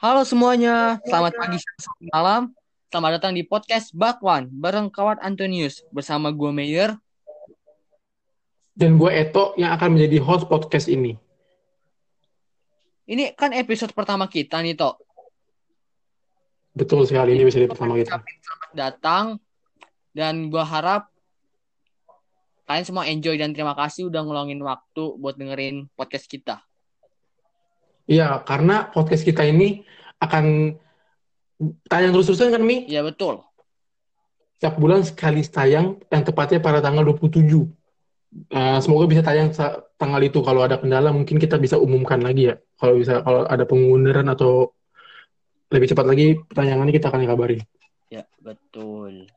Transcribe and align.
Halo 0.00 0.24
semuanya, 0.24 0.96
selamat 1.04 1.36
pagi, 1.36 1.60
sore, 1.60 2.08
malam. 2.08 2.56
Selamat 2.88 3.20
datang 3.20 3.36
di 3.36 3.44
podcast 3.44 3.92
Bakwan 3.92 4.48
bareng 4.48 4.88
kawan 4.88 5.20
Antonius 5.20 5.84
bersama 5.92 6.32
gue 6.32 6.48
Mayer. 6.48 6.96
Dan 8.72 8.96
gue 8.96 9.12
Eto 9.12 9.52
yang 9.60 9.76
akan 9.76 10.00
menjadi 10.00 10.16
host 10.24 10.48
podcast 10.48 10.88
ini. 10.88 11.20
Ini 13.12 13.36
kan 13.36 13.52
episode 13.52 13.92
pertama 13.92 14.24
kita 14.24 14.64
nih, 14.64 14.72
Tok. 14.72 14.96
Betul 16.72 17.04
sekali, 17.04 17.36
ini 17.36 17.44
bisa 17.44 17.60
di 17.60 17.68
pertama 17.68 17.92
kita. 18.00 18.24
Selamat 18.24 18.70
datang 18.72 19.24
dan 20.16 20.48
gue 20.48 20.64
harap 20.64 21.12
kalian 22.64 22.88
semua 22.88 23.04
enjoy 23.04 23.36
dan 23.36 23.52
terima 23.52 23.76
kasih 23.76 24.08
udah 24.08 24.24
ngeluangin 24.24 24.64
waktu 24.64 25.20
buat 25.20 25.36
dengerin 25.36 25.92
podcast 25.92 26.24
kita. 26.24 26.69
Iya, 28.10 28.42
karena 28.42 28.90
podcast 28.90 29.22
kita 29.22 29.46
ini 29.46 29.86
akan 30.18 30.74
tayang 31.86 32.10
terus-terusan 32.10 32.50
kan, 32.50 32.62
Mi? 32.66 32.90
Iya, 32.90 33.06
betul. 33.06 33.46
Setiap 34.58 34.74
bulan 34.82 35.06
sekali 35.06 35.46
tayang, 35.46 36.02
yang 36.10 36.22
tepatnya 36.26 36.58
pada 36.58 36.82
tanggal 36.82 37.06
27. 37.06 37.70
Uh, 38.50 38.78
semoga 38.82 39.06
bisa 39.06 39.22
tayang 39.22 39.54
tanggal 39.94 40.20
itu. 40.26 40.42
Kalau 40.42 40.66
ada 40.66 40.82
kendala, 40.82 41.14
mungkin 41.14 41.38
kita 41.38 41.54
bisa 41.62 41.78
umumkan 41.78 42.18
lagi 42.18 42.50
ya. 42.50 42.58
Kalau 42.82 42.98
bisa, 42.98 43.22
kalau 43.22 43.46
ada 43.46 43.62
pengunduran 43.62 44.26
atau 44.26 44.74
lebih 45.70 45.94
cepat 45.94 46.06
lagi 46.10 46.34
pertanyaannya 46.50 46.90
kita 46.90 47.14
akan 47.14 47.30
kabari. 47.30 47.62
Ya, 48.10 48.26
betul. 48.42 49.30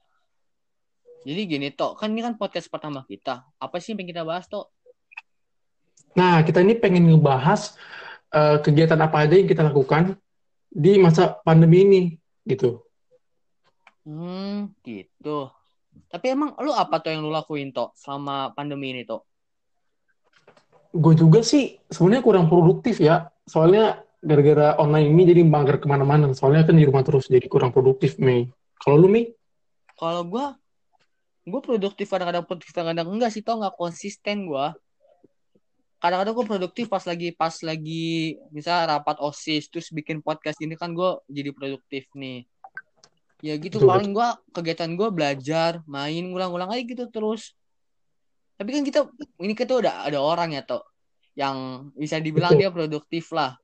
Jadi 1.29 1.41
gini, 1.45 1.69
Tok. 1.69 2.01
Kan 2.01 2.17
ini 2.17 2.25
kan 2.25 2.41
podcast 2.41 2.73
pertama 2.73 3.05
kita. 3.05 3.45
Apa 3.61 3.77
sih 3.77 3.93
yang 3.93 4.01
pengen 4.01 4.11
kita 4.17 4.23
bahas, 4.25 4.49
Tok? 4.49 4.65
Nah, 6.17 6.41
kita 6.41 6.65
ini 6.65 6.73
pengen 6.77 7.09
ngebahas 7.09 7.77
uh, 8.33 8.57
kegiatan 8.59 8.97
apa 8.97 9.29
aja 9.29 9.37
yang 9.37 9.47
kita 9.47 9.63
lakukan 9.63 10.17
di 10.73 10.97
masa 10.97 11.37
pandemi 11.45 11.85
ini, 11.85 12.01
gitu. 12.49 12.81
Hmm, 14.03 14.73
gitu. 14.81 15.47
Tapi 16.09 16.25
emang 16.33 16.57
lu 16.59 16.73
apa 16.73 16.99
tuh 16.99 17.13
yang 17.13 17.21
lu 17.21 17.29
lakuin, 17.29 17.69
Tok, 17.69 17.93
selama 17.93 18.51
pandemi 18.57 18.91
ini, 18.91 19.05
Tok? 19.05 19.21
Gue 20.93 21.13
juga 21.13 21.45
sih 21.45 21.77
sebenarnya 21.89 22.25
kurang 22.25 22.45
produktif 22.49 22.97
ya. 22.99 23.29
Soalnya 23.45 24.01
gara-gara 24.19 24.77
online 24.81 25.13
ini 25.13 25.23
jadi 25.29 25.41
mager 25.45 25.77
ke 25.77 25.85
mana-mana. 25.85 26.33
Soalnya 26.33 26.65
kan 26.65 26.75
di 26.77 26.85
rumah 26.85 27.05
terus, 27.05 27.29
jadi 27.29 27.45
kurang 27.45 27.69
produktif, 27.69 28.17
Mei. 28.17 28.49
Kalau 28.81 28.97
lu, 28.97 29.07
Mei? 29.09 29.31
Kalau 29.93 30.25
gua 30.25 30.57
gue 31.43 31.59
produktif 31.59 32.07
kadang-kadang 32.07 32.47
produktif 32.47 32.71
kadang-kadang 32.71 33.07
enggak 33.11 33.35
sih 33.35 33.43
tau 33.43 33.59
nggak 33.59 33.75
konsisten 33.75 34.47
gua 34.47 34.79
kadang-kadang 36.03 36.35
gue 36.35 36.47
produktif 36.51 36.91
pas 36.91 36.99
lagi 37.07 37.31
pas 37.31 37.55
lagi 37.63 38.35
misal 38.51 38.91
rapat 38.91 39.23
osis 39.23 39.71
terus 39.71 39.87
bikin 39.87 40.19
podcast 40.19 40.59
ini 40.59 40.75
kan 40.75 40.91
gue 40.91 41.23
jadi 41.31 41.55
produktif 41.55 42.11
nih. 42.11 42.43
Ya 43.39 43.55
gitu 43.55 43.79
Betul, 43.79 43.87
paling 43.87 44.11
gue 44.11 44.27
kegiatan 44.51 44.91
gue 44.99 45.09
belajar 45.15 45.79
main 45.87 46.27
ngulang-ngulang 46.27 46.75
aja 46.75 46.83
gitu 46.83 47.07
terus. 47.07 47.55
Tapi 48.59 48.75
kan 48.75 48.83
kita 48.83 49.07
ini 49.39 49.55
kita 49.55 49.79
udah 49.79 50.03
ada 50.11 50.19
orang 50.19 50.51
ya 50.51 50.67
toh 50.67 50.83
yang 51.39 51.87
bisa 51.95 52.19
dibilang 52.19 52.59
Betul. 52.59 52.67
dia 52.67 52.75
produktif 52.75 53.31
lah. 53.31 53.55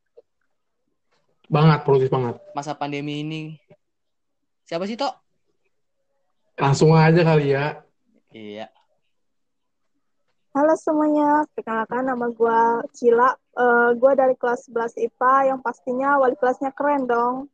Banget, 1.52 1.84
produktif 1.84 2.08
banget. 2.08 2.40
masa 2.56 2.72
pandemi 2.72 3.20
ini. 3.20 3.60
Siapa 4.64 4.88
sih 4.88 4.96
toh 4.96 5.12
Langsung 6.56 6.96
aja 6.96 7.20
kali 7.20 7.52
ya. 7.52 7.84
iya 8.32 8.72
Halo 10.50 10.74
semuanya, 10.74 11.46
perkenalkan 11.54 12.10
nama 12.10 12.26
gue 12.26 12.62
Cila. 12.98 13.38
Eh 13.54 13.90
gue 13.94 14.12
dari 14.18 14.34
kelas 14.34 14.66
11 14.66 14.98
IPA 14.98 15.54
yang 15.54 15.60
pastinya 15.62 16.18
wali 16.18 16.34
kelasnya 16.42 16.74
keren 16.74 17.06
dong. 17.06 17.46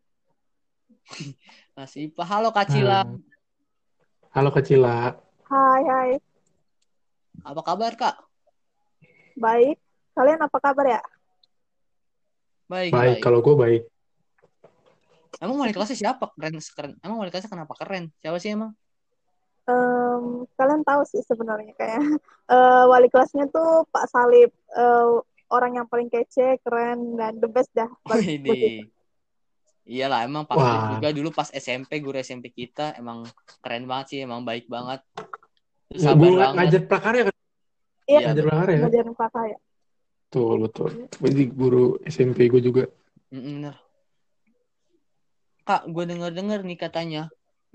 masih 1.78 2.08
Pak 2.16 2.24
halo 2.24 2.56
Kak 2.56 2.72
Cila 2.72 3.04
Hmm. 3.04 3.20
Halo 4.32 4.50
Kecila. 4.52 5.12
Hai, 5.52 5.82
hai. 5.84 6.12
apa 7.44 7.62
kabar 7.68 7.92
Kak 8.00 8.16
Baik. 9.36 9.76
Kalian 10.16 10.40
apa 10.40 10.58
kabar 10.64 10.86
ya? 10.88 11.02
baik 12.72 12.96
Baik, 12.96 13.18
kalau 13.20 13.44
gue 13.44 13.56
baik. 13.60 13.84
Emang 15.44 15.60
wali 15.60 15.76
kelasnya 15.76 16.00
siapa? 16.00 16.32
Keren, 16.32 16.64
keren. 16.64 16.96
Emang 17.04 17.20
wali 17.20 17.28
kelasnya 17.28 17.52
kenapa 17.52 17.76
keren? 17.76 18.16
Siapa 18.24 18.40
sih 18.40 18.56
emang? 18.56 18.72
Em, 19.66 20.46
kalian 20.54 20.86
tahu 20.86 21.02
sih 21.10 21.26
sebenarnya 21.26 21.74
kayak 21.74 21.98
eh, 22.54 22.84
wali 22.86 23.10
kelasnya 23.10 23.50
tuh 23.50 23.86
Pak 23.90 24.06
Salib. 24.10 24.54
Eh, 24.54 25.10
orang 25.50 25.78
yang 25.78 25.88
paling 25.90 26.10
kece, 26.10 26.58
keren, 26.62 27.18
dan 27.18 27.38
the 27.42 27.50
best 27.50 27.70
dah. 27.74 27.90
Ini. 28.22 28.90
Iyalah, 29.86 30.26
emang 30.26 30.50
Pak 30.50 30.58
Wah. 30.58 30.66
Salif 30.66 30.86
juga 30.98 31.08
dulu 31.14 31.30
pas 31.30 31.50
SMP, 31.54 32.02
guru 32.02 32.18
SMP 32.18 32.50
kita 32.50 32.98
emang 32.98 33.26
keren 33.62 33.86
banget 33.86 34.06
sih, 34.14 34.20
emang 34.26 34.42
baik 34.42 34.66
banget. 34.66 35.02
Ya, 35.94 36.10
sabar 36.10 36.26
gue 36.26 36.34
banget. 36.34 36.56
ngajar 36.58 36.82
prakarya 36.90 37.24
kan? 37.30 37.36
Iya, 38.10 38.20
Ngajar 38.30 38.44
prakarya 38.50 38.74
ya? 38.74 38.82
ngajarin 38.86 39.14
kakak 39.14 39.46
ya. 39.46 39.58
Betul, 40.26 40.56
betul. 40.66 40.90
Jadi 41.22 41.44
guru 41.54 41.86
SMP 42.10 42.50
gue 42.50 42.62
juga. 42.62 42.84
Mm, 43.30 43.42
Bener. 43.62 43.76
Kak, 45.66 45.90
gue 45.90 46.04
denger-denger 46.06 46.62
nih 46.62 46.78
katanya, 46.78 47.24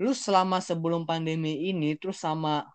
lu 0.01 0.17
selama 0.17 0.57
sebelum 0.57 1.05
pandemi 1.05 1.69
ini, 1.69 1.93
terus 1.93 2.17
sama 2.17 2.65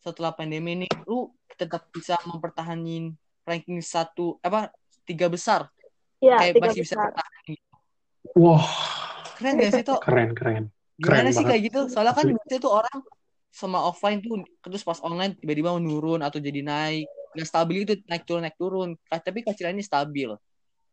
setelah 0.00 0.32
pandemi 0.32 0.72
ini, 0.72 0.88
lu 1.04 1.28
tetap 1.60 1.92
bisa 1.92 2.16
mempertahankan 2.24 3.12
ranking 3.44 3.84
satu, 3.84 4.40
apa, 4.40 4.72
tiga 5.04 5.28
besar. 5.28 5.68
Iya, 6.24 6.40
Kayak 6.40 6.52
tiga 6.56 6.64
masih 6.72 6.80
bisa 6.80 6.94
besar. 6.96 7.06
bertahan. 7.12 7.52
Wah, 8.40 8.66
Keren 9.36 9.52
gak 9.60 9.72
sih, 9.76 9.84
Tok? 9.84 10.00
keren, 10.00 10.30
keren. 10.32 10.64
Gimana 10.96 11.28
Keren 11.28 11.32
sih 11.34 11.44
banget. 11.44 11.50
kayak 11.50 11.62
gitu? 11.68 11.80
Soalnya 11.92 12.14
kan 12.16 12.24
Asli. 12.24 12.34
biasanya 12.38 12.60
tuh 12.62 12.72
orang 12.72 12.98
sama 13.54 13.78
offline 13.86 14.18
tuh 14.22 14.42
terus 14.62 14.82
pas 14.82 14.98
online 15.02 15.38
tiba-tiba 15.38 15.74
menurun 15.76 16.22
atau 16.22 16.38
jadi 16.38 16.62
naik. 16.62 17.06
Nggak 17.34 17.48
stabil 17.50 17.76
itu 17.82 17.94
naik 18.06 18.24
turun 18.24 18.42
naik 18.46 18.56
turun. 18.56 18.88
Tapi 19.10 19.38
Kak 19.42 19.58
ini 19.58 19.82
stabil. 19.82 20.30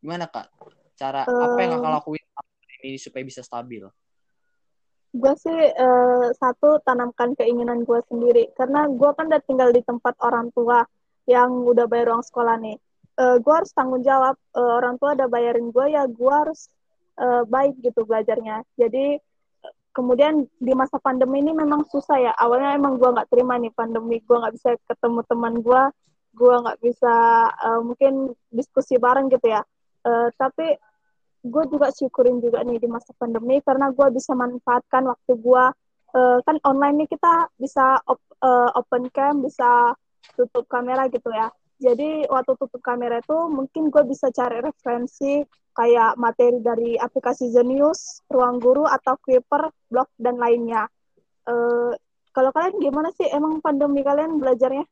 Gimana 0.02 0.26
Kak? 0.26 0.50
Cara 0.98 1.22
apa 1.22 1.58
yang 1.62 1.78
Kakak 1.78 1.90
lakuin 2.02 2.24
ini 2.82 2.98
supaya 2.98 3.22
bisa 3.22 3.46
stabil? 3.46 3.86
Gue 5.12 5.34
sih 5.36 5.60
eh, 5.68 6.26
satu 6.40 6.80
tanamkan 6.88 7.36
keinginan 7.36 7.84
gue 7.84 8.00
sendiri 8.08 8.48
karena 8.56 8.88
gue 8.88 9.10
kan 9.12 9.28
udah 9.28 9.42
tinggal 9.44 9.68
di 9.68 9.84
tempat 9.84 10.16
orang 10.24 10.48
tua 10.56 10.88
yang 11.28 11.52
udah 11.68 11.84
bayar 11.84 12.16
uang 12.16 12.24
sekolah 12.24 12.56
nih. 12.64 12.76
Eh 13.20 13.36
gue 13.44 13.52
harus 13.52 13.72
tanggung 13.76 14.00
jawab 14.00 14.36
Eh, 14.52 14.72
orang 14.78 15.00
tua 15.00 15.16
udah 15.16 15.28
bayarin 15.32 15.68
gue 15.72 15.86
ya 15.96 16.04
gue 16.08 16.32
harus 16.32 16.68
eh, 17.20 17.42
baik 17.48 17.80
gitu 17.84 18.04
belajarnya. 18.08 18.64
Jadi 18.80 19.16
kemudian 19.92 20.48
di 20.56 20.72
masa 20.72 20.96
pandemi 21.00 21.44
ini 21.44 21.52
memang 21.52 21.84
susah 21.92 22.18
ya. 22.20 22.32
Awalnya 22.36 22.76
emang 22.80 22.96
gue 23.00 23.08
nggak 23.12 23.28
terima 23.32 23.56
nih 23.60 23.72
pandemi. 23.76 24.16
Gue 24.24 24.36
nggak 24.40 24.54
bisa 24.56 24.68
ketemu 24.88 25.20
teman 25.28 25.54
gue. 25.60 25.82
Gue 26.36 26.54
nggak 26.64 26.78
bisa 26.80 27.14
eh, 27.52 27.80
mungkin 27.84 28.32
diskusi 28.48 28.96
bareng 28.96 29.28
gitu 29.32 29.46
ya. 29.52 29.60
Eh, 30.08 30.28
tapi 30.40 30.76
gue 31.42 31.64
juga 31.70 31.90
syukurin 31.90 32.38
juga 32.38 32.62
nih 32.62 32.78
di 32.78 32.86
masa 32.86 33.10
pandemi 33.18 33.58
karena 33.66 33.90
gue 33.90 34.06
bisa 34.14 34.32
manfaatkan 34.32 35.10
waktu 35.10 35.32
gue 35.34 35.64
eh, 36.14 36.38
kan 36.46 36.56
online 36.62 37.04
nih 37.04 37.08
kita 37.10 37.50
bisa 37.58 37.98
op- 38.06 38.34
eh, 38.42 38.70
open 38.78 39.10
cam 39.10 39.42
bisa 39.42 39.94
tutup 40.38 40.64
kamera 40.70 41.10
gitu 41.10 41.28
ya 41.34 41.50
jadi 41.82 42.30
waktu 42.30 42.54
tutup 42.54 42.78
kamera 42.78 43.18
itu 43.18 43.38
mungkin 43.50 43.90
gue 43.90 44.06
bisa 44.06 44.30
cari 44.30 44.62
referensi 44.62 45.42
kayak 45.72 46.20
materi 46.20 46.60
dari 46.62 46.94
aplikasi 46.94 47.50
Zenius, 47.50 48.22
Ruang 48.30 48.62
Guru 48.62 48.86
atau 48.86 49.18
Kuiper, 49.18 49.72
Blog 49.90 50.06
dan 50.20 50.38
lainnya. 50.38 50.86
Eh, 51.48 51.92
kalau 52.30 52.50
kalian 52.54 52.78
gimana 52.78 53.10
sih 53.16 53.26
emang 53.28 53.58
pandemi 53.58 54.04
kalian 54.04 54.38
belajarnya? 54.38 54.84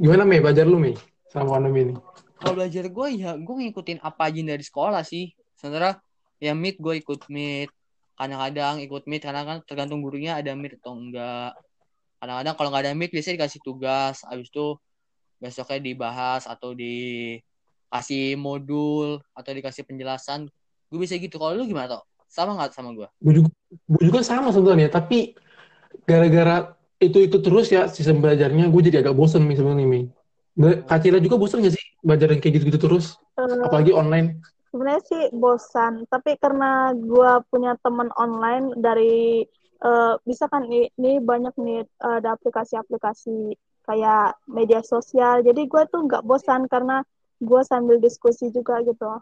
Gimana, 0.00 0.22
Mei? 0.24 0.40
Belajar 0.40 0.64
lu, 0.64 0.80
Mei? 0.80 0.96
Sama 1.28 1.60
pandemi 1.60 1.90
ini. 1.90 1.94
Kalau 2.40 2.56
belajar 2.56 2.88
gue 2.88 3.08
ya 3.20 3.36
gue 3.36 3.54
ngikutin 3.54 4.00
apa 4.00 4.32
aja 4.32 4.40
dari 4.40 4.64
sekolah 4.64 5.04
sih. 5.04 5.36
Sementara 5.60 6.00
ya 6.40 6.56
meet 6.56 6.80
gue 6.80 6.96
ikut 6.96 7.28
meet. 7.28 7.68
Kadang-kadang 8.16 8.80
ikut 8.80 9.04
meet 9.04 9.22
karena 9.24 9.44
kan 9.44 9.56
tergantung 9.68 10.00
gurunya 10.00 10.40
ada 10.40 10.56
meet 10.56 10.80
atau 10.80 10.96
enggak. 10.96 11.52
Kadang-kadang 12.16 12.54
kalau 12.56 12.68
nggak 12.72 12.82
ada 12.88 12.92
meet 12.96 13.12
biasanya 13.12 13.44
dikasih 13.44 13.60
tugas. 13.60 14.24
Habis 14.24 14.48
itu 14.48 14.80
besoknya 15.36 15.80
dibahas 15.84 16.48
atau 16.48 16.72
dikasih 16.72 18.40
modul 18.40 19.20
atau 19.36 19.50
dikasih 19.52 19.84
penjelasan. 19.84 20.48
Gue 20.88 20.98
bisa 21.04 21.20
gitu. 21.20 21.36
Kalau 21.36 21.60
lu 21.60 21.68
gimana 21.68 22.00
toh? 22.00 22.02
Sama 22.24 22.56
nggak 22.56 22.72
sama 22.72 22.96
gue? 22.96 23.08
Gue 23.20 23.42
juga, 23.42 23.50
juga 24.00 24.20
sama 24.24 24.48
sebenarnya, 24.54 24.86
tapi 24.86 25.34
gara-gara 26.06 26.78
itu-itu 27.02 27.42
terus 27.42 27.66
ya 27.72 27.90
sistem 27.90 28.22
belajarnya, 28.22 28.70
gue 28.70 28.80
jadi 28.86 29.02
agak 29.02 29.18
bosen 29.18 29.48
nih 29.50 29.58
sebenarnya. 29.58 30.06
Be- 30.60 30.80
Kak 30.84 31.00
Cila 31.00 31.18
juga 31.24 31.40
bosen 31.40 31.64
gak 31.64 31.72
sih 31.72 31.84
belajar 32.04 32.28
yang 32.28 32.40
kayak 32.44 32.54
gitu-gitu 32.60 32.78
terus? 32.80 33.16
Eh, 33.40 33.64
Apalagi 33.64 33.96
online. 33.96 34.44
sebenarnya 34.70 35.02
sih 35.02 35.22
bosan 35.34 36.06
tapi 36.06 36.38
karena 36.38 36.94
gue 36.94 37.30
punya 37.50 37.74
teman 37.82 38.06
online 38.14 38.70
dari 38.78 39.42
eh, 39.82 40.14
bisa 40.22 40.46
kan 40.46 40.62
ini, 40.68 40.86
ini 40.94 41.18
banyak 41.18 41.54
nih 41.58 41.82
eh, 41.82 42.16
ada 42.22 42.38
aplikasi-aplikasi 42.38 43.58
kayak 43.88 44.38
media 44.46 44.78
sosial 44.86 45.42
jadi 45.42 45.66
gue 45.66 45.82
tuh 45.90 46.06
nggak 46.06 46.22
bosan 46.22 46.70
karena 46.70 47.02
gue 47.42 47.60
sambil 47.66 47.96
diskusi 47.98 48.52
juga 48.54 48.78
gitu 48.84 49.18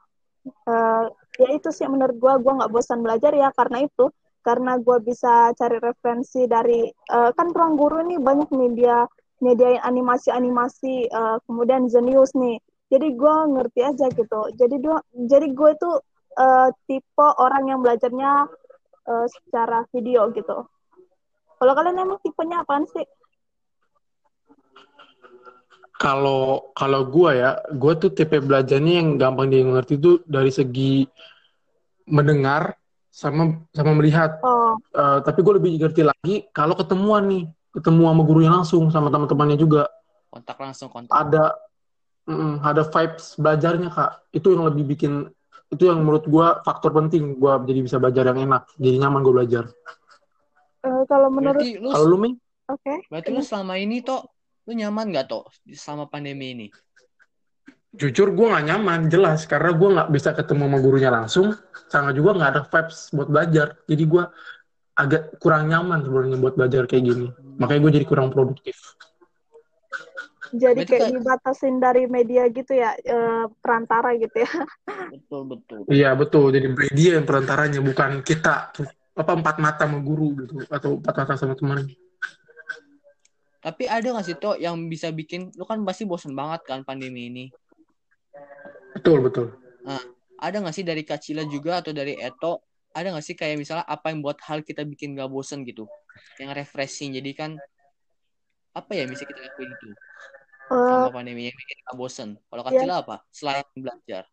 uh, 0.68 1.04
ya 1.38 1.48
itu 1.54 1.68
sih 1.70 1.86
menurut 1.86 2.16
gue 2.18 2.32
gue 2.42 2.52
nggak 2.58 2.72
bosan 2.72 3.00
belajar 3.00 3.32
ya 3.32 3.48
karena 3.54 3.86
itu 3.86 4.10
karena 4.42 4.80
gue 4.80 4.98
bisa 5.04 5.52
cari 5.54 5.76
referensi 5.78 6.44
dari 6.48 6.88
uh, 7.12 7.30
kan 7.32 7.48
ruang 7.52 7.74
guru 7.78 8.02
ini 8.06 8.16
banyak 8.18 8.48
nih 8.50 8.70
dia 8.74 8.98
nyediain 9.38 9.82
animasi-animasi 9.82 11.10
uh, 11.10 11.38
kemudian 11.46 11.86
Zenius 11.86 12.34
nih. 12.34 12.58
Jadi 12.88 13.14
gue 13.14 13.34
ngerti 13.52 13.80
aja 13.84 14.06
gitu. 14.08 14.40
Jadi 14.56 14.76
dua 14.80 14.98
jadi 15.12 15.46
gue 15.52 15.70
itu 15.76 15.90
uh, 16.38 16.68
tipe 16.88 17.26
orang 17.36 17.68
yang 17.68 17.80
belajarnya 17.84 18.48
uh, 19.06 19.26
secara 19.28 19.84
video 19.92 20.32
gitu. 20.32 20.64
Kalau 21.58 21.72
kalian 21.74 22.00
emang 22.00 22.22
tipenya 22.22 22.62
apaan 22.62 22.86
sih? 22.88 23.04
Kalau 25.98 26.70
kalau 26.78 27.10
gue 27.10 27.30
ya 27.34 27.58
gue 27.74 27.92
tuh 27.98 28.14
tipe 28.14 28.38
belajarnya 28.38 29.02
yang 29.02 29.08
gampang 29.18 29.50
dia 29.50 29.66
ngerti 29.66 29.98
itu 29.98 30.22
dari 30.24 30.54
segi 30.54 31.02
mendengar 32.06 32.78
sama 33.10 33.66
sama 33.74 33.92
melihat. 33.98 34.38
Oh. 34.46 34.78
uh, 34.94 35.18
tapi 35.26 35.42
gue 35.42 35.54
lebih 35.58 35.70
ngerti 35.82 36.02
lagi 36.06 36.46
kalau 36.54 36.78
ketemuan 36.78 37.26
nih 37.26 37.44
ketemu 37.74 38.00
sama 38.08 38.22
gurunya 38.24 38.52
langsung 38.52 38.88
sama 38.88 39.08
teman-temannya 39.12 39.58
juga. 39.60 39.88
Kontak 40.28 40.56
langsung 40.60 40.88
kontak 40.92 41.12
ada 41.12 41.56
mm, 42.28 42.64
ada 42.64 42.82
vibes 42.84 43.36
belajarnya 43.40 43.88
kak. 43.92 44.12
Itu 44.32 44.52
yang 44.52 44.68
lebih 44.68 44.84
bikin 44.96 45.28
itu 45.68 45.84
yang 45.84 46.00
menurut 46.00 46.24
gue 46.24 46.46
faktor 46.64 46.96
penting 46.96 47.36
gue 47.36 47.52
jadi 47.68 47.80
bisa 47.84 47.96
belajar 48.00 48.32
yang 48.32 48.48
enak 48.48 48.72
jadi 48.80 48.96
nyaman 49.04 49.20
gue 49.20 49.34
belajar. 49.36 49.64
Uh, 50.80 51.04
kalau 51.04 51.28
menurut 51.28 51.60
kalau 51.60 52.06
lu 52.08 52.16
mi 52.16 52.30
oke. 52.72 52.80
Okay. 52.80 53.04
berarti 53.12 53.28
lu 53.36 53.44
selama 53.44 53.76
ini 53.76 54.00
toh 54.00 54.24
lu 54.64 54.72
nyaman 54.76 55.12
gak 55.12 55.28
toh 55.28 55.44
selama 55.68 56.08
pandemi 56.08 56.56
ini? 56.56 56.66
Jujur 57.92 58.32
gue 58.32 58.46
gak 58.48 58.64
nyaman 58.64 59.12
jelas. 59.12 59.44
Karena 59.44 59.76
gue 59.76 59.88
nggak 59.96 60.08
bisa 60.12 60.32
ketemu 60.32 60.68
sama 60.68 60.78
gurunya 60.80 61.10
langsung 61.12 61.52
sama 61.88 62.12
juga 62.12 62.36
nggak 62.36 62.50
ada 62.52 62.62
vibes 62.64 62.98
buat 63.12 63.28
belajar. 63.28 63.66
Jadi 63.88 64.04
gue 64.08 64.24
agak 64.98 65.38
kurang 65.38 65.70
nyaman 65.70 66.02
sebenarnya 66.02 66.36
buat 66.42 66.54
belajar 66.58 66.82
kayak 66.90 67.04
gini. 67.06 67.26
Makanya 67.62 67.80
gue 67.86 67.92
jadi 68.02 68.06
kurang 68.10 68.34
produktif. 68.34 68.74
Jadi 70.48 70.82
kayak 70.88 71.12
dibatasin 71.12 71.76
dari 71.78 72.08
media 72.08 72.48
gitu 72.48 72.72
ya 72.72 72.96
e, 72.98 73.46
perantara 73.62 74.16
gitu 74.18 74.42
ya. 74.42 74.50
Betul 75.12 75.42
betul. 75.54 75.78
Iya 75.86 76.10
betul. 76.18 76.50
Jadi 76.50 76.66
media 76.72 77.10
yang 77.20 77.26
perantaranya 77.28 77.80
bukan 77.84 78.24
kita 78.26 78.74
apa 79.18 79.32
empat 79.34 79.56
mata 79.62 79.84
sama 79.86 80.02
guru 80.02 80.34
gitu 80.42 80.64
atau 80.66 80.98
empat 80.98 81.14
mata 81.14 81.34
sama 81.36 81.54
teman. 81.54 81.86
Tapi 83.58 83.84
ada 83.90 84.14
gak 84.14 84.26
sih 84.26 84.38
toh 84.38 84.54
yang 84.54 84.78
bisa 84.86 85.10
bikin 85.10 85.50
lu 85.58 85.66
kan 85.66 85.82
pasti 85.82 86.06
bosen 86.08 86.32
banget 86.32 86.64
kan 86.64 86.80
pandemi 86.86 87.28
ini? 87.28 87.44
Betul 88.96 89.26
betul. 89.26 89.46
Nah 89.84 90.00
ada 90.38 90.56
gak 90.62 90.74
sih 90.74 90.86
dari 90.86 91.02
Kacila 91.02 91.44
juga 91.44 91.82
atau 91.82 91.92
dari 91.92 92.16
Eto 92.16 92.67
ada 92.94 93.14
gak 93.14 93.24
sih 93.24 93.36
kayak 93.36 93.60
misalnya 93.60 93.84
apa 93.84 94.10
yang 94.10 94.24
buat 94.24 94.38
hal 94.44 94.64
kita 94.64 94.82
bikin 94.84 95.14
gak 95.14 95.30
bosen 95.30 95.62
gitu? 95.64 95.84
Yang 96.40 96.64
refreshing. 96.64 97.14
Jadi 97.14 97.30
kan 97.36 97.50
apa 98.74 98.90
ya 98.94 99.04
bisa 99.06 99.26
kita 99.26 99.40
lakuin 99.42 99.70
itu? 99.70 99.86
Uh, 100.68 101.08
sama 101.08 101.22
pandemi 101.22 101.48
yang 101.48 101.56
bikin 101.56 101.76
gak 101.88 101.96
bosen. 101.96 102.28
Kalau 102.48 102.62
Kacila 102.64 102.84
yeah. 102.84 103.02
apa? 103.04 103.16
Selain 103.32 103.66
belajar. 103.76 104.24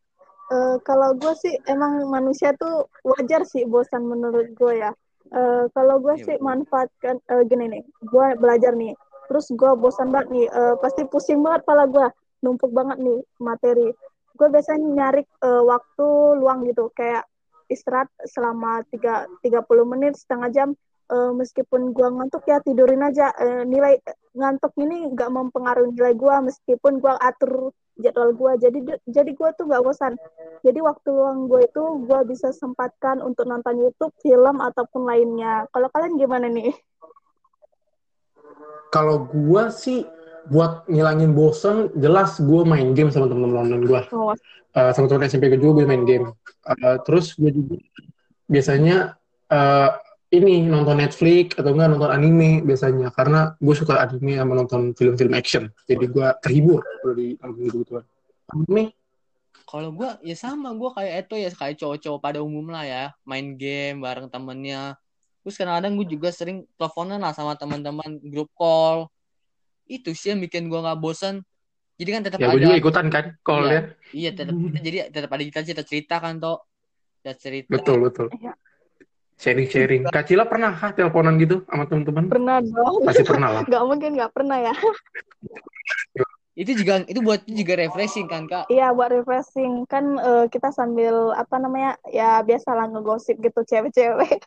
Uh, 0.45 0.77
kalau 0.85 1.17
gue 1.17 1.33
sih 1.41 1.57
emang 1.65 2.05
manusia 2.05 2.53
tuh 2.53 2.85
wajar 3.01 3.41
sih 3.49 3.65
bosan 3.65 4.05
menurut 4.05 4.53
gue 4.53 4.73
ya. 4.77 4.91
Uh, 5.33 5.65
kalau 5.73 5.97
gue 5.97 6.21
yeah, 6.21 6.25
sih 6.25 6.35
betul. 6.37 6.45
manfaatkan 6.45 7.15
uh, 7.33 7.41
gini 7.49 7.65
nih 7.65 7.83
gue 8.05 8.25
belajar 8.37 8.77
nih. 8.77 8.93
Terus 9.25 9.49
gue 9.57 9.71
bosan 9.73 10.13
banget 10.13 10.29
nih 10.29 10.47
uh, 10.53 10.77
pasti 10.77 11.01
pusing 11.09 11.41
banget 11.41 11.65
pala 11.65 11.89
gue 11.89 12.07
numpuk 12.45 12.69
banget 12.69 13.01
nih 13.01 13.19
materi. 13.41 13.89
Gue 14.37 14.47
biasanya 14.53 14.85
nyari 14.85 15.23
uh, 15.41 15.65
waktu 15.65 16.07
luang 16.37 16.61
gitu 16.69 16.93
kayak 16.93 17.25
istirahat 17.71 18.09
selama 18.27 18.85
tiga 18.89 19.29
tiga 19.41 19.62
puluh 19.65 19.85
menit 19.88 20.17
setengah 20.17 20.50
jam. 20.51 20.69
Uh, 21.06 21.29
meskipun 21.38 21.94
gue 21.94 22.07
ngantuk 22.09 22.41
ya 22.50 22.57
tidurin 22.65 23.06
aja. 23.06 23.29
Uh, 23.38 23.62
nilai 23.62 24.01
ngantuk 24.33 24.73
ini 24.81 25.06
nggak 25.13 25.29
mempengaruhi 25.29 25.94
nilai 25.94 26.17
gue 26.17 26.35
meskipun 26.50 26.97
gue 26.97 27.13
atur 27.21 27.69
jadwal 27.95 28.35
gue 28.35 28.51
jadi 28.59 28.79
jadi 29.06 29.31
gue 29.38 29.50
tuh 29.53 29.69
nggak 29.69 29.85
bosan. 29.85 30.17
Jadi 30.65 30.81
waktu 30.81 31.09
luang 31.13 31.45
gue 31.45 31.62
itu 31.62 31.83
gue 32.09 32.19
bisa 32.25 32.50
sempatkan 32.50 33.21
untuk 33.21 33.45
nonton 33.45 33.77
YouTube 33.77 34.17
film 34.17 34.57
ataupun 34.65 35.06
lainnya. 35.06 35.69
Kalau 35.69 35.94
kalian 35.94 36.17
gimana 36.17 36.50
nih? 36.50 36.73
Kalau 38.89 39.29
gue 39.29 39.63
sih 39.69 40.01
buat 40.50 40.86
ngilangin 40.89 41.33
bosen 41.33 41.89
jelas 41.97 42.38
gue 42.38 42.62
main 42.65 42.94
game 42.94 43.09
sama 43.09 43.30
temen-temen 43.30 43.57
online 43.65 43.83
gue 43.86 44.01
oh. 44.13 44.33
uh, 44.75 44.92
sama 44.94 45.06
temen 45.09 45.25
SMP 45.25 45.50
gue 45.50 45.59
juga 45.59 45.81
gue 45.81 45.86
main 45.89 46.03
game. 46.06 46.33
Uh, 46.65 46.97
terus 47.06 47.33
gue 47.38 47.50
juga 47.53 47.75
biasanya 48.45 49.18
uh, 49.50 49.89
ini 50.33 50.68
nonton 50.68 51.00
Netflix 51.00 51.56
atau 51.56 51.71
enggak 51.71 51.89
nonton 51.95 52.12
anime 52.12 52.62
biasanya. 52.65 53.09
Karena 53.13 53.53
gue 53.57 53.75
suka 53.75 54.03
anime 54.03 54.36
sama 54.36 54.53
nonton 54.57 54.81
film-film 54.97 55.33
action. 55.33 55.63
Jadi 55.88 56.06
gue 56.09 56.27
terhibur 56.44 56.83
kalau 57.01 57.15
di 57.15 57.38
gitu 57.38 57.86
gituan 57.86 58.06
anime? 58.51 58.91
Kalau 59.65 59.89
gue 59.95 60.09
ya 60.21 60.36
sama. 60.38 60.75
Gue 60.75 60.91
kayak 60.94 61.30
itu 61.30 61.36
ya 61.41 61.50
kayak 61.50 61.75
cowok-cowok 61.80 62.19
pada 62.21 62.39
umum 62.44 62.69
lah 62.69 62.83
ya. 62.86 63.06
Main 63.24 63.56
game 63.56 64.03
bareng 64.03 64.30
temennya. 64.30 65.00
Terus 65.45 65.56
kadang-kadang 65.62 65.94
gue 66.01 66.07
juga 66.09 66.30
sering 66.33 66.65
teleponan 66.77 67.21
lah 67.21 67.33
sama 67.33 67.53
teman-teman 67.53 68.18
grup 68.33 68.50
call 68.57 69.13
itu 69.85 70.11
sih 70.17 70.33
yang 70.33 70.41
bikin 70.41 70.67
gue 70.67 70.79
nggak 70.81 70.99
bosan 70.99 71.45
jadi 71.95 72.09
kan 72.11 72.21
tetap 72.27 72.39
ya, 72.43 72.51
ada 72.51 72.59
juga 72.59 72.75
ikutan 72.75 73.07
kan 73.07 73.25
call 73.39 73.69
iya, 73.69 73.71
ya 73.71 73.81
iya 74.11 74.29
tetap 74.35 74.55
jadi 74.83 74.97
tetap 75.13 75.29
ada 75.31 75.43
kita 75.47 75.59
cerita 75.63 75.83
cerita 75.87 76.15
kan 76.19 76.37
toh 76.41 76.65
ya 77.25 77.33
cerita. 77.33 77.69
Betul 77.73 78.05
betul. 78.05 78.29
Iya. 78.37 78.53
sharing 79.35 79.67
sharing 79.67 80.01
Kak 80.07 80.31
Cila 80.31 80.47
pernah 80.47 80.71
kah 80.71 80.95
teleponan 80.95 81.35
gitu 81.35 81.67
sama 81.67 81.83
teman-teman? 81.91 82.31
Pernah 82.31 82.57
dong. 82.63 83.03
Pasti 83.03 83.23
pernah 83.27 83.49
lah. 83.51 83.63
Nggak 83.67 83.83
mungkin 83.83 84.09
nggak 84.15 84.31
pernah 84.31 84.57
ya. 84.63 84.73
Itu 86.55 86.71
juga 86.71 87.03
itu 87.03 87.19
buat 87.19 87.43
juga 87.43 87.73
refreshing 87.75 88.31
kan 88.31 88.47
kak? 88.47 88.71
Iya 88.71 88.95
buat 88.95 89.11
refreshing. 89.11 89.83
Kan 89.91 90.15
uh, 90.23 90.47
kita 90.47 90.71
sambil 90.71 91.35
apa 91.35 91.59
namanya 91.59 91.99
ya 92.07 92.39
biasa 92.47 92.71
lah 92.71 92.88
ngegosip 92.88 93.35
gitu 93.43 93.59
cewek-cewek. 93.67 94.39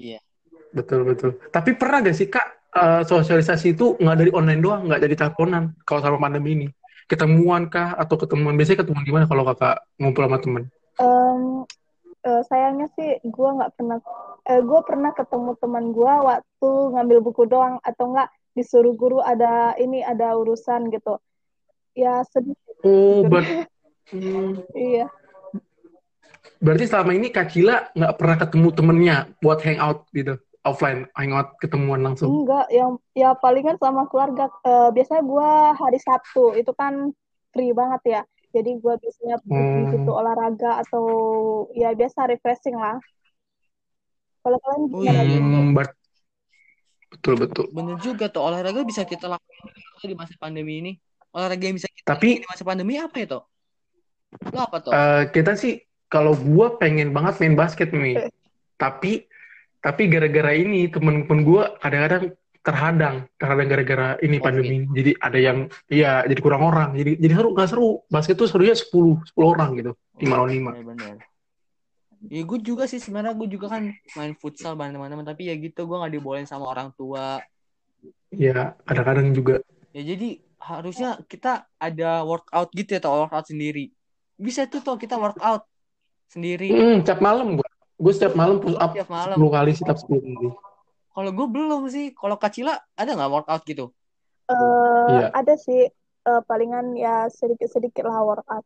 Iya. 0.00 0.24
Betul 0.72 1.04
betul. 1.04 1.36
Tapi 1.52 1.76
pernah 1.76 2.00
gak 2.00 2.16
sih 2.16 2.32
kak 2.32 2.63
uh, 2.74 3.02
sosialisasi 3.06 3.78
itu 3.78 3.94
nggak 3.96 4.18
dari 4.18 4.30
online 4.34 4.60
doang, 4.60 4.82
nggak 4.90 5.02
dari 5.02 5.14
teleponan 5.14 5.72
kalau 5.86 6.02
sama 6.02 6.18
pandemi 6.18 6.50
ini. 6.58 6.68
Ketemuan 7.06 7.68
kah 7.68 7.94
atau 7.94 8.16
ketemuan 8.16 8.56
biasanya 8.56 8.84
ketemuan 8.84 9.04
gimana 9.04 9.24
kalau 9.28 9.44
kakak 9.46 9.84
ngumpul 10.00 10.24
sama 10.24 10.38
temen? 10.40 10.62
Um, 10.98 11.68
uh, 12.24 12.42
sayangnya 12.48 12.88
sih 12.96 13.20
gue 13.22 13.48
nggak 13.60 13.72
pernah. 13.76 13.98
Uh, 14.44 14.60
gue 14.60 14.80
pernah 14.84 15.10
ketemu 15.12 15.52
teman 15.60 15.92
gue 15.92 16.14
waktu 16.24 16.70
ngambil 16.96 17.18
buku 17.24 17.44
doang 17.48 17.76
atau 17.84 18.12
enggak 18.12 18.28
disuruh 18.54 18.94
guru 18.94 19.18
ada 19.20 19.74
ini 19.76 20.00
ada 20.00 20.32
urusan 20.34 20.88
gitu. 20.90 21.20
Ya 21.94 22.24
sedih. 22.26 22.56
Oh, 22.82 23.22
ber 23.28 23.68
hmm. 24.10 24.64
iya. 24.92 25.06
Berarti 26.64 26.88
selama 26.88 27.12
ini 27.12 27.28
Kak 27.28 27.52
Cila 27.52 27.92
nggak 27.92 28.14
pernah 28.16 28.36
ketemu 28.40 28.68
temennya 28.72 29.16
buat 29.44 29.60
hangout 29.60 30.08
gitu? 30.16 30.40
Offline 30.64 31.06
hangout 31.12 31.54
ketemuan 31.60 32.00
langsung? 32.00 32.42
Enggak, 32.42 32.66
yang 32.72 32.96
ya 33.12 33.36
palingan 33.36 33.76
sama 33.76 34.08
keluarga. 34.08 34.48
Uh, 34.64 34.88
biasanya 34.90 35.22
gue 35.22 35.50
hari 35.76 35.98
Sabtu 36.00 36.56
itu 36.56 36.72
kan 36.72 37.12
free 37.52 37.76
banget 37.76 38.02
ya. 38.04 38.22
Jadi 38.54 38.70
gue 38.80 38.94
biasanya 38.96 39.36
hmm. 39.44 39.92
gitu 39.92 40.10
olahraga 40.10 40.80
atau 40.82 41.04
ya 41.76 41.92
biasa 41.92 42.26
refreshing 42.32 42.74
lah. 42.74 42.96
Kalau 44.44 44.58
kalian 44.60 44.82
gimana? 44.88 45.22
Hmm, 45.24 45.72
betul 47.12 47.34
betul. 47.40 47.64
Bener 47.72 47.96
juga 48.00 48.28
tuh 48.32 48.42
olahraga 48.44 48.80
bisa 48.84 49.04
kita 49.04 49.28
lakukan 49.28 50.04
di 50.04 50.16
masa 50.16 50.34
pandemi 50.40 50.80
ini. 50.80 50.92
Olahraga 51.34 51.66
yang 51.66 51.76
bisa 51.76 51.90
kita 51.90 52.14
Tapi 52.14 52.40
di 52.40 52.46
masa 52.46 52.62
pandemi 52.62 52.94
apa 52.96 53.16
ya 53.20 53.26
toh? 53.26 53.42
Lo 54.54 54.60
apa 54.64 54.76
tuh? 54.80 54.92
Uh, 54.94 55.22
kita 55.34 55.58
sih 55.58 55.82
kalau 56.06 56.38
gue 56.38 56.66
pengen 56.78 57.10
banget 57.10 57.42
main 57.42 57.58
basket 57.58 57.90
nih. 57.90 58.30
Tapi 58.78 59.26
tapi 59.84 60.08
gara-gara 60.08 60.56
ini 60.56 60.88
temen-temen 60.88 61.44
gue 61.44 61.62
kadang-kadang 61.84 62.24
terhadang 62.64 63.16
terhadang 63.36 63.68
gara-gara 63.68 64.08
ini 64.24 64.40
okay. 64.40 64.44
pandemi 64.48 64.76
jadi 64.96 65.12
ada 65.20 65.38
yang 65.38 65.58
iya 65.92 66.24
jadi 66.24 66.40
kurang 66.40 66.64
orang 66.64 66.96
jadi 66.96 67.20
jadi 67.20 67.32
seru 67.36 67.52
nggak 67.52 67.68
seru 67.68 67.88
basket 68.08 68.40
tuh 68.40 68.48
serunya 68.48 68.72
sepuluh 68.72 69.20
sepuluh 69.28 69.52
orang 69.52 69.76
gitu 69.76 69.92
lima 70.24 70.34
lawan 70.40 70.50
lima 70.50 70.72
Ya 72.24 72.40
gue 72.40 72.56
juga 72.64 72.88
sih 72.88 72.96
sebenarnya 72.96 73.36
gue 73.36 73.52
juga 73.52 73.76
kan 73.76 73.92
main 74.16 74.32
futsal 74.32 74.80
bareng 74.80 74.96
teman-teman 74.96 75.28
tapi 75.28 75.52
ya 75.52 75.60
gitu 75.60 75.84
gue 75.84 75.92
nggak 75.92 76.12
dibolehin 76.16 76.48
sama 76.48 76.72
orang 76.72 76.88
tua. 76.96 77.36
Iya 78.32 78.80
kadang-kadang 78.88 79.36
juga. 79.36 79.60
Ya 79.92 80.02
jadi 80.08 80.40
harusnya 80.56 81.20
kita 81.28 81.68
ada 81.76 82.24
workout 82.24 82.72
gitu 82.72 82.96
ya 82.96 83.04
atau 83.04 83.28
workout 83.28 83.52
sendiri. 83.52 83.92
Bisa 84.40 84.64
tuh 84.64 84.80
tuh 84.80 84.96
kita 84.96 85.20
workout 85.20 85.68
sendiri. 86.32 86.72
Hmm, 86.72 87.04
cap 87.04 87.20
malam 87.20 87.60
gue. 87.60 87.63
Gue 87.94 88.12
setiap 88.12 88.34
malam 88.34 88.58
push 88.58 88.76
up 88.78 88.90
setiap 88.92 89.10
malam. 89.10 89.36
10 89.38 89.56
kali 89.56 89.70
sit 89.74 89.88
up 89.88 89.98
10 89.98 90.10
kali. 90.18 90.48
Kalau 91.14 91.30
gue 91.30 91.46
belum 91.46 91.82
sih. 91.90 92.10
Kalau 92.14 92.36
Kacila 92.38 92.74
ada 92.98 93.10
nggak 93.14 93.30
workout 93.30 93.62
gitu? 93.66 93.94
Uh, 94.50 95.08
iya. 95.10 95.26
Ada 95.30 95.54
sih. 95.58 95.88
Uh, 96.24 96.40
palingan 96.48 96.96
ya 96.96 97.28
sedikit-sedikit 97.28 98.08
lah 98.08 98.24
workout. 98.24 98.64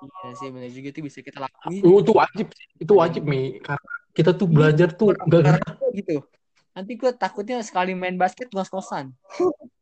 Iya 0.00 0.32
sih 0.40 0.48
benar 0.48 0.72
juga 0.72 0.88
itu 0.96 1.00
bisa 1.04 1.20
kita 1.20 1.38
lakuin. 1.44 1.84
Oh, 1.84 2.00
itu 2.00 2.12
wajib 2.16 2.46
sih. 2.56 2.66
Itu 2.80 2.92
wajib, 2.96 3.22
Mi. 3.28 3.60
Karena 3.60 3.84
kita 4.16 4.32
tuh 4.32 4.48
belajar 4.48 4.88
tuh 4.96 5.12
gak 5.12 5.28
Olahraga 5.44 5.86
gitu. 5.92 6.24
Nanti 6.72 6.92
gue 6.96 7.10
takutnya 7.12 7.60
sekali 7.60 7.92
main 7.92 8.16
basket 8.16 8.48
ngos-ngosan. 8.50 9.12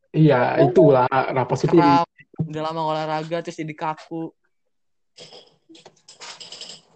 Iya, 0.09 0.59
itulah 0.65 1.07
napas 1.31 1.63
itu 1.63 1.77
udah 2.39 2.61
lama 2.65 2.81
olahraga 2.81 3.45
terus 3.45 3.59
jadi 3.59 3.75
kaku. 3.75 4.33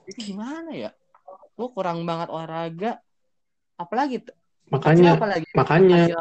Itu 0.07 0.19
gimana 0.33 0.71
ya? 0.73 0.91
Gue 1.53 1.67
kurang 1.71 2.03
banget 2.03 2.27
olahraga. 2.29 2.99
Apalagi 3.77 4.23
makanya 4.69 5.19
apalagi 5.19 5.47
makanya. 5.53 6.13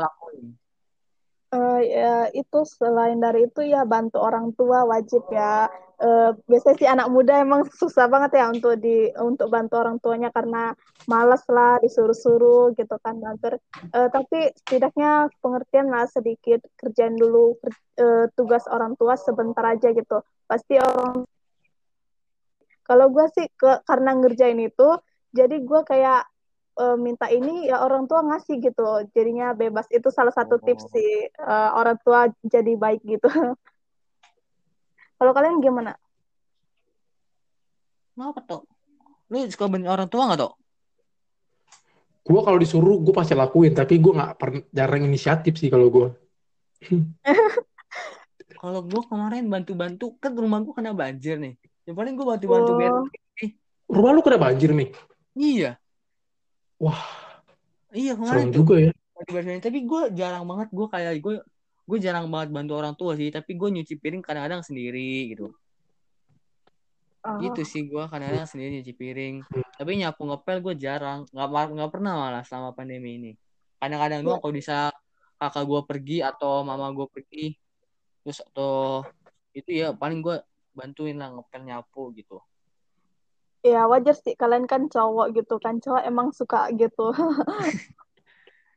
Eh, 1.52 1.80
ya, 1.84 2.32
itu 2.32 2.64
selain 2.64 3.20
dari 3.20 3.44
itu 3.44 3.60
ya 3.60 3.84
bantu 3.84 4.16
orang 4.24 4.56
tua 4.56 4.88
wajib 4.88 5.20
ya. 5.28 5.68
Eh, 6.00 6.30
biasanya 6.48 6.76
sih 6.80 6.88
anak 6.88 7.12
muda 7.12 7.44
emang 7.44 7.62
susah 7.80 8.08
banget 8.08 8.40
ya 8.40 8.48
untuk 8.48 8.80
di 8.80 9.12
untuk 9.20 9.52
bantu 9.52 9.76
orang 9.76 10.00
tuanya 10.00 10.32
karena 10.32 10.72
malas 11.04 11.44
lah 11.52 11.76
disuruh-suruh 11.84 12.72
gitu 12.72 12.96
kan 13.04 13.20
mager. 13.20 13.60
Eh, 13.92 14.08
tapi 14.08 14.48
setidaknya 14.64 15.28
pengertian 15.44 15.92
lah 15.92 16.08
sedikit 16.08 16.64
kerjain 16.80 17.20
dulu 17.20 17.60
eh, 18.00 18.32
tugas 18.32 18.64
orang 18.72 18.96
tua 18.96 19.20
sebentar 19.20 19.76
aja 19.76 19.92
gitu. 19.92 20.24
Pasti 20.48 20.80
orang 20.80 21.28
kalau 22.82 23.08
gue 23.08 23.26
sih 23.32 23.46
ke 23.54 23.82
karena 23.86 24.14
ngerjain 24.14 24.58
itu 24.58 24.88
jadi 25.30 25.56
gue 25.62 25.80
kayak 25.86 26.26
eh, 26.76 26.96
minta 26.98 27.26
ini 27.26 27.70
ya 27.70 27.80
orang 27.80 28.04
tua 28.04 28.20
ngasih 28.22 28.58
gitu 28.60 28.84
jadinya 29.14 29.54
bebas 29.54 29.86
itu 29.88 30.10
salah 30.10 30.34
satu 30.34 30.58
Oh. 30.58 30.62
tips 30.62 30.90
sih 30.90 31.26
eh, 31.26 31.70
orang 31.72 31.98
tua 32.02 32.26
jadi 32.42 32.72
baik 32.74 33.00
gitu 33.06 33.28
kalau 35.18 35.32
kalian 35.32 35.62
gimana 35.62 35.94
Kenapa 38.12 38.44
tuh? 38.44 38.62
Lu 39.32 39.40
suka 39.48 39.72
bantu 39.72 39.88
orang 39.88 40.08
tua 40.10 40.28
gak 40.28 40.40
tuh? 40.44 40.52
gue 42.22 42.38
kalau 42.38 42.54
disuruh 42.54 43.02
gue 43.02 43.10
pasti 43.10 43.34
lakuin 43.34 43.74
tapi 43.74 43.98
gue 43.98 44.14
nggak 44.14 44.38
pernah 44.38 44.62
jarang 44.70 45.02
inisiatif 45.10 45.58
sih 45.58 45.66
kalau 45.66 45.90
gue 45.90 46.06
Kalau 48.62 48.78
gue 48.86 49.02
kemarin 49.10 49.50
bantu-bantu, 49.50 50.14
kan 50.22 50.38
rumah 50.38 50.62
gue 50.62 50.70
kena 50.70 50.94
banjir 50.94 51.34
nih. 51.34 51.58
Yang 51.82 51.96
paling 51.98 52.14
gue 52.14 52.26
bantu-bantu 52.26 52.70
Oh. 52.72 52.78
beres. 52.78 53.52
rumah 53.92 54.10
lu 54.16 54.20
kena 54.24 54.38
banjir 54.40 54.70
nih 54.72 54.88
Iya. 55.34 55.70
wah 56.78 57.02
Iya 57.92 58.16
kemarin 58.16 58.48
serem 58.48 58.52
tuh. 58.52 58.58
juga 58.64 58.74
ya 58.80 58.92
bantu. 59.28 59.60
Tapi 59.60 59.78
gue 59.84 60.02
jarang 60.16 60.44
banget, 60.48 60.68
gue 60.72 60.86
kayak 60.88 61.12
gue 61.20 61.34
gue 61.82 61.98
jarang 62.00 62.26
banget 62.26 62.48
bantu 62.50 62.72
orang 62.74 62.94
tua 62.96 63.12
sih. 63.14 63.28
Tapi 63.28 63.52
gue 63.52 63.68
nyuci 63.68 63.94
piring 64.00 64.22
kadang-kadang 64.24 64.64
sendiri 64.64 65.30
gitu. 65.30 65.52
Oh. 67.22 67.38
Gitu 67.38 67.62
sih 67.62 67.86
gue 67.86 68.02
kadang-kadang 68.08 68.48
sendiri 68.48 68.80
nyuci 68.80 68.94
piring. 68.96 69.34
Hmm. 69.46 69.62
Tapi 69.78 69.90
nyapu 70.00 70.22
ngepel 70.26 70.56
gue 70.58 70.74
jarang. 70.74 71.22
Nggak, 71.30 71.48
nggak 71.76 71.90
pernah 71.92 72.12
malah 72.18 72.42
selama 72.42 72.72
pandemi 72.72 73.20
ini. 73.20 73.32
Kadang-kadang 73.78 74.24
doang 74.24 74.40
kalau 74.40 74.54
bisa 74.54 74.90
kakak 75.38 75.64
gue 75.68 75.80
pergi 75.86 76.18
atau 76.24 76.64
mama 76.66 76.90
gue 76.90 77.06
pergi. 77.12 77.54
Terus 78.24 78.38
atau 78.42 79.04
itu 79.52 79.70
ya 79.70 79.92
paling 79.92 80.18
gue 80.18 80.40
bantuin 80.73 81.17
lah 81.21 81.29
ngepel 81.33 81.62
nyapu 81.64 82.12
gitu. 82.17 82.41
ya 83.62 83.87
wajar 83.87 84.19
sih 84.19 84.35
kalian 84.35 84.67
kan 84.67 84.91
cowok 84.91 85.38
gitu 85.38 85.55
kan 85.62 85.79
cowok 85.79 86.02
emang 86.02 86.35
suka 86.35 86.67
gitu 86.75 87.14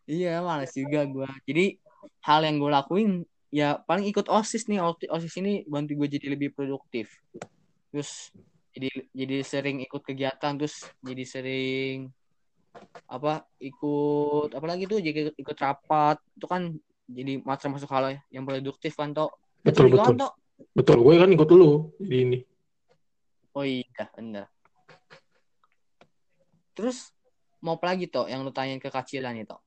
Iya, 0.06 0.38
males 0.46 0.70
juga 0.78 1.02
gue. 1.02 1.30
Jadi 1.50 1.82
hal 2.22 2.46
yang 2.46 2.62
gue 2.62 2.70
lakuin 2.70 3.12
ya 3.50 3.82
paling 3.90 4.06
ikut 4.06 4.30
OSIS 4.30 4.70
nih. 4.70 4.78
Osi- 4.78 5.10
OSIS 5.10 5.34
ini 5.42 5.66
bantu 5.66 5.98
gue 5.98 6.06
jadi 6.06 6.38
lebih 6.38 6.54
produktif. 6.54 7.10
Terus 7.90 8.30
jadi 8.70 8.90
jadi 9.18 9.42
sering 9.42 9.82
ikut 9.82 10.06
kegiatan 10.06 10.62
terus 10.62 10.86
jadi 11.02 11.24
sering 11.26 12.14
apa 13.10 13.48
ikut 13.58 14.52
apalagi 14.54 14.86
tuh 14.86 15.00
jadi 15.00 15.32
ikut, 15.32 15.36
ikut 15.42 15.58
rapat 15.58 16.20
itu 16.36 16.46
kan 16.46 16.62
jadi 17.08 17.40
macam 17.42 17.70
masuk 17.74 17.90
hal 17.90 18.20
yang 18.30 18.44
produktif 18.44 18.94
kan 19.00 19.16
toh 19.16 19.32
Betul, 19.64 19.90
kan, 19.96 20.14
betul. 20.14 20.30
Betul 20.76 21.04
gue 21.04 21.16
kan 21.20 21.30
ikut 21.32 21.50
lu 21.52 21.92
di 22.00 22.18
ini. 22.24 22.40
Oh 23.56 23.64
iya 23.64 24.04
bener. 24.16 24.52
Terus 26.76 27.12
mau 27.64 27.80
apa 27.80 27.96
lagi 27.96 28.12
toh 28.12 28.28
yang 28.28 28.44
lu 28.44 28.52
tanyain 28.52 28.80
ke 28.80 28.92
Kak 28.92 29.08
Cila 29.08 29.32
nih 29.32 29.48
toh 29.48 29.64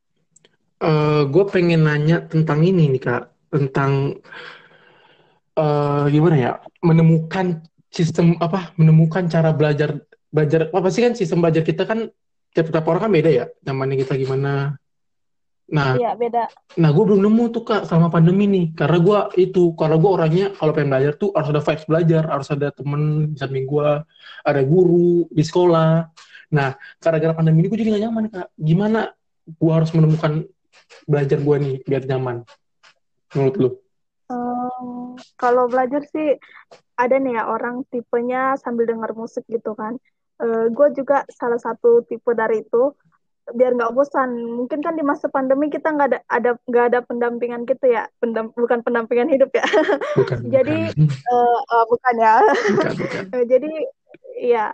Eh, 0.79 1.23
gue 1.27 1.45
pengen 1.51 1.91
nanya 1.91 2.23
tentang 2.23 2.63
ini 2.63 2.87
nih 2.95 3.03
kak. 3.03 3.23
Tentang 3.51 4.15
eh 5.59 6.05
gimana 6.15 6.37
ya? 6.39 6.53
Menemukan 6.87 7.67
sistem 7.91 8.39
apa 8.39 8.71
menemukan 8.79 9.27
cara 9.27 9.51
belajar 9.51 9.99
belajar 10.31 10.71
apa 10.71 10.89
sih 10.93 11.03
kan 11.03 11.17
sistem 11.19 11.43
belajar 11.43 11.65
kita 11.65 11.83
kan 11.89 12.13
tiap 12.53 12.69
tiap 12.69 12.85
orang 12.85 13.09
kan 13.09 13.13
beda 13.13 13.31
ya 13.33 13.45
zamannya 13.65 13.97
kita 13.97 14.15
gimana 14.21 14.77
nah 15.69 16.01
iya 16.01 16.17
beda. 16.17 16.49
nah 16.81 16.89
gue 16.97 17.05
belum 17.05 17.21
nemu 17.29 17.45
tuh 17.53 17.63
kak 17.65 17.85
selama 17.85 18.09
pandemi 18.09 18.49
nih. 18.49 18.67
Karena 18.73 18.99
gue 19.05 19.19
itu 19.45 19.77
karena 19.77 19.97
gue 20.01 20.11
orangnya 20.11 20.47
kalau 20.57 20.73
pengen 20.73 20.91
belajar 20.97 21.13
tuh 21.21 21.31
harus 21.37 21.49
ada 21.53 21.61
vibes 21.61 21.85
belajar 21.85 22.23
harus 22.25 22.49
ada 22.49 22.69
temen 22.73 23.03
di 23.33 23.37
samping 23.37 23.69
gue 23.69 23.89
ada 24.49 24.61
guru 24.65 25.29
di 25.29 25.45
sekolah. 25.45 26.09
Nah 26.57 26.73
gara-gara 26.97 27.37
pandemi 27.37 27.61
ini 27.61 27.69
gue 27.69 27.79
jadi 27.85 27.91
gak 28.01 28.05
nyaman 28.09 28.25
kak. 28.33 28.49
Gimana 28.57 29.01
gue 29.45 29.73
harus 29.73 29.91
menemukan 29.93 30.33
belajar 31.05 31.39
gue 31.41 31.57
nih 31.61 31.77
biar 31.85 32.03
nyaman? 32.09 32.37
Menurut 33.37 33.57
lu? 33.61 33.71
Ehm, 34.33 35.21
kalau 35.37 35.69
belajar 35.69 36.01
sih 36.09 36.37
ada 36.97 37.17
nih 37.21 37.37
ya 37.37 37.45
orang 37.45 37.85
tipenya 37.93 38.57
sambil 38.57 38.89
dengar 38.89 39.13
musik 39.13 39.45
gitu 39.49 39.77
kan. 39.77 40.01
gue 40.47 40.89
juga 40.95 41.27
salah 41.35 41.59
satu 41.59 42.07
tipe 42.07 42.31
dari 42.31 42.63
itu 42.63 42.95
biar 43.55 43.73
nggak 43.73 43.93
bosan. 43.93 44.35
Mungkin 44.35 44.85
kan 44.85 44.93
di 44.93 45.01
masa 45.01 45.29
pandemi 45.29 45.69
kita 45.69 45.89
nggak 45.89 46.09
ada 46.13 46.19
ada 46.29 46.51
nggak 46.69 46.85
ada 46.93 46.99
pendampingan 47.05 47.65
gitu 47.65 47.89
ya, 47.89 48.05
Pendam- 48.21 48.53
bukan 48.53 48.85
pendampingan 48.85 49.29
hidup 49.29 49.49
ya. 49.53 49.65
bukan 50.17 50.39
Jadi, 50.55 50.93
bukan 50.93 51.17
Eh, 51.29 51.59
eh, 51.61 51.85
bukan 51.89 52.15
ya. 52.17 52.35
bukan 52.45 52.93
bukan 52.99 53.45
jadi 53.53 53.73
ya 54.39 54.65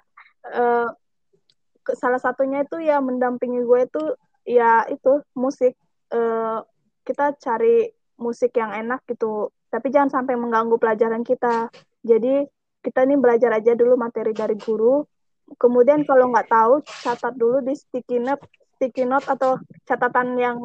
ke- 1.84 1.96
salah 1.96 2.18
satunya 2.18 2.64
itu 2.64 2.80
ya 2.80 2.98
mendampingi 2.98 3.60
gue 3.62 3.80
itu 3.84 4.02
ya 4.44 4.84
itu 4.88 5.20
musik. 5.34 5.76
Eh, 6.10 6.58
kita 7.04 7.36
cari 7.36 7.90
musik 8.16 8.54
yang 8.56 8.72
enak 8.72 9.02
gitu, 9.04 9.50
tapi 9.68 9.90
jangan 9.90 10.22
sampai 10.22 10.38
mengganggu 10.38 10.78
pelajaran 10.78 11.20
kita. 11.20 11.68
Jadi 12.00 12.46
kita 12.80 13.04
nih 13.04 13.18
belajar 13.18 13.50
aja 13.52 13.72
dulu 13.74 13.98
materi 13.98 14.32
dari 14.32 14.54
guru. 14.56 15.04
Kemudian 15.60 16.08
kalau 16.08 16.32
nggak 16.32 16.48
tahu 16.48 16.74
catat 17.04 17.34
dulu 17.36 17.60
di 17.60 17.76
sticky 17.76 18.16
note, 18.16 18.40
sticky 18.84 19.08
note 19.08 19.24
atau 19.24 19.56
catatan 19.88 20.36
yang 20.36 20.58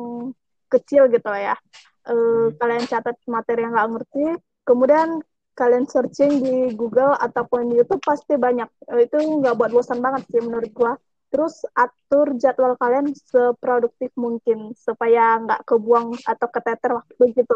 kecil 0.68 1.08
gitu 1.08 1.32
ya. 1.32 1.56
Eh, 2.04 2.52
kalian 2.60 2.84
catat 2.84 3.16
materi 3.32 3.64
yang 3.64 3.72
nggak 3.72 3.90
ngerti, 3.96 4.26
kemudian 4.68 5.24
kalian 5.56 5.88
searching 5.88 6.44
di 6.44 6.76
Google 6.76 7.16
ataupun 7.16 7.72
di 7.72 7.80
YouTube 7.80 8.04
pasti 8.04 8.36
banyak. 8.36 8.68
Eh, 8.92 9.08
Itu 9.08 9.24
nggak 9.24 9.56
buat 9.56 9.72
bosan 9.72 10.04
banget 10.04 10.28
sih 10.28 10.44
menurut 10.44 10.72
gua. 10.76 11.00
Terus 11.32 11.64
atur 11.72 12.36
jadwal 12.36 12.76
kalian 12.76 13.16
seproduktif 13.16 14.12
mungkin 14.20 14.76
supaya 14.76 15.40
nggak 15.40 15.64
kebuang 15.64 16.20
atau 16.28 16.48
keteter 16.52 16.92
waktu 17.00 17.24
gitu. 17.32 17.56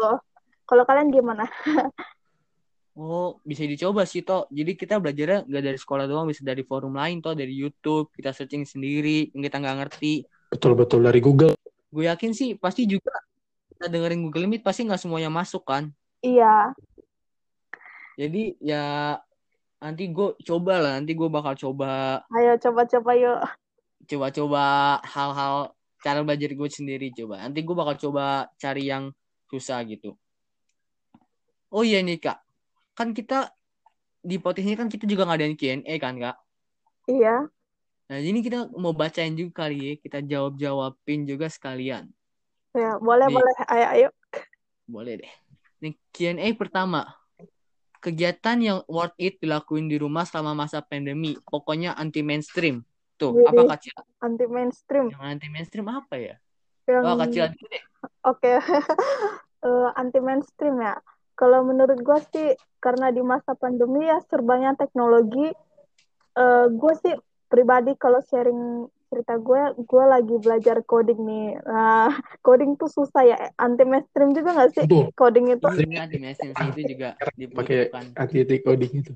Kalau 0.64 0.84
kalian 0.88 1.12
gimana? 1.12 1.44
Oh, 2.94 3.42
bisa 3.42 3.66
dicoba 3.66 4.06
sih, 4.06 4.22
Toh. 4.22 4.46
Jadi 4.54 4.78
kita 4.78 5.02
belajarnya 5.02 5.50
nggak 5.50 5.64
dari 5.66 5.78
sekolah 5.82 6.06
doang, 6.06 6.30
bisa 6.30 6.46
dari 6.46 6.62
forum 6.62 6.94
lain, 6.94 7.18
Toh. 7.18 7.34
Dari 7.34 7.50
YouTube, 7.50 8.14
kita 8.14 8.30
searching 8.30 8.62
sendiri, 8.62 9.34
yang 9.34 9.42
kita 9.42 9.58
nggak 9.58 9.76
ngerti. 9.82 10.22
Betul 10.54 10.78
betul 10.78 11.02
dari 11.02 11.18
Google 11.18 11.58
Gue 11.94 12.10
yakin 12.10 12.34
sih, 12.34 12.58
pasti 12.58 12.90
juga 12.90 13.14
kita 13.70 13.86
dengerin 13.86 14.26
Google 14.26 14.50
Meet, 14.50 14.66
pasti 14.66 14.82
nggak 14.82 14.98
semuanya 14.98 15.30
masuk, 15.30 15.62
kan? 15.62 15.94
Iya, 16.18 16.74
Jadi, 18.18 18.58
ya 18.58 19.14
nanti 19.78 20.10
gue 20.10 20.34
coba 20.42 20.82
lah. 20.82 20.92
Nanti 20.98 21.14
gue 21.14 21.30
bakal 21.30 21.54
coba 21.54 22.22
ayo 22.34 22.58
coba-coba 22.58 23.10
yuk. 23.14 23.38
coba-coba 24.10 24.62
hal-hal 25.06 25.70
cara 26.02 26.20
belajar 26.26 26.50
gue 26.50 26.68
sendiri 26.70 27.14
coba. 27.14 27.46
Nanti 27.46 27.62
gue 27.62 27.76
bakal 27.78 27.94
coba 28.10 28.50
cari 28.58 28.90
yang 28.90 29.14
susah 29.46 29.86
gitu. 29.86 30.18
Oh 31.70 31.86
iya 31.86 32.02
nih, 32.02 32.18
Kak. 32.18 32.42
Kan 32.98 33.14
kita 33.14 33.54
di 34.18 34.42
podcast 34.42 34.66
ini 34.66 34.74
kan 34.74 34.90
kita 34.90 35.06
juga 35.06 35.30
ngadain 35.30 35.54
Q&A 35.54 35.94
kan, 36.02 36.18
Kak? 36.18 36.36
Iya, 37.06 37.46
Nah, 38.04 38.20
ini 38.20 38.44
kita 38.44 38.68
mau 38.76 38.92
bacain 38.92 39.32
juga 39.32 39.64
kali 39.64 39.76
ya. 39.80 39.94
Kita 39.96 40.18
jawab-jawabin 40.20 41.24
juga 41.24 41.48
sekalian. 41.48 42.08
ya 42.74 42.98
boleh 42.98 43.30
Nih. 43.30 43.36
boleh. 43.38 43.54
Ayo 43.70 43.86
ayo. 43.96 44.08
Boleh 44.84 45.14
deh. 45.24 45.32
Nih, 45.80 45.94
Q&A 46.12 46.48
pertama. 46.58 47.08
Kegiatan 48.04 48.60
yang 48.60 48.78
worth 48.84 49.16
it 49.16 49.40
dilakuin 49.40 49.88
di 49.88 49.96
rumah 49.96 50.28
selama 50.28 50.52
masa 50.52 50.84
pandemi. 50.84 51.40
Pokoknya 51.48 51.96
anti 51.96 52.20
mainstream. 52.20 52.84
Tuh, 53.16 53.32
apa 53.48 53.62
Kak 53.72 53.78
Cila? 53.80 54.02
Anti 54.20 54.44
mainstream. 54.44 55.08
Yang 55.08 55.24
anti 55.24 55.48
mainstream 55.48 55.86
apa 55.88 56.14
ya? 56.20 56.34
Yang 56.84 57.02
Oh, 57.08 57.16
Kak 57.16 57.28
Cila 57.32 57.46
dulu 57.48 57.66
deh. 57.72 57.82
Oke. 58.28 58.52
Eh, 59.64 59.90
anti 59.96 60.20
mainstream 60.20 60.76
ya. 60.76 61.00
Kalau 61.40 61.64
menurut 61.64 61.96
gue 61.96 62.18
sih 62.36 62.52
karena 62.84 63.08
di 63.08 63.24
masa 63.24 63.56
pandemi 63.56 64.04
ya 64.04 64.20
serbanya 64.28 64.76
teknologi. 64.76 65.56
eh 66.36 66.66
gue 66.68 66.92
sih 67.00 67.16
pribadi 67.54 67.94
kalau 67.94 68.18
sharing 68.26 68.90
cerita 69.06 69.38
gue, 69.38 69.62
gue 69.86 70.04
lagi 70.10 70.34
belajar 70.42 70.82
coding 70.82 71.22
nih. 71.22 71.46
Nah, 71.62 72.10
coding 72.42 72.74
tuh 72.74 72.90
susah 72.90 73.22
ya. 73.22 73.36
Anti 73.54 73.86
mainstream 73.86 74.34
juga 74.34 74.58
nggak 74.58 74.70
sih 74.74 74.82
Betul. 74.90 75.14
coding 75.14 75.54
itu? 75.54 75.66
Iya, 75.86 76.02
di 76.10 76.18
mesin 76.18 76.50
sih 76.50 76.66
itu 76.74 76.98
juga 76.98 77.14
pakai 77.14 77.34
dibutuhkan. 77.38 78.04
anti 78.18 78.58
coding 78.58 78.92
itu. 79.06 79.12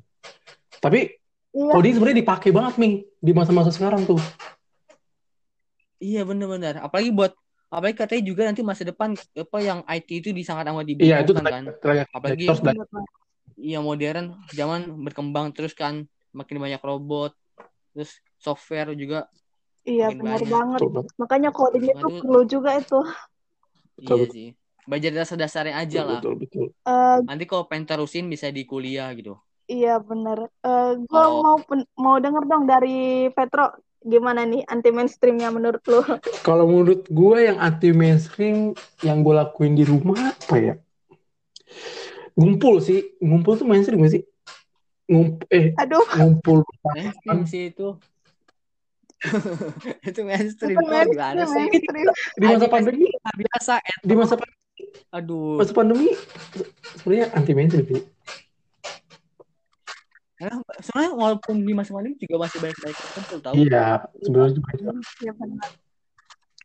Tapi 0.79 1.19
Iya, 1.49 1.73
coding 1.75 1.93
sebenarnya 1.99 2.21
dipakai 2.23 2.51
banget 2.55 2.75
Ming 2.79 3.03
di 3.19 3.33
masa-masa 3.35 3.75
sekarang 3.75 4.07
tuh. 4.07 4.23
Iya 5.99 6.23
benar-benar. 6.23 6.79
Apalagi 6.79 7.11
buat 7.11 7.35
apalagi 7.67 7.97
katanya 7.99 8.23
juga 8.23 8.43
nanti 8.47 8.63
masa 8.63 8.87
depan 8.87 9.19
apa 9.19 9.59
yang 9.59 9.83
IT 9.91 10.09
itu 10.23 10.31
di 10.31 10.47
sangat 10.47 10.71
amat 10.71 10.87
Iya 10.87 11.27
itu 11.27 11.35
dibutuhkan 11.35 11.45
kan. 11.51 11.65
Apalagi 12.15 12.47
Iya 13.59 13.83
modern, 13.83 14.39
zaman 14.55 14.87
berkembang 15.03 15.51
terus 15.51 15.75
kan 15.75 16.07
makin 16.31 16.63
banyak 16.63 16.79
robot, 16.79 17.35
terus 17.91 18.23
software 18.39 18.95
juga 18.95 19.27
iya 19.83 20.09
benar 20.09 20.39
banyak. 20.39 20.49
banget. 20.49 20.79
betul 20.81 20.91
banget. 20.95 21.13
Makanya 21.17 21.51
coding 21.51 21.85
itu 21.87 22.07
perlu 22.19 22.41
juga 22.45 22.71
itu. 22.75 23.01
Betul, 23.95 23.99
Iya 23.99 24.15
betul. 24.17 24.33
sih. 24.33 24.49
Belajar 24.89 25.13
dasar-dasarnya 25.13 25.75
aja 25.77 26.01
lah. 26.01 26.21
Betul 26.21 26.35
betul. 26.39 26.67
Eh, 26.83 27.19
Nanti 27.23 27.45
kalau 27.45 27.65
pengen 27.65 27.85
terusin 27.85 28.27
bisa 28.27 28.49
di 28.49 28.65
kuliah 28.65 29.11
gitu. 29.13 29.37
iya 29.67 29.99
benar. 29.99 30.49
Eh 30.59 30.93
gue 30.97 31.07
Kalau- 31.09 31.43
mau 31.43 31.57
pen- 31.61 31.91
mau 31.95 32.17
denger 32.17 32.45
dong 32.45 32.65
dari 32.65 32.99
Petro 33.29 33.69
gimana 34.01 34.47
nih 34.47 34.63
anti 34.65 34.89
mainstreamnya 34.89 35.51
menurut 35.51 35.83
lu? 35.85 36.01
Kalau 36.47 36.65
menurut 36.65 37.05
gue 37.05 37.39
yang 37.43 37.59
anti 37.59 37.91
mainstream 37.91 38.73
yang 39.03 39.21
gue 39.21 39.35
lakuin 39.35 39.75
di 39.75 39.85
rumah 39.85 40.17
apa 40.33 40.57
ya? 40.57 40.75
Ngumpul 42.33 42.79
sih, 42.79 43.19
ngumpul 43.19 43.59
tuh 43.59 43.67
mainstream 43.67 43.99
gak 44.01 44.15
sih? 44.15 44.23
Ngump 45.05 45.43
eh 45.51 45.75
Aduh, 45.75 46.05
ngumpul 46.17 46.63
Mainstream 46.87 47.41
sih 47.45 47.73
itu. 47.73 47.99
itu 50.09 50.21
mainstream 50.23 50.77
gimana 50.77 51.05
mainstream, 51.05 51.47
sih? 51.49 51.67
mainstream. 51.67 52.09
di 52.39 52.45
masa 52.47 52.67
pandemi, 52.71 53.07
Nggak 53.09 53.37
biasa 53.37 53.75
eh. 53.79 53.97
di 54.01 54.15
masa 54.15 54.35
pa- 54.39 54.57
Aduh. 55.11 55.59
masa 55.59 55.73
pandemi 55.73 56.09
sebenarnya 56.97 57.27
anti 57.33 57.53
mainstream 57.53 57.85
sih. 57.85 58.03
Karena 60.39 60.55
soalnya 60.79 61.11
walaupun 61.13 61.67
di 61.67 61.75
masa 61.75 61.91
pandemi 61.91 62.15
juga 62.17 62.47
masih 62.47 62.59
banyak-banyak 62.63 62.95
yang 62.95 63.11
kumpul 63.13 63.39
tahu. 63.43 63.55
Iya, 63.59 63.87
sebenarnya 64.23 64.53
juga. 64.55 64.71
Iya 65.19 65.33
benar. 65.35 65.71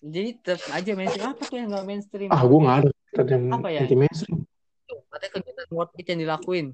Jadi 0.04 0.30
tetap 0.38 0.62
aja 0.70 0.92
mainstream 0.94 1.26
apa 1.26 1.42
tuh 1.42 1.58
yang 1.58 1.70
nggak 1.72 1.86
mainstream? 1.88 2.30
Ah, 2.30 2.44
gue 2.44 2.60
nggak 2.60 2.78
ada 3.18 3.32
yang 3.34 3.46
Apa 3.50 3.68
ya? 3.72 3.82
anti 3.82 3.96
mainstream. 3.96 4.38
Katanya 5.10 5.32
kegiatan 5.32 5.68
worth 5.72 5.94
it 5.98 6.06
yang 6.06 6.20
dilakuin. 6.22 6.68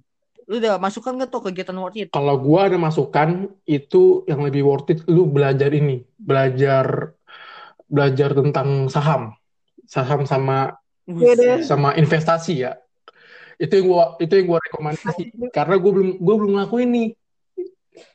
Lu 0.49 0.57
udah 0.57 0.81
masukkan 0.81 1.13
nggak 1.13 1.29
tuh 1.29 1.45
kegiatan 1.45 1.77
worth 1.77 2.01
it? 2.01 2.09
Kalau 2.09 2.35
gue 2.41 2.59
ada 2.59 2.77
masukan 2.81 3.53
itu 3.69 4.25
yang 4.25 4.41
lebih 4.41 4.65
worth 4.65 4.89
it, 4.89 5.05
lu 5.05 5.29
belajar 5.29 5.69
ini, 5.69 6.01
belajar 6.17 7.13
belajar 7.85 8.33
tentang 8.33 8.89
saham, 8.89 9.37
saham 9.85 10.25
sama 10.25 10.73
Iya 11.09 11.65
sama 11.65 11.97
investasi 11.97 12.69
ya. 12.69 12.77
Itu 13.57 13.81
yang 13.81 13.87
gua 13.89 14.03
itu 14.21 14.29
yang 14.29 14.45
gua 14.45 14.59
rekomendasi 14.61 15.49
karena 15.49 15.75
gue 15.81 15.91
belum 15.91 16.09
gue 16.21 16.35
belum 16.37 16.51
ngelakuin 16.53 16.89
nih. 16.93 17.09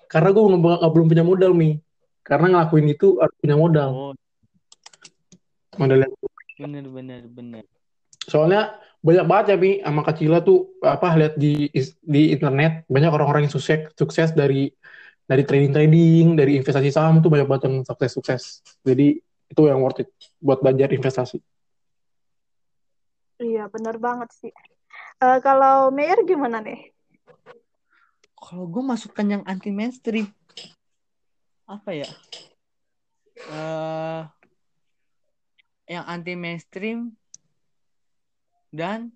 Karena 0.07 0.31
gue 0.31 0.43
belum 0.47 0.61
belum 0.63 1.07
punya 1.11 1.25
modal 1.27 1.53
nih. 1.59 1.83
Karena 2.23 2.47
ngelakuin 2.55 2.87
itu 2.95 3.19
harus 3.19 3.35
punya 3.43 3.59
modal. 3.59 3.91
Oh, 3.91 4.13
Modal 5.75 6.07
yang 6.07 6.15
bener 6.55 6.87
bener 6.87 7.23
bener. 7.27 7.65
Soalnya 8.25 8.81
banyak 9.05 9.25
banget 9.29 9.47
ya 9.53 9.57
Mi 9.61 9.71
sama 9.85 10.01
Kacila 10.01 10.41
tuh 10.41 10.81
apa 10.81 11.13
lihat 11.21 11.37
di 11.37 11.69
di 12.01 12.23
internet 12.33 12.89
banyak 12.89 13.11
orang-orang 13.13 13.45
yang 13.45 13.53
sukses 13.53 13.93
sukses 13.93 14.33
dari 14.33 14.73
dari 15.29 15.45
trading 15.45 15.73
trading 15.73 16.27
dari 16.37 16.57
investasi 16.57 16.89
saham 16.89 17.21
tuh 17.21 17.29
banyak 17.29 17.45
banget 17.45 17.69
yang 17.69 17.77
sukses 17.85 18.11
sukses. 18.17 18.43
Jadi 18.81 19.21
itu 19.21 19.63
yang 19.69 19.85
worth 19.85 20.01
it 20.01 20.09
buat 20.41 20.65
belajar 20.65 20.89
investasi. 20.89 21.37
Iya 23.45 23.69
benar 23.69 24.01
banget 24.01 24.33
sih. 24.33 24.53
Eh, 25.21 25.39
kalau 25.45 25.93
Mayer 25.93 26.25
gimana 26.25 26.65
nih? 26.65 26.93
Kalau 28.41 28.69
gue 28.69 28.85
masukkan 28.85 29.25
yang 29.25 29.43
anti 29.49 29.73
mainstream, 29.73 30.29
apa 31.65 31.91
ya? 31.97 32.09
eh 33.35 34.23
yang 35.89 36.05
anti 36.09 36.33
mainstream 36.37 37.13
dan 38.75 39.15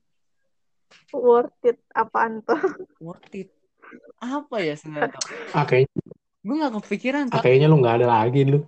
Worth 1.11 1.59
it 1.67 1.83
apaan 1.93 2.41
tuh? 2.47 2.59
worth 3.03 3.35
it. 3.35 3.51
Apa 4.23 4.63
ya 4.63 4.79
sebenarnya? 4.79 5.19
Ah 5.51 5.67
kayaknya, 5.67 5.99
Gue 6.41 6.55
nggak 6.55 6.75
kepikiran. 6.81 7.25
ah, 7.29 7.39
tak. 7.39 7.43
kayaknya 7.45 7.67
lu 7.67 7.77
nggak 7.83 7.97
ada 8.01 8.07
lagi 8.09 8.47
lu. 8.47 8.63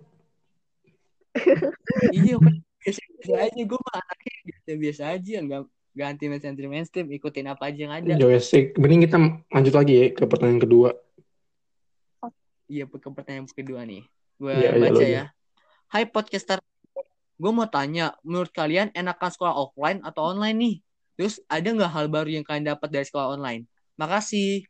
Iya, 2.10 2.36
kan 2.42 2.54
biasa-biasa 2.82 3.34
aja. 3.46 3.60
Gue 3.62 3.78
mah 3.78 3.94
anaknya 3.96 4.34
biasa-biasa 4.44 5.02
aja, 5.14 5.36
nggak 5.40 5.60
nggak 5.90 6.06
anti 6.06 6.24
mainstream, 6.26 6.52
anti 6.54 6.64
mainstream. 6.66 7.06
Ikutin 7.10 7.46
apa 7.46 7.62
aja 7.70 7.78
yang 7.78 7.94
ada. 7.94 8.12
Joystick. 8.18 8.74
Mending 8.76 9.06
kita 9.06 9.16
lanjut 9.48 9.74
lagi 9.74 9.92
ya 9.94 10.06
ke 10.10 10.24
pertanyaan 10.26 10.60
kedua. 10.62 10.90
Iya, 12.70 12.84
ke 12.86 13.08
pertanyaan 13.10 13.46
kedua 13.50 13.82
nih. 13.82 14.02
Gue 14.38 14.54
Iya, 14.54 14.70
iya, 14.74 14.80
baca 14.80 14.94
lo, 14.94 15.00
ya. 15.02 15.24
Hai 15.90 16.04
podcaster, 16.06 16.62
gue 17.40 17.52
mau 17.56 17.64
tanya, 17.72 18.12
menurut 18.20 18.52
kalian 18.52 18.92
enakan 18.92 19.30
sekolah 19.32 19.54
offline 19.56 20.04
atau 20.04 20.28
online 20.36 20.56
nih? 20.60 20.74
Terus 21.16 21.40
ada 21.48 21.68
nggak 21.72 21.92
hal 21.96 22.06
baru 22.12 22.28
yang 22.28 22.44
kalian 22.44 22.68
dapat 22.76 22.88
dari 22.92 23.06
sekolah 23.08 23.32
online? 23.32 23.64
Makasih. 23.96 24.68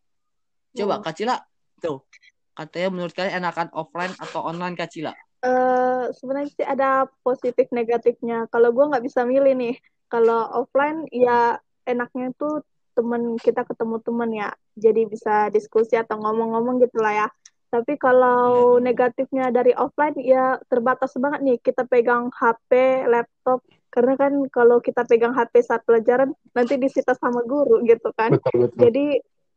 Coba 0.79 1.03
Hmm. 1.03 1.05
Kak 1.05 1.15
Cila, 1.19 1.37
tuh. 1.83 2.07
Katanya 2.55 2.89
menurut 2.95 3.15
kalian 3.15 3.43
enakan 3.43 3.69
offline 3.75 4.15
atau 4.23 4.47
online 4.47 4.79
Kak 4.79 4.91
Cila? 4.95 5.13
Eh, 5.41 6.05
sebenarnya 6.13 6.51
sih 6.53 6.67
ada 6.69 7.09
positif 7.25 7.67
negatifnya. 7.73 8.45
Kalau 8.53 8.71
gue 8.77 8.85
nggak 8.91 9.05
bisa 9.05 9.25
milih 9.25 9.57
nih. 9.57 9.75
Kalau 10.13 10.47
offline 10.63 11.09
ya 11.11 11.57
enaknya 11.89 12.35
tuh 12.37 12.61
temen 12.93 13.41
kita 13.41 13.65
ketemu 13.65 13.97
temen 14.05 14.31
ya. 14.37 14.49
Jadi 14.77 15.09
bisa 15.09 15.49
diskusi 15.49 15.97
atau 15.97 16.21
ngomong-ngomong 16.21 16.85
gitu 16.85 17.01
lah 17.01 17.25
ya. 17.25 17.29
Tapi 17.71 17.95
kalau 17.97 18.77
Iya. 18.77 18.83
negatifnya 18.83 19.47
dari 19.55 19.71
offline 19.79 20.19
ya 20.19 20.59
terbatas 20.67 21.15
banget 21.15 21.41
nih. 21.47 21.59
Kita 21.63 21.87
pegang 21.87 22.35
HP, 22.35 23.07
laptop. 23.07 23.63
Karena 23.91 24.15
kan 24.19 24.33
kalau 24.51 24.83
kita 24.83 25.07
pegang 25.07 25.35
HP 25.35 25.63
saat 25.63 25.83
pelajaran 25.87 26.35
nanti 26.55 26.75
disita 26.79 27.15
sama 27.15 27.47
guru 27.47 27.83
gitu 27.87 28.11
kan. 28.15 28.35
Betul 28.35 28.67
betul. 28.67 28.79
Jadi 28.91 29.07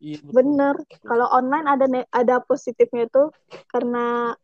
Iya, 0.04 0.20
betul. 0.20 0.36
Bener. 0.36 0.76
Kalau 1.08 1.28
online 1.32 1.64
ada 1.64 1.86
ada 2.12 2.36
positifnya 2.44 3.08
itu 3.08 3.32
karena 3.72 4.36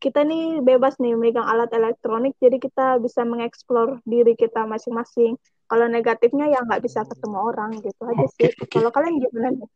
kita 0.00 0.24
nih 0.24 0.64
bebas 0.64 0.98
nih 0.98 1.14
megang 1.14 1.46
alat 1.46 1.70
elektronik, 1.70 2.34
jadi 2.42 2.58
kita 2.58 2.98
bisa 2.98 3.22
mengeksplor 3.22 4.02
diri 4.02 4.34
kita 4.34 4.66
masing-masing. 4.66 5.38
Kalau 5.70 5.86
negatifnya 5.86 6.50
ya 6.50 6.64
nggak 6.64 6.82
bisa 6.82 7.06
ketemu 7.06 7.38
orang 7.38 7.70
gitu 7.84 8.02
aja 8.08 8.26
sih. 8.34 8.50
Kalau 8.66 8.90
kalian 8.90 9.20
gimana 9.20 9.48
nih? 9.52 9.68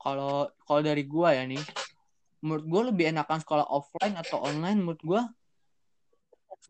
Kalau 0.00 0.48
kalau 0.64 0.80
dari 0.80 1.04
gua 1.04 1.36
ya 1.36 1.44
nih, 1.44 1.60
menurut 2.44 2.64
gua 2.68 2.82
lebih 2.92 3.12
enakan 3.12 3.38
sekolah 3.40 3.66
offline 3.68 4.16
atau 4.16 4.40
online. 4.44 4.78
Menurut 4.80 5.02
gua 5.02 5.22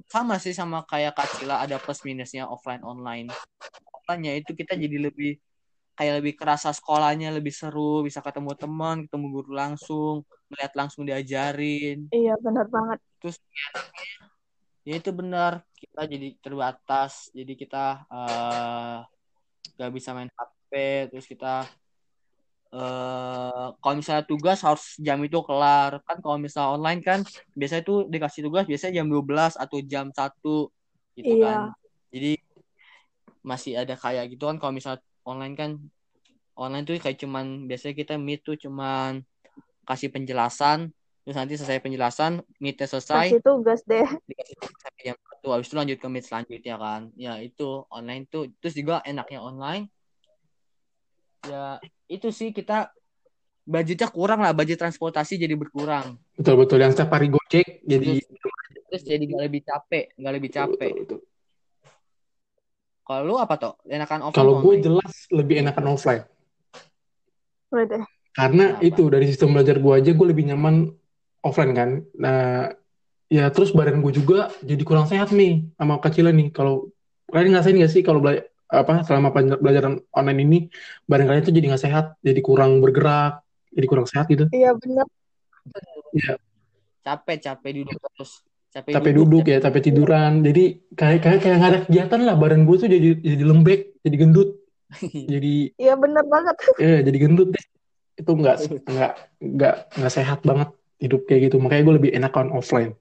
sama 0.06 0.38
sih 0.38 0.54
sama 0.54 0.86
kayak 0.86 1.18
Kak 1.18 1.28
Cila 1.38 1.62
ada 1.62 1.76
plus 1.76 2.02
minusnya 2.06 2.46
offline 2.46 2.82
online. 2.86 3.28
Offline 3.90 4.22
ya 4.26 4.34
itu 4.38 4.54
kita 4.54 4.78
jadi 4.78 5.10
lebih 5.10 5.38
kayak 6.00 6.24
lebih 6.24 6.34
kerasa 6.40 6.72
sekolahnya 6.72 7.28
lebih 7.28 7.52
seru, 7.52 8.00
bisa 8.00 8.24
ketemu 8.24 8.56
teman, 8.56 9.04
ketemu 9.04 9.26
guru 9.28 9.52
langsung, 9.52 10.24
melihat 10.48 10.72
langsung 10.72 11.04
diajarin. 11.04 12.08
Iya 12.08 12.40
benar 12.40 12.66
banget. 12.72 12.98
Terus 13.20 13.36
ya 14.88 14.96
itu 14.96 15.10
benar 15.12 15.60
kita 15.76 16.08
jadi 16.08 16.28
terbatas, 16.40 17.28
jadi 17.36 17.52
kita 17.52 17.84
eh 18.08 18.98
gak 19.76 19.92
bisa 19.92 20.16
main 20.16 20.32
HP, 20.32 20.72
terus 21.12 21.28
kita 21.28 21.68
eh 22.70 23.66
kalau 23.82 23.94
misalnya 23.98 24.22
tugas 24.30 24.62
harus 24.62 24.94
jam 25.02 25.18
itu 25.26 25.38
kelar 25.42 25.98
kan 26.06 26.16
kalau 26.22 26.38
misalnya 26.38 26.70
online 26.78 27.00
kan 27.02 27.20
biasanya 27.58 27.82
tuh 27.82 28.06
dikasih 28.06 28.46
tugas 28.46 28.62
biasanya 28.70 29.02
jam 29.02 29.10
12 29.10 29.58
atau 29.58 29.78
jam 29.82 30.06
1 30.14 30.70
gitu 31.18 31.34
Iya. 31.34 31.42
kan 31.42 31.58
jadi 32.14 32.32
masih 33.42 33.72
ada 33.74 33.98
kayak 33.98 34.36
gitu 34.36 34.46
kan 34.46 34.56
kalau 34.62 34.70
misalnya 34.70 35.02
online 35.26 35.54
kan 35.58 35.70
online 36.54 36.84
tuh 36.86 36.94
kayak 37.02 37.18
cuman 37.18 37.66
biasanya 37.66 37.94
kita 37.98 38.14
meet 38.20 38.46
tuh 38.46 38.54
cuman 38.54 39.24
kasih 39.88 40.14
penjelasan 40.14 40.94
terus 41.26 41.36
nanti 41.36 41.58
selesai 41.58 41.82
penjelasan 41.82 42.38
meetnya 42.62 42.86
selesai 42.86 43.34
Kasih 43.34 43.42
tugas 43.42 43.80
deh. 43.82 44.06
dikasih 44.30 44.54
tugas 44.62 44.78
sampai 44.78 45.02
jam 45.10 45.16
satu 45.18 45.46
habis 45.50 45.66
itu 45.66 45.74
lanjut 45.74 45.98
ke 45.98 46.06
meet 46.06 46.24
selanjutnya 46.28 46.76
kan 46.78 47.02
ya 47.18 47.34
itu 47.42 47.82
online 47.90 48.30
tuh 48.30 48.46
terus 48.62 48.78
juga 48.78 49.02
enaknya 49.02 49.40
online 49.42 49.90
ya 51.48 51.80
itu 52.10 52.28
sih 52.34 52.50
kita 52.50 52.90
budgetnya 53.62 54.10
kurang 54.10 54.42
lah 54.42 54.50
budget 54.50 54.82
transportasi 54.82 55.38
jadi 55.38 55.54
berkurang 55.54 56.18
Betul 56.34 56.56
betul. 56.56 56.80
Yang 56.82 56.92
setiap 56.98 57.10
hari 57.14 57.28
gojek 57.30 57.84
jadi 57.86 58.18
terus 58.90 59.02
jadi 59.06 59.22
nggak 59.22 59.44
lebih 59.46 59.62
capek 59.62 60.04
nggak 60.18 60.34
lebih 60.34 60.50
capek 60.50 60.92
Betul, 60.98 61.04
betul. 61.06 61.20
Kalau 63.06 63.22
lu 63.26 63.34
apa 63.42 63.54
toh? 63.58 63.74
Enakan 63.90 64.30
offline 64.30 64.38
Kalau 64.38 64.54
gue 64.62 64.74
jelas 64.86 65.14
lebih 65.34 65.66
enakan 65.66 65.98
offline. 65.98 66.22
Boleh 67.66 67.86
deh. 67.90 68.02
Karena 68.30 68.78
Kenapa? 68.78 68.86
itu 68.86 69.02
dari 69.10 69.26
sistem 69.26 69.50
belajar 69.50 69.76
gue 69.82 69.92
aja 69.98 70.10
gue 70.14 70.26
lebih 70.30 70.44
nyaman 70.46 70.94
offline 71.42 71.74
kan. 71.74 71.90
Nah, 72.14 72.70
ya 73.26 73.50
terus 73.50 73.74
badan 73.74 73.98
gue 73.98 74.14
juga 74.14 74.54
jadi 74.62 74.82
kurang 74.86 75.10
sehat 75.10 75.34
nih 75.34 75.66
sama 75.74 75.98
kecilan 75.98 76.34
nih. 76.38 76.48
Kalau 76.54 76.94
kalian 77.34 77.50
ngerasain 77.58 77.74
nggak 77.74 77.90
sih 77.90 78.02
kalau 78.06 78.22
bela- 78.22 78.46
apa 78.70 79.02
selama 79.02 79.34
pelajaran 79.34 79.98
online 80.14 80.40
ini 80.46 80.58
badan 81.10 81.26
kalian 81.26 81.44
tuh 81.44 81.54
jadi 81.54 81.66
nggak 81.74 81.82
sehat, 81.82 82.06
jadi 82.22 82.40
kurang 82.40 82.78
bergerak, 82.78 83.42
jadi 83.74 83.86
kurang 83.90 84.06
sehat 84.06 84.30
gitu. 84.30 84.46
Iya 84.54 84.78
bener. 84.78 85.06
Iya, 86.14 86.34
Capek, 87.00 87.38
capek 87.40 87.70
duduk 87.82 87.98
terus. 87.98 88.32
Capek, 88.70 88.92
capek 88.94 89.12
duduk 89.18 89.44
ya, 89.50 89.58
capek 89.58 89.82
tiduran. 89.90 90.46
Jadi 90.46 90.78
kayak 90.94 91.18
kayak 91.26 91.38
kayak 91.42 91.56
nggak 91.58 91.70
ada 91.74 91.80
kegiatan 91.88 92.20
lah. 92.22 92.34
Badan 92.38 92.62
gue 92.68 92.76
tuh 92.78 92.86
jadi 92.86 93.08
jadi 93.18 93.42
lembek, 93.42 93.98
jadi 94.06 94.16
gendut, 94.20 94.62
jadi 95.32 95.74
Iya 95.74 95.94
bener 95.98 96.24
banget. 96.30 96.54
eh 96.78 96.98
jadi 97.06 97.18
gendut 97.18 97.48
deh. 97.50 97.64
Itu 98.14 98.30
nggak 98.38 98.56
nggak 98.86 99.12
nggak 99.42 99.74
nggak 99.98 100.12
sehat 100.12 100.38
banget 100.46 100.70
hidup 101.02 101.26
kayak 101.26 101.50
gitu. 101.50 101.56
Makanya 101.58 101.82
gue 101.82 101.94
lebih 101.98 102.10
enakan 102.14 102.54
offline. 102.54 102.94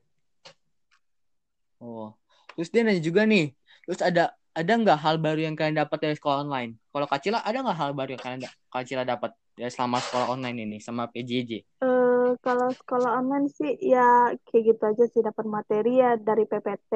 Oh. 1.77 2.15
Terus 2.57 2.69
dia 2.73 2.81
nanya 2.83 3.03
juga 3.03 3.23
nih. 3.29 3.53
Terus 3.85 4.01
ada 4.03 4.35
ada 4.53 4.73
nggak 4.75 4.99
hal 4.99 5.15
baru 5.21 5.45
yang 5.45 5.55
kalian 5.55 5.81
dapat 5.81 5.97
dari 6.01 6.15
sekolah 6.17 6.45
online? 6.45 6.77
Kalau 6.89 7.07
Kacila 7.07 7.39
ada 7.45 7.57
nggak 7.61 7.79
hal 7.79 7.91
baru 7.93 8.09
yang 8.17 8.23
kalian 8.23 8.41
Kacila 8.69 9.03
dapat 9.05 9.31
ya 9.59 9.67
selama 9.67 9.99
sekolah 9.99 10.27
online 10.31 10.57
ini 10.63 10.77
sama 10.79 11.11
PJJ? 11.11 11.51
Eh, 11.83 12.29
kalau 12.39 12.69
sekolah 12.71 13.19
online 13.19 13.47
sih 13.51 13.75
ya 13.81 14.31
kayak 14.47 14.63
gitu 14.75 14.83
aja 14.85 15.05
sih 15.11 15.21
dapat 15.25 15.45
materi 15.49 15.99
ya 15.99 16.15
dari 16.15 16.47
PPT. 16.47 16.93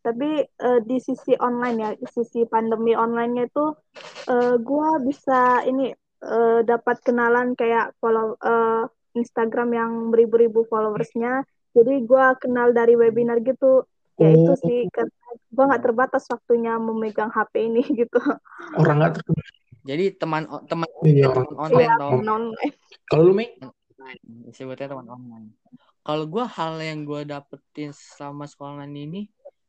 Tapi 0.00 0.30
eh, 0.46 0.80
di 0.86 0.96
sisi 1.02 1.34
online 1.36 1.78
ya, 1.82 1.90
di 1.98 2.06
sisi 2.06 2.46
pandemi 2.46 2.94
online-nya 2.94 3.50
itu 3.50 3.64
eh, 4.30 4.54
gua 4.62 5.02
bisa 5.02 5.66
ini 5.66 5.90
eh, 6.22 6.60
dapat 6.62 7.02
kenalan 7.02 7.58
kayak 7.58 7.98
follow 7.98 8.38
eh, 8.38 8.84
Instagram 9.18 9.68
yang 9.74 9.92
beribu-ribu 10.14 10.64
followersnya. 10.70 11.42
Jadi 11.76 12.06
gua 12.06 12.38
kenal 12.38 12.70
dari 12.72 12.94
webinar 12.94 13.42
gitu. 13.42 13.84
Ya 14.22 14.28
itu 14.36 14.52
Oh, 14.56 14.64
sih 14.64 14.78
karena 14.94 15.12
gua 15.54 15.64
nggak 15.68 15.84
terbatas 15.86 16.24
waktunya 16.32 16.70
memegang 16.86 17.30
HP 17.36 17.54
ini 17.68 17.80
gitu. 18.00 18.16
orang 18.80 18.94
nggak 19.00 19.12
terkenal. 19.20 19.44
Jadi 19.86 20.04
teman 20.20 20.42
teman 20.70 20.88
Iya, 21.06 21.26
teman 21.30 21.46
online 21.64 21.92
Iya, 21.94 22.04
online. 22.10 22.72
Kalau 23.06 23.22
lu 23.28 23.32
Mei? 23.38 23.48
Sebutnya 24.56 24.86
teman 24.92 25.08
online. 25.16 25.46
Kalau 26.06 26.24
gue 26.32 26.44
hal 26.56 26.72
yang 26.88 27.00
gue 27.08 27.20
dapetin 27.26 27.90
sama 28.18 28.44
sekolah 28.50 28.70
online 28.78 28.96
ini, 29.06 29.20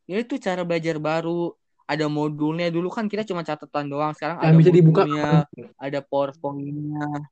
ya 0.10 0.16
itu 0.24 0.36
cara 0.48 0.62
belajar 0.70 0.98
baru. 1.02 1.54
Ada 1.92 2.06
modulnya 2.12 2.68
dulu 2.76 2.88
kan 2.92 3.06
kita 3.12 3.24
cuma 3.30 3.42
catatan 3.50 3.86
doang. 3.92 4.12
Sekarang 4.18 4.40
yang 4.44 4.56
ada 4.56 4.60
bisa 4.60 4.72
dibuka. 4.74 5.04
modulnya, 5.08 5.48
ada 5.86 6.00
powerpointnya. 6.10 7.28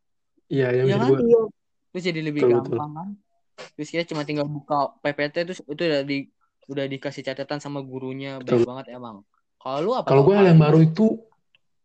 Iya, 0.54 0.66
yang 0.78 0.86
Iya 0.86 0.94
bisa 0.94 1.00
kan? 1.02 1.12
dibuka. 1.12 1.24
Iya, 1.26 1.40
Terus 1.92 2.04
jadi 2.10 2.20
lebih 2.28 2.44
Betul, 2.44 2.52
betul. 2.62 2.80
gampang 2.80 2.92
kan. 2.98 3.10
Terus 3.76 3.90
kita 3.94 4.04
cuma 4.12 4.24
tinggal 4.28 4.48
buka 4.56 4.76
PPT 5.04 5.36
terus 5.48 5.60
itu 5.72 5.82
udah 5.90 6.02
di 6.12 6.16
udah 6.66 6.86
dikasih 6.90 7.22
catatan 7.26 7.62
sama 7.62 7.82
gurunya. 7.86 8.42
Baik 8.42 8.64
Betul. 8.64 8.68
banget 8.68 8.86
emang. 8.96 9.22
Kalau 9.62 9.80
lu 9.82 9.92
apa 9.98 10.08
Kalau 10.10 10.22
gue 10.26 10.36
hal 10.38 10.54
yang 10.54 10.62
baru 10.62 10.80
itu, 10.86 11.18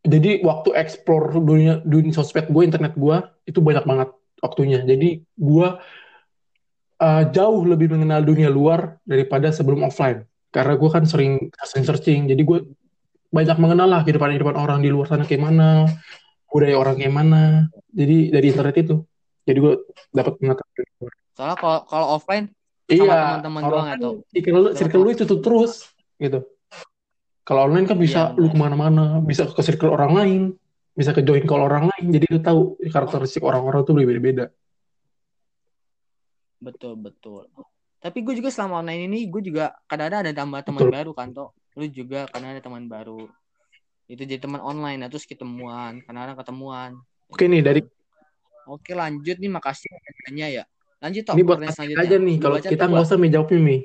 jadi 0.04 0.44
waktu 0.44 0.76
explore 0.76 1.32
dunia 1.40 1.80
dunia 1.84 2.12
sosmed 2.12 2.48
gue, 2.48 2.62
internet 2.64 2.92
gue 2.96 3.16
itu 3.48 3.60
banyak 3.60 3.84
banget 3.84 4.08
waktunya. 4.44 4.80
Jadi 4.84 5.24
gue 5.24 5.68
uh, 7.00 7.22
jauh 7.32 7.62
lebih 7.64 7.92
mengenal 7.92 8.20
dunia 8.20 8.52
luar 8.52 9.00
daripada 9.04 9.48
sebelum 9.52 9.84
offline. 9.84 10.24
Karena 10.50 10.74
gue 10.76 10.90
kan 10.90 11.06
sering 11.06 11.48
sering 11.62 11.84
searching, 11.86 12.20
jadi 12.26 12.42
gue 12.42 12.58
banyak 13.30 13.56
mengenal 13.62 13.86
lah 13.86 14.00
kehidupan 14.02 14.34
kehidupan 14.34 14.58
orang 14.58 14.82
di 14.82 14.90
luar 14.90 15.06
sana 15.06 15.22
kayak 15.22 15.46
mana, 15.46 15.86
budaya 16.50 16.74
orang 16.74 16.98
kayak 16.98 17.14
mana. 17.14 17.70
Jadi 17.94 18.34
dari 18.34 18.46
internet 18.50 18.76
itu, 18.82 18.96
jadi 19.46 19.58
gue 19.62 19.74
dapat 20.10 20.32
pengetahuan. 20.42 21.14
Soalnya 21.38 21.56
kalau 21.56 21.78
kalau 21.86 22.06
offline 22.18 22.50
sama 22.90 23.04
Iya, 23.06 23.18
teman-teman 23.22 23.62
kalau 23.62 23.72
doang 23.72 23.88
kan 23.88 23.96
atau 23.98 24.12
circle 24.34 24.58
lu, 24.58 24.70
circle 24.74 25.02
lu 25.06 25.10
itu 25.14 25.24
tuh 25.26 25.38
terus 25.38 25.72
gitu. 26.18 26.40
Kalau 27.46 27.60
online 27.66 27.86
kan 27.88 27.98
bisa 27.98 28.34
Iya, 28.34 28.38
lu 28.38 28.46
ke 28.50 28.58
mana-mana, 28.58 29.18
bisa 29.22 29.46
ke 29.48 29.62
circle 29.62 29.90
orang 29.90 30.12
lain, 30.14 30.42
bisa 30.94 31.10
ke 31.14 31.22
join 31.22 31.42
call 31.46 31.66
orang 31.66 31.90
lain, 31.90 32.06
jadi 32.14 32.26
lu 32.30 32.40
tahu 32.42 32.60
karakteristik 32.90 33.42
orang-orang 33.42 33.82
tuh 33.82 33.94
berbeda-beda. 33.96 34.50
Betul, 36.60 37.00
betul. 37.00 37.48
Tapi 38.00 38.18
gue 38.20 38.34
juga 38.36 38.52
selama 38.52 38.84
online 38.84 39.08
ini, 39.08 39.28
gue 39.28 39.42
juga 39.44 39.72
kadang-kadang 39.88 40.20
ada 40.28 40.32
tambah 40.36 40.60
teman 40.60 40.88
baru 40.92 41.10
kan, 41.16 41.28
toh. 41.32 41.50
Lu 41.76 41.88
juga 41.88 42.28
kadang 42.28 42.52
ada 42.52 42.62
teman 42.62 42.84
baru. 42.84 43.28
Itu 44.10 44.22
jadi 44.28 44.42
teman 44.42 44.60
online, 44.60 45.00
nah, 45.00 45.08
terus 45.08 45.24
ketemuan, 45.24 46.04
kadang-kadang 46.04 46.36
ketemuan. 46.38 46.90
Oke 47.32 47.48
nih 47.48 47.62
dari 47.64 47.80
Oke, 48.68 48.94
lanjut 48.94 49.40
nih, 49.40 49.50
makasih 49.50 49.88
pertanyaannya 49.90 50.48
ya. 50.62 50.64
Lanjut 51.00 51.22
toh, 51.24 51.34
ini 51.34 51.42
buat 51.42 51.58
selanjutnya. 51.72 52.04
aja 52.04 52.16
nih, 52.20 52.36
kalau 52.36 52.56
kita 52.60 52.84
nggak 52.84 53.04
usah 53.08 53.18
menjawab 53.18 53.48
nih, 53.48 53.62
Mi. 53.64 53.76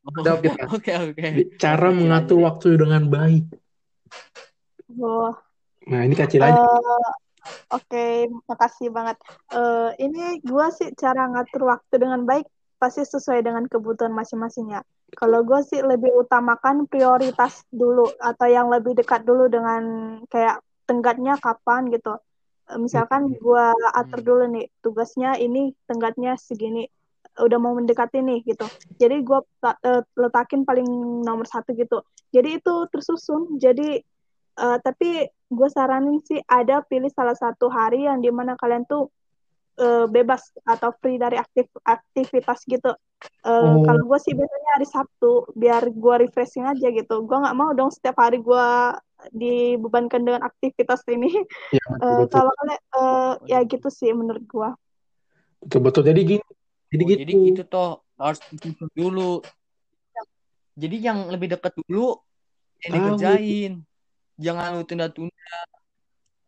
Oh, 0.00 0.24
Jawab 0.24 0.40
kita. 0.42 0.62
Oke, 0.74 0.92
oke. 0.96 1.26
Cara 1.60 1.88
mengatur 1.92 2.42
waktu 2.42 2.68
dengan 2.80 3.06
baik. 3.06 3.44
Wah. 4.96 5.36
Nah 5.86 6.00
ini 6.08 6.16
kecil 6.16 6.40
aja. 6.40 6.56
Eh, 6.56 7.10
Oke, 7.72 8.28
makasih 8.48 8.92
banget. 8.92 9.16
Eh, 9.52 9.90
ini 10.08 10.40
gua 10.44 10.72
sih 10.72 10.92
cara 10.96 11.28
ngatur 11.30 11.68
waktu 11.68 11.94
dengan 12.00 12.24
baik 12.24 12.48
pasti 12.80 13.04
sesuai 13.04 13.44
dengan 13.44 13.68
kebutuhan 13.68 14.12
masing-masingnya. 14.12 14.80
Kalau 15.12 15.44
gue 15.44 15.60
sih 15.68 15.84
lebih 15.84 16.16
utamakan 16.16 16.88
prioritas 16.88 17.68
dulu 17.68 18.08
atau 18.16 18.46
yang 18.48 18.72
lebih 18.72 18.96
dekat 18.96 19.20
dulu 19.26 19.52
dengan 19.52 19.82
kayak 20.32 20.64
tenggatnya 20.88 21.36
kapan 21.36 21.92
gitu. 21.92 22.16
Misalkan 22.78 23.34
gua 23.40 23.74
atur 23.94 24.20
Hmm. 24.22 24.28
dulu 24.28 24.44
nih 24.54 24.66
tugasnya 24.78 25.34
ini 25.40 25.74
tenggatnya 25.88 26.36
segini 26.38 26.86
udah 27.40 27.58
mau 27.58 27.72
mendekati 27.74 28.20
nih 28.20 28.42
gitu. 28.44 28.66
Jadi 29.00 29.22
gua 29.24 29.40
ta- 29.58 29.78
eh, 29.82 30.02
letakin 30.14 30.62
paling 30.62 30.86
nomor 31.24 31.46
satu 31.48 31.72
gitu. 31.74 32.04
Jadi 32.30 32.60
itu 32.60 32.74
tersusun. 32.92 33.58
Jadi 33.58 33.98
eh, 34.60 34.78
tapi 34.84 35.24
gue 35.50 35.68
saranin 35.72 36.20
sih 36.22 36.38
ada 36.46 36.84
pilih 36.84 37.10
salah 37.10 37.34
satu 37.34 37.66
hari 37.66 38.06
yang 38.06 38.22
di 38.22 38.30
mana 38.30 38.54
kalian 38.54 38.86
tuh 38.86 39.08
eh, 39.80 40.06
bebas 40.06 40.52
atau 40.62 40.92
free 41.00 41.16
dari 41.16 41.40
aktif 41.40 41.66
aktivitas 41.82 42.62
gitu. 42.68 42.92
Eh, 43.20 43.48
Oh. 43.48 43.80
Kalau 43.84 44.02
gue 44.04 44.18
sih 44.20 44.32
biasanya 44.32 44.70
hari 44.76 44.86
Sabtu 44.88 45.48
biar 45.52 45.82
gue 45.88 46.14
refreshing 46.24 46.64
aja 46.64 46.88
gitu. 46.88 47.24
Gue 47.24 47.36
nggak 47.36 47.56
mau 47.56 47.72
dong 47.72 47.88
setiap 47.88 48.16
hari 48.16 48.40
gue 48.40 48.66
dibebankan 49.30 50.24
dengan 50.24 50.42
aktivitas 50.42 51.04
ini. 51.08 51.28
Betul 52.00 52.24
betul 52.24 52.28
kalau 52.32 52.52
kalian 52.56 52.80
eh, 52.80 53.32
ya 53.48 53.58
gitu 53.64 53.88
sih 53.88 54.10
menurut 54.12 54.44
gue. 54.44 54.70
betul 55.60 55.80
betul. 55.84 56.02
Jadi 56.08 56.20
gini, 56.24 56.44
jadi 56.88 57.02
Oh, 57.04 57.08
gitu. 57.08 57.20
jadi 57.20 57.32
gitu 57.52 57.62
toh, 57.68 57.90
harus 58.16 58.40
dulu. 58.96 59.44
Jadi 60.80 60.96
yang 60.96 61.28
lebih 61.28 61.52
dekat 61.52 61.76
dulu 61.84 62.16
yang 62.80 62.92
Tahu. 62.92 62.96
dikerjain. 62.96 63.72
Jangan 64.40 64.80
lu 64.80 64.84
tunda-tunda 64.88 65.52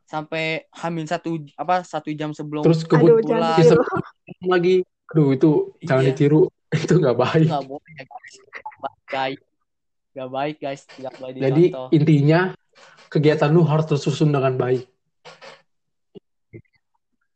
sampai 0.09 0.65
hamil 0.73 1.05
satu 1.05 1.37
apa 1.57 1.85
satu 1.85 2.09
jam 2.13 2.33
sebelum 2.33 2.65
Terus 2.65 2.85
kebut 2.89 3.21
pulang. 3.21 3.53
lagi. 4.53 4.81
Aduh 5.13 5.37
itu 5.37 5.51
jangan 5.85 6.05
Iya. 6.05 6.13
ditiru. 6.17 6.49
Itu 6.85 6.95
nggak 6.99 7.17
baik. 7.17 7.47
nggak 7.49 7.65
boleh 7.69 7.93
guys 8.03 8.35
Nggak 8.43 8.89
baik 9.13 9.39
nggak 10.13 10.31
baik 10.31 10.57
guys 10.59 10.83
nggak 10.91 11.15
boleh 11.17 11.33
Jadi 11.35 11.63
dicontoh 11.69 11.89
intinya 11.93 12.41
kegiatan 13.09 13.49
lu 13.49 13.63
harus 13.63 13.87
tersusun 13.87 14.29
dengan 14.29 14.57
baik. 14.57 14.89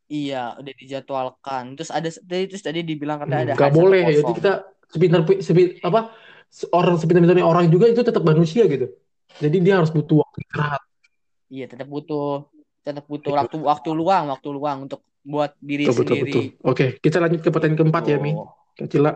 iya 0.06 0.54
udah 0.54 0.72
dijadwalkan 0.78 1.74
terus 1.74 1.90
ada 1.90 2.06
tadi 2.06 2.46
terus 2.46 2.62
tadi 2.62 2.80
dibilang 2.80 3.18
katanya 3.18 3.42
ada 3.42 3.52
Hmm, 3.52 3.58
Nggak 3.58 3.72
boleh. 3.74 4.00
Jadi 4.06 4.22
kosong. 4.22 4.36
kita 4.38 4.52
sepintar 4.86 5.20
sepin, 5.42 5.66
apa 5.82 6.00
orang 6.70 6.94
sepintar-pintarnya 6.94 7.42
orang 7.42 7.66
juga 7.66 7.90
itu 7.90 8.00
tetap 8.06 8.22
manusia 8.22 8.70
gitu. 8.70 8.86
Jadi 9.36 9.56
dia 9.60 9.82
harus 9.82 9.90
butuh 9.90 10.22
waktu 10.22 10.38
istirahat. 10.46 10.82
iya 11.46 11.66
tetap 11.66 11.86
butuh 11.86 12.46
tetap 12.86 13.04
butuh 13.06 13.34
Gitu. 13.34 13.38
waktu 13.42 13.56
waktu 13.66 13.88
luang 13.92 14.24
waktu 14.30 14.48
luang 14.54 14.78
untuk 14.86 15.02
buat 15.26 15.58
diri 15.58 15.90
Betul 15.90 15.98
betul 16.06 16.16
sendiri 16.16 16.30
betul. 16.30 16.44
Oke, 16.62 16.86
kita 17.02 17.16
lanjut 17.18 17.40
ke 17.42 17.50
pertanyaan 17.50 17.78
keempat 17.82 18.02
ya, 18.06 18.16
Mi. 18.22 18.30
Tuh. 18.76 18.84
Kacila. 18.84 19.12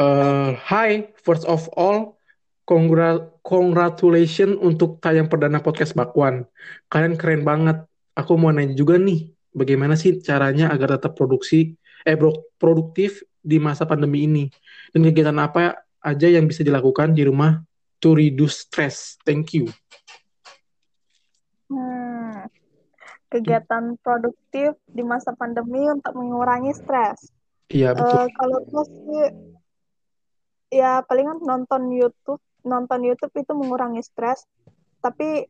Eh, 0.00 0.50
hi, 0.56 1.12
first 1.20 1.44
of 1.44 1.68
all, 1.76 2.16
congra 2.64 3.20
congratulations 3.44 4.56
untuk 4.56 5.04
tayang 5.04 5.28
perdana 5.28 5.60
podcast 5.60 5.92
Bakwan. 5.92 6.48
Kalian 6.88 7.20
keren 7.20 7.44
banget. 7.44 7.84
Aku 8.16 8.36
mau 8.36 8.52
nanya 8.52 8.76
juga 8.76 9.00
nih, 9.00 9.32
bagaimana 9.56 9.96
sih 9.96 10.20
caranya 10.20 10.68
agar 10.68 11.00
tetap 11.00 11.16
produksi 11.16 11.80
eh 12.04 12.12
pro- 12.12 12.44
produktif 12.60 13.24
di 13.40 13.56
masa 13.56 13.88
pandemi 13.88 14.28
ini? 14.28 14.44
Dan 14.92 15.04
kegiatan 15.08 15.36
apa 15.40 15.80
aja 16.00 16.28
yang 16.28 16.44
bisa 16.44 16.60
dilakukan 16.60 17.16
di 17.16 17.24
rumah 17.24 17.60
to 18.00 18.12
reduce 18.12 18.68
stress? 18.68 19.16
Thank 19.24 19.56
you. 19.56 19.72
Hmm, 21.72 22.48
kegiatan 23.32 23.96
produktif 24.04 24.76
di 24.84 25.00
masa 25.00 25.32
pandemi 25.32 25.88
untuk 25.88 26.12
mengurangi 26.12 26.76
stres. 26.76 27.32
Iya, 27.72 27.96
betul. 27.96 28.20
Eh, 28.20 28.28
kalau 28.36 28.58
gue 28.68 28.84
sih 28.84 29.24
ya 30.72 31.04
palingan 31.04 31.40
nonton 31.40 31.92
YouTube 31.92 32.40
nonton 32.64 33.00
YouTube 33.02 33.34
itu 33.34 33.52
mengurangi 33.56 34.04
stres. 34.04 34.44
Tapi 35.02 35.48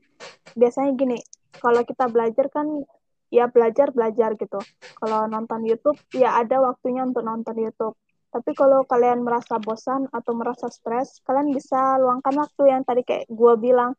biasanya 0.57 0.97
gini 0.97 1.19
kalau 1.61 1.85
kita 1.85 2.09
belajar 2.09 2.49
kan 2.49 2.87
ya 3.29 3.51
belajar 3.51 3.91
belajar 3.91 4.39
gitu. 4.39 4.63
Kalau 5.03 5.27
nonton 5.27 5.67
YouTube 5.67 5.99
ya 6.15 6.39
ada 6.39 6.63
waktunya 6.63 7.03
untuk 7.03 7.27
nonton 7.27 7.59
YouTube. 7.59 7.99
Tapi 8.33 8.57
kalau 8.57 8.87
kalian 8.89 9.21
merasa 9.21 9.61
bosan 9.61 10.09
atau 10.09 10.33
merasa 10.33 10.73
stres 10.73 11.21
kalian 11.27 11.53
bisa 11.53 12.01
luangkan 12.01 12.33
waktu 12.39 12.63
yang 12.71 12.83
tadi 12.87 13.03
kayak 13.03 13.27
gue 13.29 13.55
bilang. 13.59 13.93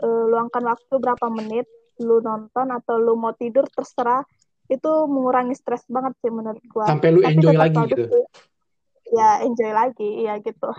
Uh, 0.00 0.32
luangkan 0.32 0.64
waktu 0.64 0.96
berapa 0.96 1.28
menit 1.28 1.68
lu 2.00 2.24
nonton 2.24 2.72
atau 2.72 2.96
lu 2.96 3.20
mau 3.20 3.36
tidur 3.36 3.68
terserah 3.68 4.24
itu 4.70 4.92
mengurangi 5.10 5.58
stres 5.58 5.82
banget 5.90 6.14
sih 6.22 6.30
menurut 6.30 6.62
gue 6.62 6.86
sampai 6.86 7.08
lu 7.10 7.20
Tapi 7.26 7.34
enjoy 7.34 7.54
tetap 7.54 7.62
lagi 7.66 7.80
gitu? 7.90 8.04
ya 9.10 9.30
enjoy 9.42 9.70
lagi. 9.74 10.08
Iya 10.22 10.34
gitu. 10.38 10.70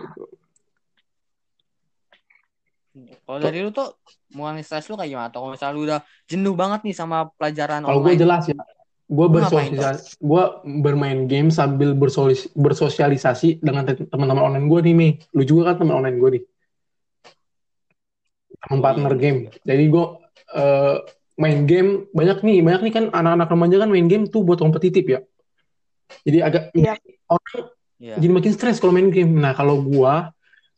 Kalau 3.24 3.38
dari 3.40 3.60
lu 3.64 3.72
tuh 3.72 3.96
mengurangi 4.32 4.64
stres 4.64 4.88
lu 4.88 4.96
kayak 4.96 5.10
gimana? 5.12 5.28
Atau 5.28 5.44
kalau 5.44 5.52
misalnya 5.52 5.74
lu 5.76 5.82
udah 5.84 6.00
jenuh 6.24 6.54
banget 6.56 6.80
nih 6.88 6.96
sama 6.96 7.28
pelajaran 7.36 7.84
kalau 7.84 8.00
gue 8.00 8.16
jelas 8.16 8.44
ya 8.48 8.56
gue 9.12 9.26
bersosialisasi 9.28 10.24
gue 10.24 10.44
bermain 10.80 11.28
game 11.28 11.52
sambil 11.52 11.92
bersolis- 11.92 12.48
bersosialisasi 12.56 13.60
dengan 13.60 13.84
te- 13.84 14.08
teman-teman 14.08 14.48
online 14.48 14.66
gue 14.72 14.80
nih 14.88 14.94
Mei 14.96 15.10
lu 15.36 15.44
juga 15.44 15.72
kan 15.72 15.84
teman 15.84 16.00
online 16.00 16.16
gue 16.16 16.30
nih. 16.40 16.44
Teman 18.62 18.78
partner 18.80 19.12
iya. 19.12 19.20
game. 19.20 19.40
Jadi 19.68 19.84
gue 19.92 20.04
eh, 20.56 20.96
main 21.42 21.66
game 21.66 21.90
banyak 22.14 22.38
nih 22.46 22.58
banyak 22.62 22.80
nih 22.86 22.92
kan 22.94 23.04
anak-anak 23.10 23.48
remaja 23.50 23.76
kan 23.82 23.90
main 23.90 24.06
game 24.06 24.24
tuh 24.30 24.46
buat 24.46 24.62
kompetitif 24.62 25.02
ya 25.04 25.20
jadi 26.22 26.38
agak 26.46 26.62
Iya. 26.72 26.94
orang 27.26 27.60
Iya. 27.98 28.14
jadi 28.22 28.30
makin 28.30 28.52
stres 28.54 28.78
kalau 28.78 28.94
main 28.94 29.10
game 29.10 29.32
nah 29.34 29.50
kalau 29.52 29.82
gue 29.82 30.14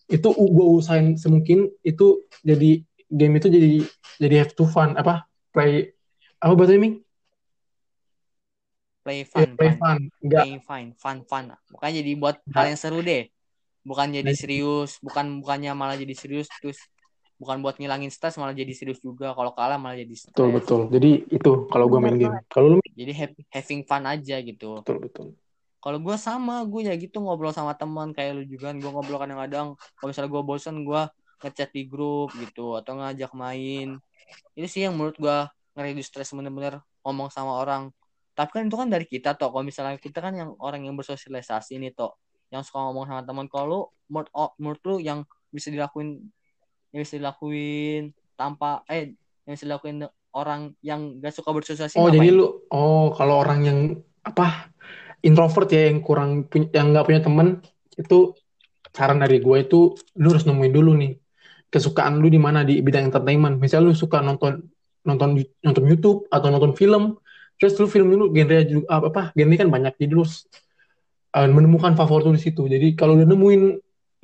itu 0.09 0.29
gue 0.31 0.67
usahain 0.79 1.17
semungkin 1.17 1.69
itu 1.83 2.25
jadi 2.41 2.81
game 3.09 3.35
itu 3.37 3.49
jadi 3.49 3.71
jadi 4.17 4.35
have 4.41 4.53
to 4.53 4.65
fun 4.65 4.97
apa 4.97 5.25
play 5.53 5.93
apa 6.41 6.53
bahasa 6.57 6.75
ini 6.75 7.05
Play 9.05 9.21
Ya, 9.21 9.29
fun, 9.29 9.49
play 9.61 9.69
fun. 9.77 9.77
fun 9.77 9.99
enggak 10.25 10.41
Play 10.49 10.57
fun, 10.65 10.85
fun, 10.97 11.17
fun. 11.29 11.45
Makanya 11.77 12.01
jadi 12.01 12.13
buat 12.17 12.41
Nah. 12.49 12.53
hal 12.57 12.65
yang 12.73 12.81
seru 12.81 13.05
deh. 13.05 13.29
Bukan 13.85 14.17
jadi 14.17 14.25
Nah. 14.25 14.33
serius, 14.33 14.97
bukan 15.05 15.45
bukannya 15.45 15.77
malah 15.77 16.01
jadi 16.01 16.17
serius 16.17 16.49
terus 16.57 16.81
bukan 17.41 17.61
buat 17.61 17.77
ngilangin 17.77 18.11
stres 18.11 18.39
malah 18.39 18.55
jadi 18.55 18.71
serius 18.73 19.03
juga. 19.03 19.35
Kalau 19.35 19.53
kalah 19.53 19.77
malah 19.81 19.99
jadi 19.99 20.15
stres. 20.15 20.33
betul 20.33 20.49
betul 20.55 20.81
jadi 20.91 21.11
itu 21.29 21.51
kalau 21.71 21.87
gue 21.91 21.99
main 22.01 22.17
game 22.17 22.39
kalau 22.51 22.79
lu 22.79 22.79
Jadi 22.95 23.13
happy- 23.13 23.47
having 23.51 23.83
fun 23.83 24.05
aja 24.07 24.37
gitu. 24.39 24.81
betul 24.83 24.99
betul 25.03 25.27
Kalau 25.85 26.01
gue 26.01 26.17
sama, 26.17 26.65
gue 26.65 26.89
ya 26.89 26.97
gitu 26.97 27.21
ngobrol 27.21 27.53
sama 27.53 27.77
teman 27.77 28.17
kayak 28.17 28.41
lu 28.41 28.45
juga. 28.49 28.73
Gue 28.73 28.89
ngobrol 28.89 29.21
kadang-kadang. 29.21 29.77
Kalau 29.77 30.09
misalnya 30.09 30.33
gue 30.33 30.43
bosen, 30.47 30.81
gue 30.81 31.03
ngechat 31.45 31.77
di 31.77 31.85
grup 31.85 32.33
gitu 32.41 32.73
atau 32.81 32.97
ngajak 32.97 33.37
main. 33.37 34.01
Itu 34.57 34.65
sih 34.65 34.89
yang 34.89 34.97
menurut 34.97 35.21
gue 35.21 35.37
ngereduce 35.77 36.09
stres 36.09 36.33
bener-bener 36.33 36.81
ngomong 37.05 37.29
sama 37.29 37.61
orang. 37.61 37.93
Tapi 38.33 38.49
kan 38.49 38.63
itu 38.65 38.77
kan 38.81 38.89
dari 38.89 39.05
kita 39.05 39.37
toh. 39.37 39.53
Kalau 39.53 39.61
misalnya 39.61 40.01
kita 40.01 40.25
kan 40.25 40.33
yang 40.33 40.57
orang 40.57 40.89
yang 40.89 40.97
bersosialisasi 40.97 41.77
nih 41.77 41.93
toh, 41.93 42.17
yang 42.49 42.65
suka 42.65 42.81
ngomong 42.81 43.05
sama 43.05 43.21
teman. 43.21 43.45
Kalau 43.53 43.93
menurut, 44.09 44.33
menurut 44.57 44.81
lu 44.89 44.97
yang 45.05 45.21
bisa 45.53 45.69
dilakuin, 45.69 46.17
yang 46.95 47.03
bisa 47.03 47.19
dilakuin 47.19 48.15
tanpa 48.39 48.87
eh 48.87 49.19
yang 49.45 49.53
bisa 49.59 49.67
dilakuin 49.67 50.07
orang 50.35 50.79
yang 50.79 51.19
gak 51.19 51.35
suka 51.35 51.51
bersosialisasi 51.51 51.99
oh 51.99 52.07
ngapain? 52.07 52.15
jadi 52.23 52.29
lu 52.31 52.47
oh 52.71 53.11
kalau 53.19 53.43
orang 53.43 53.61
yang 53.67 53.79
apa 54.23 54.71
introvert 55.27 55.67
ya 55.75 55.91
yang 55.91 55.99
kurang 56.07 56.47
yang 56.71 56.95
nggak 56.95 57.07
punya 57.07 57.21
temen 57.21 57.59
itu 57.99 58.33
saran 58.95 59.19
dari 59.19 59.43
gue 59.43 59.57
itu 59.59 59.99
lu 60.23 60.29
harus 60.31 60.47
nemuin 60.47 60.73
dulu 60.73 60.95
nih 60.95 61.19
kesukaan 61.67 62.23
lu 62.23 62.31
di 62.31 62.39
mana 62.39 62.63
di 62.63 62.79
bidang 62.79 63.11
entertainment 63.11 63.59
misal 63.59 63.83
lu 63.83 63.91
suka 63.91 64.23
nonton 64.23 64.63
nonton 65.03 65.43
nonton 65.67 65.85
YouTube 65.85 66.31
atau 66.31 66.49
nonton 66.49 66.79
film 66.79 67.19
terus 67.59 67.75
lu 67.83 67.91
film 67.91 68.15
dulu 68.15 68.31
genre 68.31 68.63
juga 68.63 68.87
apa, 68.91 69.07
apa 69.11 69.23
genre 69.35 69.55
kan 69.59 69.69
banyak 69.69 69.95
jadi 69.99 70.13
lu 70.15 70.23
uh, 70.23 71.49
menemukan 71.51 71.99
favorit 71.99 72.31
lu 72.31 72.39
di 72.39 72.43
situ 72.43 72.71
jadi 72.71 72.95
kalau 72.95 73.19
udah 73.19 73.27
nemuin 73.27 73.63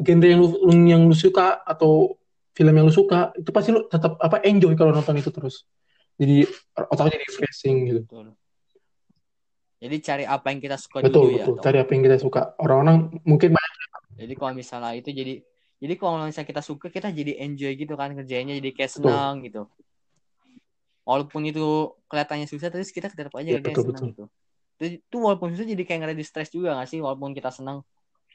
genre 0.01 0.29
yang 0.31 0.41
lu 0.41 0.49
yang 0.87 1.03
lu 1.11 1.17
suka 1.17 1.59
atau 1.67 2.20
film 2.61 2.77
yang 2.77 2.85
lu 2.85 2.93
suka 2.93 3.33
itu 3.41 3.49
pasti 3.49 3.73
lu 3.73 3.89
tetap 3.89 4.21
apa 4.21 4.45
enjoy 4.45 4.77
kalau 4.77 4.93
nonton 4.93 5.17
itu 5.17 5.33
terus 5.33 5.65
jadi 6.21 6.45
otak 6.77 7.09
jadi 7.09 7.25
refreshing 7.25 7.77
gitu 7.89 8.03
Betul. 8.05 8.37
Jadi 9.81 9.97
cari 10.05 10.25
apa 10.29 10.53
yang 10.53 10.61
kita 10.61 10.77
suka 10.77 11.01
betul 11.01 11.33
dulu 11.33 11.41
ya. 11.41 11.49
betul 11.49 11.55
toh. 11.57 11.65
cari 11.65 11.79
apa 11.81 11.91
yang 11.97 12.03
kita 12.05 12.17
suka 12.21 12.41
orang-orang 12.61 13.17
mungkin 13.25 13.57
banyak 13.57 13.77
Jadi 14.21 14.33
kalau 14.37 14.53
misalnya 14.53 14.93
itu 14.93 15.09
jadi 15.09 15.35
jadi 15.81 15.95
kalau 15.97 16.29
misalnya 16.29 16.49
kita 16.53 16.61
suka 16.61 16.93
kita 16.93 17.09
jadi 17.09 17.41
enjoy 17.41 17.73
gitu 17.81 17.97
kan 17.97 18.13
kerjanya 18.13 18.61
jadi 18.61 18.71
kayak 18.77 18.93
Betul. 18.93 19.09
senang 19.09 19.35
gitu. 19.41 19.63
Walaupun 21.09 21.49
itu 21.49 21.97
kelihatannya 22.13 22.45
susah 22.45 22.69
terus 22.69 22.93
kita 22.93 23.09
tetap 23.09 23.33
aja 23.33 23.57
Iya, 23.57 23.65
kayak 23.65 23.73
betul, 23.73 23.85
senang 23.89 24.05
gitu. 24.13 24.25
Itu, 24.77 24.85
itu 25.01 25.17
walaupun 25.17 25.49
susah 25.57 25.65
jadi 25.65 25.83
kayak 25.89 26.01
ngeredi 26.05 26.25
stres 26.29 26.53
juga 26.53 26.77
gak 26.77 26.89
sih 26.93 27.01
walaupun 27.01 27.33
kita 27.33 27.49
senang. 27.49 27.81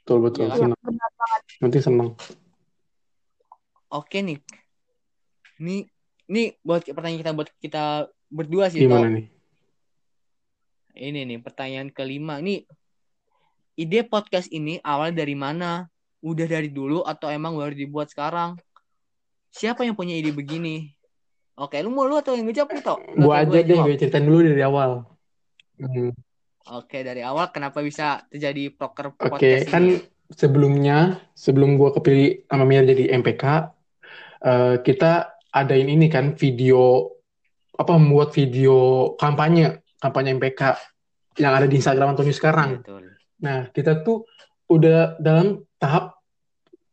betul 0.02 0.18
betul 0.22 0.50
ya 0.50 0.54
senang 0.58 0.78
senang 1.78 2.10
Oke 3.96 4.20
nih. 4.20 4.38
Nih 5.56 5.88
nih 6.28 6.60
buat 6.60 6.84
pertanyaan 6.84 7.20
kita 7.24 7.32
buat 7.32 7.48
kita 7.62 7.84
berdua 8.28 8.68
sih 8.68 8.82
gimana 8.84 9.08
nih 9.08 9.26
Ini 10.96 11.28
nih 11.28 11.38
pertanyaan 11.40 11.88
kelima. 11.92 12.40
Nih 12.40 12.68
ide 13.76 14.04
podcast 14.04 14.52
ini 14.52 14.80
awal 14.84 15.12
dari 15.16 15.32
mana? 15.32 15.88
Udah 16.24 16.48
dari 16.48 16.72
dulu 16.72 17.04
atau 17.04 17.28
emang 17.28 17.56
baru 17.56 17.76
dibuat 17.76 18.08
sekarang? 18.12 18.56
Siapa 19.52 19.84
yang 19.84 19.96
punya 19.96 20.16
ide 20.16 20.32
begini? 20.32 20.92
Oke, 21.56 21.80
lu 21.80 21.88
mau 21.88 22.04
lu 22.04 22.20
atau 22.20 22.36
yang 22.36 22.44
ngejawab 22.48 22.68
nih, 22.68 22.84
Tok? 22.84 22.98
Gua 23.16 23.40
aja 23.40 23.64
deh 23.64 23.76
gue 23.80 23.96
ceritain 23.96 24.24
dulu 24.28 24.44
dari 24.44 24.60
awal 24.60 25.08
Hmm, 25.76 26.08
Oke, 26.72 27.04
dari 27.04 27.20
awal 27.20 27.52
kenapa 27.52 27.84
bisa 27.84 28.24
terjadi 28.32 28.72
proker 28.72 29.12
oke 29.12 29.28
podcast 29.28 29.68
kan 29.68 29.84
ini? 29.84 30.00
sebelumnya 30.32 31.20
sebelum 31.36 31.76
gua 31.76 31.92
kepilih 31.92 32.48
sama 32.48 32.64
Mir 32.64 32.88
jadi 32.88 33.12
MPK 33.12 33.75
eh, 34.46 34.74
kita 34.80 35.34
adain 35.50 35.90
ini 35.90 36.06
kan 36.06 36.38
video 36.38 37.10
apa 37.76 37.92
membuat 37.98 38.32
video 38.32 39.12
kampanye 39.20 39.84
kampanye 40.00 40.38
MPK 40.38 40.62
yang 41.36 41.52
ada 41.52 41.68
di 41.68 41.76
Instagram 41.76 42.16
Antonius 42.16 42.40
sekarang 42.40 42.80
Betul. 42.80 43.16
Nah, 43.42 43.68
kita 43.72 44.00
tuh 44.00 44.24
udah 44.72 45.20
dalam 45.20 45.60
tahap 45.76 46.16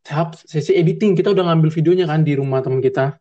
tahap 0.04 0.36
sesi 0.36 0.76
editing. 0.76 1.16
Kita 1.16 1.32
udah 1.32 1.48
ngambil 1.52 1.72
videonya 1.72 2.06
kan 2.10 2.22
di 2.28 2.36
rumah 2.36 2.60
teman 2.60 2.84
kita. 2.84 3.16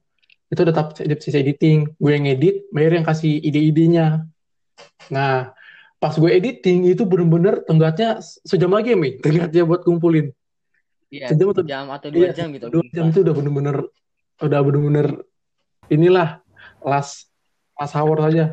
Itu 0.50 0.66
udah 0.66 0.74
tahap 0.74 0.88
sesi 0.98 1.38
editing. 1.38 1.96
Gue 1.96 2.18
yang 2.18 2.26
edit, 2.26 2.68
Mayer 2.74 2.98
yang 2.98 3.06
kasih 3.06 3.38
ide-idenya. 3.38 4.26
Nah, 5.14 5.54
pas 6.02 6.14
gue 6.18 6.30
editing 6.30 6.90
itu 6.90 7.06
bener-bener 7.06 7.62
tenggatnya 7.64 8.18
sejam 8.20 8.74
lagi 8.74 8.92
ya, 8.92 8.98
Mi. 8.98 9.16
Tenggatnya 9.22 9.62
buat 9.64 9.86
kumpulin. 9.86 10.34
Iya, 11.12 11.28
Sejam 11.28 11.52
atau 11.52 11.64
jam 11.68 11.84
atau 11.92 12.08
dua 12.08 12.24
iya, 12.24 12.32
jam 12.32 12.48
gitu. 12.56 12.72
dua 12.72 12.88
jam 12.88 13.12
itu 13.12 13.20
udah 13.20 13.34
bener-bener 13.36 13.84
udah 14.42 14.58
bener-bener 14.60 15.22
inilah 15.88 16.42
last 16.82 17.30
last 17.78 17.94
hour 17.94 18.18
saja. 18.20 18.50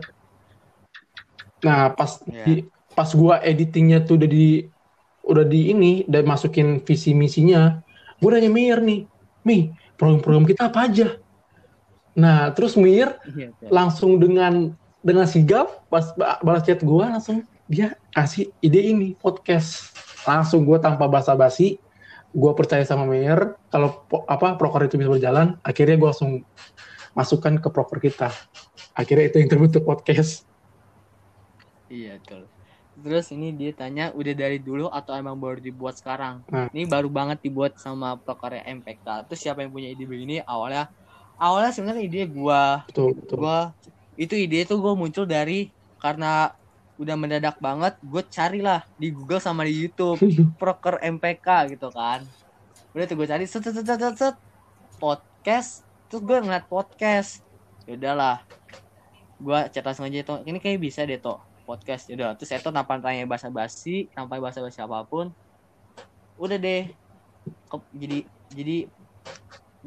Nah, 1.60 1.92
pas 1.92 2.22
Iya. 2.24 2.44
di 2.46 2.54
pas 2.96 3.10
gua 3.12 3.40
editingnya 3.44 4.04
tuh 4.04 4.16
udah 4.20 4.30
di 4.30 4.48
udah 5.26 5.46
di 5.46 5.70
ini 5.72 6.08
udah 6.08 6.22
masukin 6.26 6.80
visi 6.82 7.12
misinya, 7.12 7.84
gua 8.18 8.40
nanya 8.40 8.50
Mir 8.50 8.80
nih, 8.80 9.06
Mi, 9.44 9.70
program-program 10.00 10.48
kita 10.48 10.72
apa 10.72 10.88
aja? 10.88 11.08
Nah, 12.16 12.50
terus 12.56 12.80
Mir 12.80 13.14
Iya, 13.28 13.52
betul. 13.54 13.70
langsung 13.70 14.12
dengan 14.18 14.54
dengan 15.00 15.28
sigap 15.28 15.88
pas 15.88 16.12
ba- 16.16 16.40
balas 16.44 16.64
chat 16.64 16.80
gua 16.84 17.12
langsung 17.18 17.44
dia 17.70 17.96
kasih 18.12 18.52
ide 18.60 18.82
ini 18.82 19.16
podcast. 19.16 19.92
Langsung 20.24 20.64
gua 20.64 20.80
tanpa 20.80 21.08
basa-basi 21.08 21.80
gua 22.36 22.54
percaya 22.54 22.86
sama 22.86 23.10
Mayer 23.10 23.58
kalau 23.74 24.06
po- 24.06 24.26
apa 24.30 24.56
proker 24.56 24.86
itu 24.86 25.02
bisa 25.02 25.10
berjalan, 25.10 25.58
akhirnya 25.66 25.96
gua 25.98 26.14
langsung 26.14 26.46
masukkan 27.18 27.58
ke 27.58 27.68
proker 27.74 28.00
kita. 28.00 28.30
Akhirnya 28.94 29.32
itu 29.32 29.38
yang 29.42 29.50
terbentuk 29.50 29.84
podcast. 29.86 30.46
Iya, 31.90 32.22
betul. 32.22 32.46
Terus 33.00 33.32
ini 33.32 33.56
dia 33.56 33.72
tanya 33.72 34.12
udah 34.12 34.34
dari 34.36 34.60
dulu 34.60 34.92
atau 34.92 35.16
emang 35.16 35.40
baru 35.40 35.58
dibuat 35.64 35.96
sekarang? 35.98 36.44
Nah. 36.52 36.68
Ini 36.70 36.86
baru 36.86 37.08
banget 37.08 37.40
dibuat 37.40 37.80
sama 37.80 38.20
prokernya 38.20 38.68
MPK. 38.68 39.26
Terus 39.32 39.40
siapa 39.40 39.64
yang 39.64 39.72
punya 39.72 39.90
ide 39.90 40.04
begini? 40.04 40.44
Awalnya 40.44 40.92
awalnya 41.40 41.72
sebenarnya 41.72 42.04
ide 42.04 42.28
gua 42.28 42.84
Betul, 42.92 43.16
betul. 43.16 43.38
gua 43.40 43.72
itu 44.20 44.36
ide 44.36 44.68
itu 44.68 44.76
gue 44.76 44.94
muncul 45.00 45.24
dari 45.24 45.72
karena 45.96 46.52
udah 47.00 47.16
mendadak 47.16 47.56
banget 47.64 47.96
gue 48.04 48.24
carilah 48.28 48.84
di 49.00 49.16
Google 49.16 49.40
sama 49.40 49.64
di 49.64 49.72
YouTube. 49.72 50.20
Proker 50.62 51.00
MPK 51.00 51.72
gitu 51.72 51.88
kan. 51.96 52.28
Udah 52.92 53.08
tuh 53.08 53.16
gue 53.16 53.28
cari 53.28 53.48
set 53.48 53.64
set 53.64 53.72
set 53.72 53.88
set, 53.88 54.16
set, 54.20 54.36
podcast 55.00 55.88
terus 56.12 56.22
gue 56.28 56.38
ngeliat 56.44 56.68
podcast. 56.68 57.40
Ya 57.88 57.96
udahlah. 57.96 58.44
Gue 59.40 59.60
chat 59.72 59.88
langsung 59.88 60.12
aja 60.12 60.20
tuh 60.28 60.44
ini 60.44 60.60
kayak 60.60 60.84
bisa 60.84 61.08
deh 61.08 61.16
tuh 61.16 61.40
podcast. 61.64 62.12
Ya 62.12 62.20
udah 62.20 62.36
terus 62.36 62.52
itu 62.52 62.68
tanpa 62.68 63.00
tanya 63.00 63.24
bahasa 63.24 63.48
basi 63.48 64.12
tanpa 64.12 64.36
bahasa 64.44 64.60
basi 64.60 64.84
apa 64.84 65.00
pun. 65.08 65.32
Udah 66.36 66.60
deh. 66.60 66.92
Jadi 67.96 68.28
jadi 68.52 68.78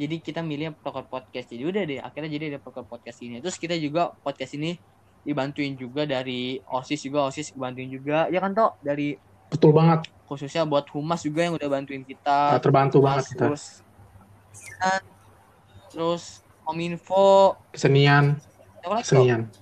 jadi 0.01 0.16
kita 0.16 0.40
milih 0.40 0.72
proker 0.81 1.05
podcast. 1.05 1.53
Jadi 1.53 1.61
udah 1.68 1.83
deh 1.85 2.01
akhirnya 2.01 2.33
jadi 2.33 2.57
ada 2.57 2.59
proker 2.64 2.88
podcast 2.88 3.20
ini. 3.20 3.44
Terus 3.44 3.61
kita 3.61 3.77
juga 3.77 4.16
podcast 4.25 4.57
ini 4.57 4.81
dibantuin 5.22 5.78
juga 5.78 6.02
dari 6.02 6.58
osis 6.66 6.98
juga 7.02 7.30
osis 7.30 7.54
bantuin 7.54 7.88
juga. 7.88 8.26
Ya 8.28 8.42
kan 8.42 8.52
toh 8.52 8.74
dari 8.82 9.16
betul 9.48 9.70
banget. 9.70 10.02
khususnya 10.22 10.64
buat 10.64 10.88
humas 10.96 11.20
juga 11.20 11.44
yang 11.44 11.54
udah 11.61 11.68
bantuin 11.68 12.02
kita. 12.02 12.56
Nah, 12.56 12.62
terbantu 12.62 12.98
Humas, 12.98 13.06
banget 13.20 13.24
kita. 13.30 13.40
terus 13.44 13.62
dan- 14.80 15.12
terus 15.92 16.22
kominfo. 16.64 17.52
Kesenian. 17.68 18.40
Kesenian. 18.80 19.52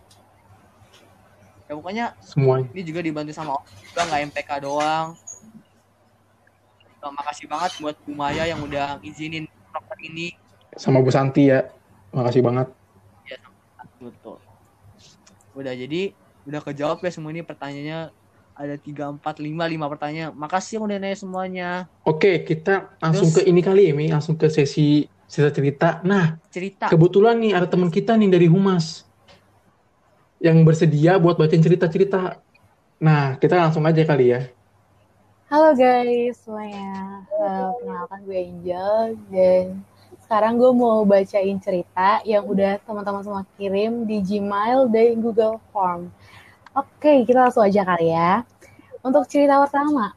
Ya 1.66 1.72
pokoknya 1.74 2.06
semua 2.22 2.62
ini 2.62 2.82
juga 2.86 3.02
dibantu 3.02 3.34
sama 3.34 3.54
Osis 3.58 3.82
juga 3.90 4.06
nggak 4.06 4.20
MPK 4.30 4.50
doang. 4.62 5.18
Terima 6.78 7.10
makasih 7.18 7.46
banget 7.50 7.70
buat 7.82 7.96
Bu 8.06 8.12
Maya 8.14 8.44
yang 8.46 8.62
udah 8.62 8.98
izinin 9.02 9.46
proker 9.70 9.98
ini. 10.06 10.30
Sama 10.78 11.02
Bu 11.02 11.10
Santi 11.10 11.50
ya. 11.50 11.66
Makasih 12.14 12.42
banget. 12.46 12.70
Betul 13.98 14.38
udah 15.60 15.74
jadi 15.76 16.16
udah 16.48 16.60
kejawab 16.64 17.04
ya 17.04 17.10
semua 17.12 17.30
ini 17.30 17.44
pertanyaannya. 17.44 18.16
Ada 18.60 18.76
tiga 18.76 19.08
empat 19.08 19.40
lima 19.40 19.64
lima 19.64 19.88
pertanyaan. 19.88 20.36
Makasih 20.36 20.76
yang 20.76 20.84
udah 20.84 20.98
nanya 21.00 21.16
semuanya. 21.16 21.68
Oke 22.04 22.44
kita 22.44 22.92
langsung 23.00 23.32
Terus- 23.32 23.44
ke 23.44 23.48
ini 23.48 23.60
kali 23.64 23.88
ya 23.88 23.92
Mi. 23.96 24.12
Langsung 24.12 24.36
ke 24.36 24.52
sesi 24.52 25.08
cerita 25.24 25.52
cerita. 25.54 25.88
Nah 26.04 26.36
cerita. 26.52 26.92
kebetulan 26.92 27.40
nih 27.40 27.52
ada 27.56 27.64
teman 27.64 27.88
kita 27.88 28.18
nih 28.20 28.28
dari 28.28 28.48
humas 28.50 29.08
yang 30.40 30.60
bersedia 30.64 31.20
buat 31.20 31.36
bacain 31.36 31.60
cerita 31.60 31.84
cerita 31.88 32.40
nah 32.96 33.36
kita 33.40 33.56
langsung 33.56 33.84
aja 33.88 34.04
kali 34.04 34.32
ya. 34.36 34.40
Halo 35.48 35.74
guys 35.74 36.46
semuanya, 36.46 37.24
perkenalkan 37.26 38.20
gue 38.22 38.38
Angel 38.38 39.02
dan 39.34 39.64
sekarang 40.30 40.62
gue 40.62 40.70
mau 40.70 41.02
bacain 41.02 41.58
cerita 41.58 42.22
yang 42.22 42.46
udah 42.46 42.78
teman-teman 42.86 43.18
semua 43.26 43.42
kirim 43.58 44.06
di 44.06 44.22
Gmail 44.22 44.86
dan 44.86 45.18
Google 45.18 45.58
Form. 45.74 46.06
Oke, 46.70 47.26
kita 47.26 47.50
langsung 47.50 47.66
aja 47.66 47.82
kali 47.82 48.14
ya. 48.14 48.46
Untuk 49.02 49.26
cerita 49.26 49.58
pertama, 49.58 50.14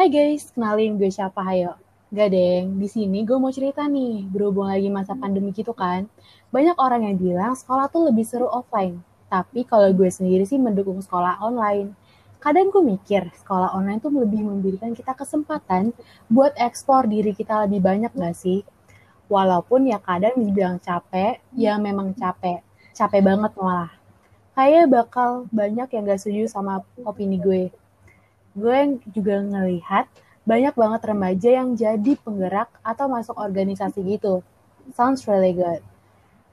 Hai 0.00 0.08
guys, 0.08 0.48
kenalin 0.56 0.96
gue 0.96 1.12
siapa 1.12 1.44
Hayo. 1.44 1.76
Gak 2.08 2.32
deng, 2.32 2.80
di 2.80 2.88
sini 2.88 3.20
gue 3.28 3.36
mau 3.36 3.52
cerita 3.52 3.84
nih, 3.84 4.32
berhubung 4.32 4.72
lagi 4.72 4.88
masa 4.88 5.12
pandemi 5.12 5.52
gitu 5.52 5.76
kan. 5.76 6.08
Banyak 6.48 6.80
orang 6.80 7.04
yang 7.04 7.20
bilang 7.20 7.52
sekolah 7.52 7.92
tuh 7.92 8.08
lebih 8.08 8.24
seru 8.24 8.48
offline. 8.48 8.96
Tapi 9.28 9.68
kalau 9.68 9.92
gue 9.92 10.08
sendiri 10.08 10.48
sih 10.48 10.56
mendukung 10.56 11.04
sekolah 11.04 11.36
online 11.44 11.92
kadang 12.42 12.74
gue 12.74 12.82
mikir 12.82 13.30
sekolah 13.38 13.70
online 13.70 14.02
tuh 14.02 14.10
lebih 14.10 14.42
memberikan 14.42 14.90
kita 14.98 15.14
kesempatan 15.14 15.94
buat 16.26 16.50
ekspor 16.58 17.06
diri 17.06 17.38
kita 17.38 17.68
lebih 17.68 17.78
banyak 17.78 18.10
gak 18.10 18.34
sih? 18.34 18.66
Walaupun 19.32 19.88
ya 19.88 19.96
kadang 19.96 20.36
dibilang 20.36 20.76
capek, 20.76 21.40
ya 21.56 21.80
memang 21.80 22.12
capek. 22.12 22.60
Capek 22.92 23.24
banget 23.24 23.56
malah. 23.56 23.88
Kayak 24.52 24.92
bakal 24.92 25.48
banyak 25.48 25.88
yang 25.88 26.04
gak 26.04 26.20
setuju 26.20 26.52
sama 26.52 26.84
opini 27.00 27.40
gue. 27.40 27.72
Gue 28.52 29.00
juga 29.08 29.40
ngelihat 29.40 30.04
banyak 30.44 30.76
banget 30.76 31.00
remaja 31.08 31.50
yang 31.64 31.72
jadi 31.72 32.12
penggerak 32.20 32.68
atau 32.84 33.08
masuk 33.08 33.32
organisasi 33.40 34.04
gitu. 34.04 34.44
Sounds 34.92 35.24
really 35.24 35.56
good. 35.56 35.80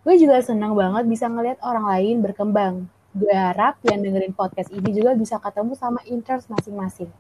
Gue 0.08 0.16
juga 0.16 0.40
senang 0.40 0.72
banget 0.72 1.04
bisa 1.04 1.28
ngelihat 1.28 1.60
orang 1.60 1.84
lain 1.84 2.24
berkembang, 2.24 2.88
gue 3.12 3.36
harap 3.36 3.76
yang 3.84 4.00
dengerin 4.00 4.32
podcast 4.32 4.72
ini 4.72 4.96
juga 4.96 5.12
bisa 5.20 5.36
ketemu 5.36 5.76
sama 5.76 6.00
interest 6.08 6.48
masing-masing. 6.48 7.12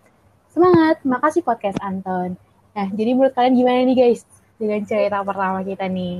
Semangat, 0.47 1.03
makasih 1.03 1.43
podcast 1.43 1.75
Anton. 1.83 2.39
Nah, 2.71 2.87
jadi 2.95 3.11
menurut 3.11 3.35
kalian 3.35 3.59
gimana 3.59 3.83
nih 3.83 3.97
guys 3.99 4.23
dengan 4.59 4.81
cerita 4.89 5.17
pertama 5.27 5.59
kita 5.69 5.85
nih? 5.97 6.15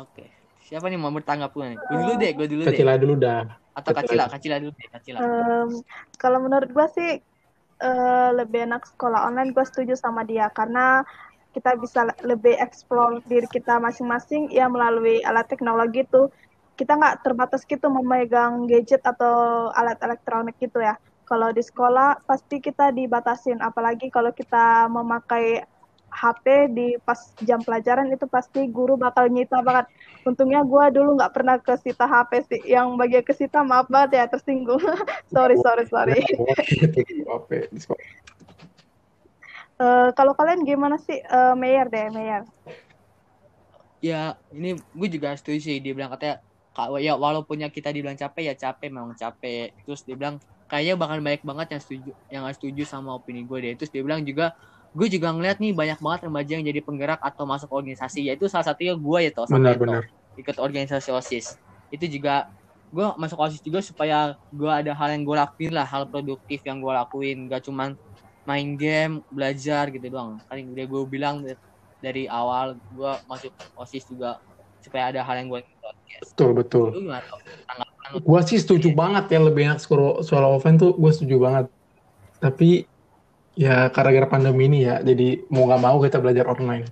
oke. 0.00 0.22
Siapa 0.66 0.86
nih 0.90 0.98
mau 1.02 1.12
bertanggap 1.16 1.50
gue 1.56 1.64
nih? 1.70 1.78
Gue 1.88 1.96
dulu 2.02 2.12
deh 2.20 2.30
gue 2.38 2.46
dulu 2.52 2.64
deh. 2.74 2.84
Kacila 2.84 2.92
dulu 3.00 3.14
dah. 3.24 3.38
Atau 3.78 3.92
kacila 3.98 4.24
kacila 4.32 4.56
dulu 4.62 4.72
deh 4.78 4.88
kacila 4.94 5.22
Em, 5.22 5.68
kalau 6.22 6.38
menurut 6.44 6.70
gue 6.76 6.86
sih 6.96 7.10
eh, 7.86 8.30
lebih 8.38 8.60
enak 8.68 8.82
sekolah 8.94 9.20
online 9.28 9.50
gue 9.56 9.64
setuju 9.66 9.94
sama 9.98 10.22
dia. 10.30 10.46
Karena 10.58 11.02
kita 11.54 11.70
bisa 11.82 12.00
le- 12.08 12.20
lebih 12.36 12.54
explore 12.60 13.20
diri 13.30 13.48
kita 13.50 13.80
masing-masing 13.82 14.52
ya 14.54 14.66
melalui 14.70 15.20
alat 15.26 15.46
teknologi 15.50 16.04
itu 16.06 16.22
kita 16.78 16.94
nggak 17.00 17.16
terbatas 17.26 17.62
gitu 17.66 17.86
memegang 17.90 18.64
gadget 18.70 19.02
atau 19.02 19.68
alat 19.74 19.98
elektronik 20.06 20.56
gitu 20.62 20.78
ya. 20.82 20.94
Kalau 21.28 21.50
di 21.52 21.62
sekolah 21.64 22.22
pasti 22.28 22.56
kita 22.62 22.94
dibatasin. 22.94 23.58
Apalagi 23.60 24.08
kalau 24.14 24.30
kita 24.32 24.86
memakai 24.90 25.64
HP 26.18 26.46
di 26.74 26.98
pas 27.06 27.18
jam 27.46 27.62
pelajaran 27.62 28.10
itu 28.10 28.26
pasti 28.26 28.66
guru 28.66 28.98
bakal 28.98 29.30
nyita 29.30 29.62
banget. 29.62 29.86
Untungnya 30.26 30.66
gue 30.66 30.84
dulu 30.98 31.14
nggak 31.14 31.30
pernah 31.30 31.56
kesita 31.62 32.10
HP 32.10 32.32
sih. 32.50 32.60
Yang 32.74 32.86
bagian 32.98 33.24
kesita 33.24 33.62
maaf 33.62 33.86
banget 33.86 34.18
ya 34.18 34.24
tersinggung. 34.26 34.82
sorry 35.34 35.54
sorry 35.62 35.84
sorry. 35.86 36.18
Oke, 37.30 37.70
di 37.70 37.78
sekolah. 37.78 38.02
Eh, 39.78 40.10
kalau 40.18 40.34
kalian 40.34 40.66
gimana 40.66 40.98
sih 40.98 41.22
Eh, 41.22 41.54
Mayer 41.54 41.86
deh 41.86 42.10
Mayer? 42.10 42.42
ya 43.98 44.34
ini 44.54 44.78
gue 44.78 45.08
juga 45.10 45.34
setuju 45.34 45.58
sih 45.58 45.76
dia 45.82 45.90
bilang 45.90 46.10
katanya 46.14 46.38
"Kak, 46.70 47.02
ya 47.02 47.18
walaupunnya 47.18 47.66
kita 47.66 47.90
dibilang 47.90 48.14
capek 48.14 48.42
ya 48.50 48.54
capek 48.54 48.94
memang 48.94 49.14
capek 49.18 49.74
terus 49.82 50.06
dia 50.06 50.14
bilang 50.14 50.38
kayaknya 50.70 50.94
bakal 50.94 51.18
banyak 51.18 51.42
banget 51.42 51.66
yang 51.74 51.82
setuju 51.82 52.10
yang 52.30 52.40
gak 52.46 52.56
setuju 52.58 52.82
sama 52.86 53.18
opini 53.18 53.42
gue 53.42 53.58
deh 53.58 53.74
terus 53.74 53.90
dia 53.90 54.02
bilang 54.06 54.22
juga 54.22 54.54
gue 54.92 55.08
juga 55.12 55.28
ngeliat 55.32 55.60
nih 55.60 55.72
banyak 55.76 55.98
banget 56.00 56.20
remaja 56.26 56.50
yang 56.56 56.64
jadi 56.64 56.80
penggerak 56.80 57.20
atau 57.20 57.44
masuk 57.44 57.68
organisasi. 57.72 58.28
Yaitu 58.28 58.48
salah 58.48 58.66
satunya 58.66 58.96
gue 58.96 59.18
ya 59.24 59.30
toh 59.32 59.46
benar 59.50 59.76
ikut 60.38 60.56
organisasi 60.56 61.10
osis. 61.12 61.58
Itu 61.90 62.06
juga 62.06 62.48
gue 62.88 63.04
masuk 63.20 63.36
osis 63.36 63.60
juga 63.60 63.84
supaya 63.84 64.38
gue 64.48 64.70
ada 64.70 64.94
hal 64.94 65.12
yang 65.12 65.22
gue 65.26 65.36
lakuin 65.36 65.72
lah 65.74 65.84
hal 65.84 66.06
produktif 66.08 66.62
yang 66.64 66.78
gue 66.78 66.92
lakuin. 66.94 67.50
Gak 67.50 67.66
cuman 67.68 67.98
main 68.48 68.68
game 68.78 69.20
belajar 69.28 69.92
gitu 69.92 70.08
doang. 70.08 70.40
Kan 70.48 70.62
udah 70.62 70.86
gue 70.86 71.02
bilang 71.10 71.44
dari 71.98 72.30
awal 72.30 72.78
gue 72.94 73.12
masuk 73.26 73.52
osis 73.76 74.06
juga 74.06 74.38
supaya 74.78 75.10
ada 75.10 75.20
hal 75.26 75.42
yang 75.42 75.48
gue 75.50 75.60
betul 76.22 76.50
betul. 76.54 76.86
Gua 78.24 78.40
sih 78.40 78.56
setuju 78.56 78.88
banget 78.96 79.36
ya 79.36 79.42
lebih 79.42 79.68
enak 79.68 79.84
sekolah 79.84 80.24
sekolah 80.24 80.48
offline 80.56 80.80
tuh 80.80 80.96
gue 80.96 81.10
setuju 81.12 81.36
banget. 81.42 81.66
Tapi 82.40 82.88
ya 83.64 83.76
gara-gara 83.94 84.26
pandemi 84.32 84.62
ini 84.70 84.78
ya, 84.88 84.94
jadi 85.08 85.26
mau 85.52 85.66
nggak 85.66 85.82
mau 85.84 85.96
kita 86.04 86.18
belajar 86.22 86.44
online. 86.54 86.84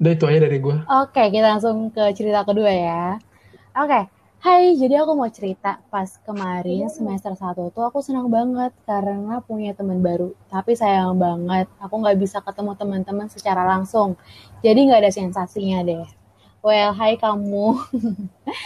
Udah 0.00 0.12
itu 0.16 0.24
aja 0.30 0.40
dari 0.46 0.58
gue. 0.64 0.76
Oke, 1.00 1.22
kita 1.32 1.46
langsung 1.56 1.76
ke 1.94 2.04
cerita 2.18 2.40
kedua 2.48 2.70
ya. 2.70 3.04
Oke, 3.82 4.00
hai, 4.44 4.62
jadi 4.80 4.94
aku 5.02 5.12
mau 5.16 5.30
cerita 5.38 5.80
pas 5.92 6.08
kemarin 6.28 6.86
semester 6.92 7.32
1 7.42 7.72
tuh 7.74 7.84
aku 7.88 7.98
senang 8.04 8.28
banget 8.36 8.72
karena 8.88 9.40
punya 9.48 9.72
teman 9.78 9.98
baru. 10.04 10.28
Tapi 10.52 10.72
sayang 10.76 11.16
banget, 11.16 11.66
aku 11.84 11.94
nggak 12.02 12.18
bisa 12.22 12.38
ketemu 12.46 12.72
teman-teman 12.80 13.26
secara 13.32 13.62
langsung. 13.72 14.10
Jadi 14.64 14.78
nggak 14.86 15.00
ada 15.04 15.12
sensasinya 15.12 15.80
deh. 15.88 16.04
Well, 16.64 16.92
hai 16.96 17.14
kamu. 17.20 17.66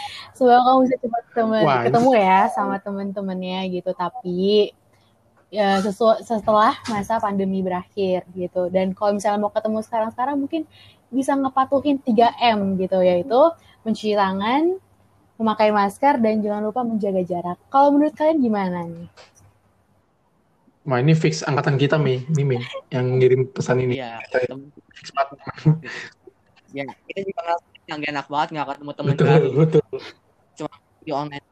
Semoga 0.37 0.59
kamu 0.67 0.79
bisa 0.87 0.97
cepat 1.03 1.25
temen- 1.37 1.81
ketemu 1.87 2.11
ya 2.19 2.39
sama 2.57 2.77
teman-temannya 2.85 3.59
gitu. 3.75 3.91
Tapi 3.95 4.71
ya 5.49 5.81
sesu- 5.81 6.21
setelah 6.25 6.77
masa 6.89 7.17
pandemi 7.21 7.65
berakhir 7.65 8.25
gitu. 8.37 8.69
Dan 8.69 8.93
kalau 8.93 9.17
misalnya 9.17 9.41
mau 9.41 9.53
ketemu 9.53 9.81
sekarang-sekarang 9.85 10.37
mungkin 10.37 10.63
bisa 11.09 11.33
ngepatuhin 11.33 11.97
3M 12.05 12.77
gitu 12.77 13.01
yaitu 13.01 13.41
mencuci 13.85 14.13
tangan, 14.13 14.77
memakai 15.41 15.73
masker 15.73 16.21
dan 16.21 16.45
jangan 16.45 16.63
lupa 16.69 16.85
menjaga 16.85 17.23
jarak. 17.25 17.59
Kalau 17.73 17.97
menurut 17.97 18.13
kalian 18.13 18.39
gimana 18.45 18.85
nih? 18.85 19.09
Wah 20.89 21.05
ini 21.05 21.13
fix 21.13 21.45
angkatan 21.45 21.77
kita 21.77 22.01
Mi, 22.01 22.25
ini 22.33 22.43
Mi 22.45 22.57
yang 22.89 23.21
ngirim 23.21 23.53
pesan 23.53 23.85
ini. 23.85 24.01
Iya, 24.01 24.25
fix 24.97 25.13
banget. 25.13 25.39
ya 26.77 26.85
kita 26.85 27.21
juga 27.25 27.57
yang 27.89 27.99
gak 28.05 28.13
enak 28.13 28.27
banget 28.29 28.49
nggak 28.53 28.67
ketemu 28.77 28.93
teman 28.93 29.09
Betul 29.17 29.27
baru 29.27 29.49
betul. 29.57 29.85
di 31.01 31.13
online 31.17 31.45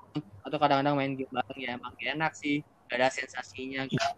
atau 0.44 0.58
kadang-kadang 0.60 0.94
main 1.00 1.12
game 1.16 1.32
bareng 1.32 1.58
ya 1.64 1.70
emang 1.80 1.94
enak 1.96 2.32
sih 2.36 2.60
gak 2.86 2.96
ada 2.96 3.08
sensasinya 3.10 3.82
gak, 3.86 4.12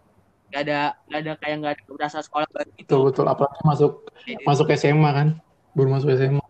gak 0.49 0.61
ada 0.65 0.79
gak 1.05 1.19
ada 1.21 1.31
kayak 1.37 1.55
gak 1.59 1.73
ada 1.77 1.83
berasa 1.89 2.17
sekolah 2.19 2.45
Betul 2.49 2.69
gitu 2.77 2.95
betul. 3.05 3.25
Apalagi 3.25 3.61
masuk 3.63 3.91
Jadi, 4.23 4.43
masuk 4.45 4.67
SMA 4.73 5.09
kan, 5.09 5.27
baru 5.73 5.89
masuk 5.91 6.09
SMA. 6.13 6.43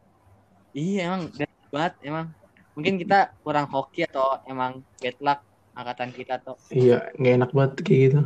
iya 0.72 1.10
emang 1.10 1.32
banget 1.70 1.94
emang 2.02 2.26
mungkin 2.74 2.96
kita 2.98 3.34
kurang 3.42 3.68
hoki 3.68 4.06
atau 4.06 4.40
emang 4.46 4.80
bad 4.98 5.18
luck 5.20 5.40
angkatan 5.74 6.10
kita 6.12 6.38
tuh 6.40 6.56
Iya, 6.70 7.10
nggak 7.16 7.34
enak 7.38 7.50
banget 7.52 7.72
kayak 7.82 8.00
gitu. 8.06 8.22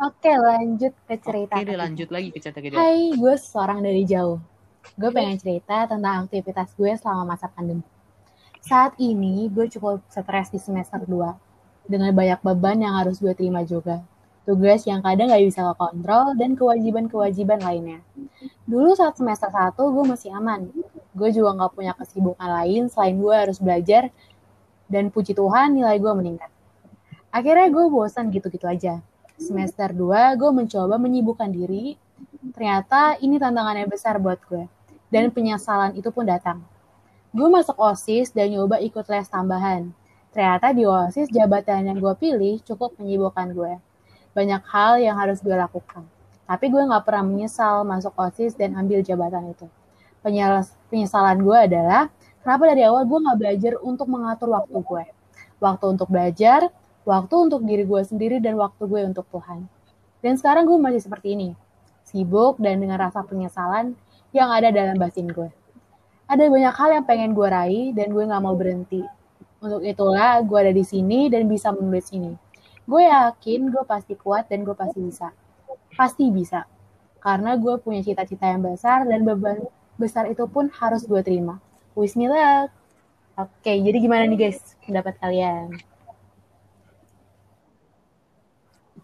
Oke, 0.00 0.32
lanjut 0.32 0.96
ke 1.04 1.14
cerita. 1.20 1.60
oke 1.60 1.64
deh 1.66 1.76
lanjut 1.76 2.08
lagi 2.08 2.32
ke 2.32 2.40
cerita 2.40 2.64
kedua 2.64 2.80
Hai, 2.80 3.12
gue 3.12 3.34
seorang 3.36 3.84
dari 3.84 4.08
jauh. 4.08 4.40
Gue 4.96 5.10
pengen 5.12 5.36
cerita 5.36 5.84
tentang 5.84 6.24
aktivitas 6.24 6.72
gue 6.72 6.88
selama 6.96 7.36
masa 7.36 7.52
pandemi. 7.52 7.84
Saat 8.64 8.96
ini 8.96 9.48
gue 9.52 9.68
cukup 9.68 10.00
stres 10.08 10.48
di 10.48 10.56
semester 10.56 11.04
2 11.04 11.49
dengan 11.88 12.12
banyak 12.12 12.40
beban 12.42 12.80
yang 12.80 12.94
harus 12.98 13.20
gue 13.20 13.32
terima 13.36 13.64
juga. 13.64 14.02
tugas 14.48 14.82
yang 14.88 14.98
kadang 15.04 15.30
gak 15.30 15.46
bisa 15.46 15.62
lo 15.62 15.78
kontrol, 15.78 16.34
dan 16.34 16.58
kewajiban-kewajiban 16.58 17.62
lainnya. 17.62 18.02
Dulu 18.66 18.96
saat 18.98 19.14
semester 19.14 19.46
1 19.46 19.78
gue 19.78 20.04
masih 20.10 20.34
aman. 20.34 20.66
Gue 21.14 21.30
juga 21.30 21.54
gak 21.54 21.78
punya 21.78 21.92
kesibukan 21.94 22.48
lain 22.48 22.90
selain 22.90 23.14
gue 23.14 23.30
harus 23.30 23.62
belajar 23.62 24.10
dan 24.90 25.12
puji 25.12 25.38
Tuhan 25.38 25.78
nilai 25.78 26.02
gue 26.02 26.12
meningkat. 26.18 26.50
Akhirnya 27.30 27.70
gue 27.70 27.84
bosan 27.86 28.34
gitu-gitu 28.34 28.66
aja. 28.66 28.98
Semester 29.38 29.94
2 29.94 30.34
gue 30.34 30.50
mencoba 30.50 30.98
menyibukkan 30.98 31.48
diri, 31.54 31.94
ternyata 32.50 33.22
ini 33.22 33.38
tantangannya 33.38 33.86
besar 33.86 34.18
buat 34.18 34.42
gue. 34.50 34.66
Dan 35.14 35.30
penyesalan 35.30 35.94
itu 35.94 36.10
pun 36.10 36.26
datang. 36.26 36.62
Gue 37.30 37.46
masuk 37.46 37.78
OSIS 37.78 38.34
dan 38.34 38.50
nyoba 38.50 38.82
ikut 38.82 39.06
les 39.06 39.30
tambahan. 39.30 39.94
Ternyata 40.30 40.70
di 40.70 40.86
OSIS 40.86 41.26
jabatan 41.30 41.90
yang 41.90 41.98
gue 41.98 42.14
pilih 42.14 42.62
cukup 42.62 42.94
menyibukkan 43.02 43.50
gue. 43.50 43.72
Banyak 44.30 44.62
hal 44.70 45.02
yang 45.02 45.18
harus 45.18 45.42
gue 45.42 45.52
lakukan. 45.52 46.06
Tapi 46.46 46.70
gue 46.70 46.82
gak 46.86 47.02
pernah 47.02 47.26
menyesal 47.26 47.82
masuk 47.82 48.14
OSIS 48.14 48.54
dan 48.54 48.78
ambil 48.78 49.02
jabatan 49.02 49.50
itu. 49.50 49.66
Penyesalan 50.90 51.42
gue 51.42 51.58
adalah 51.58 52.10
kenapa 52.46 52.62
dari 52.70 52.86
awal 52.86 53.06
gue 53.06 53.18
gak 53.18 53.38
belajar 53.38 53.72
untuk 53.82 54.06
mengatur 54.06 54.54
waktu 54.54 54.78
gue. 54.78 55.04
Waktu 55.58 55.84
untuk 55.98 56.08
belajar, 56.08 56.70
waktu 57.02 57.34
untuk 57.34 57.60
diri 57.66 57.84
gue 57.84 58.02
sendiri, 58.06 58.38
dan 58.38 58.54
waktu 58.56 58.86
gue 58.86 59.00
untuk 59.02 59.26
Tuhan. 59.34 59.66
Dan 60.22 60.38
sekarang 60.38 60.64
gue 60.64 60.78
masih 60.78 61.02
seperti 61.02 61.34
ini. 61.34 61.50
Sibuk 62.06 62.58
dan 62.62 62.78
dengan 62.78 63.02
rasa 63.02 63.26
penyesalan 63.26 63.98
yang 64.30 64.50
ada 64.50 64.70
dalam 64.70 64.94
batin 64.94 65.26
gue 65.26 65.50
ada 66.30 66.46
banyak 66.46 66.74
hal 66.78 66.90
yang 66.94 67.04
pengen 67.10 67.30
gue 67.34 67.48
raih 67.50 67.90
dan 67.90 68.14
gue 68.14 68.22
nggak 68.22 68.38
mau 68.38 68.54
berhenti. 68.54 69.02
Untuk 69.60 69.84
itulah 69.84 70.40
gue 70.40 70.58
ada 70.58 70.72
di 70.72 70.84
sini 70.84 71.28
dan 71.28 71.44
bisa 71.44 71.68
menulis 71.72 72.08
ini. 72.16 72.32
Gue 72.88 73.04
yakin 73.04 73.68
gue 73.68 73.84
pasti 73.84 74.16
kuat 74.16 74.48
dan 74.48 74.64
gue 74.64 74.72
pasti 74.72 74.98
bisa. 75.04 75.28
Pasti 75.92 76.32
bisa. 76.32 76.64
Karena 77.20 77.54
gue 77.60 77.76
punya 77.76 78.00
cita-cita 78.00 78.48
yang 78.48 78.64
besar 78.64 79.04
dan 79.04 79.20
beban 79.22 79.60
besar 80.00 80.32
itu 80.32 80.48
pun 80.48 80.72
harus 80.72 81.04
gue 81.04 81.20
terima. 81.20 81.60
Wish 81.92 82.16
me 82.16 82.32
luck. 82.32 82.72
Oke, 83.36 83.72
jadi 83.72 83.96
gimana 84.00 84.24
nih 84.24 84.48
guys 84.48 84.76
pendapat 84.84 85.16
kalian? 85.20 85.76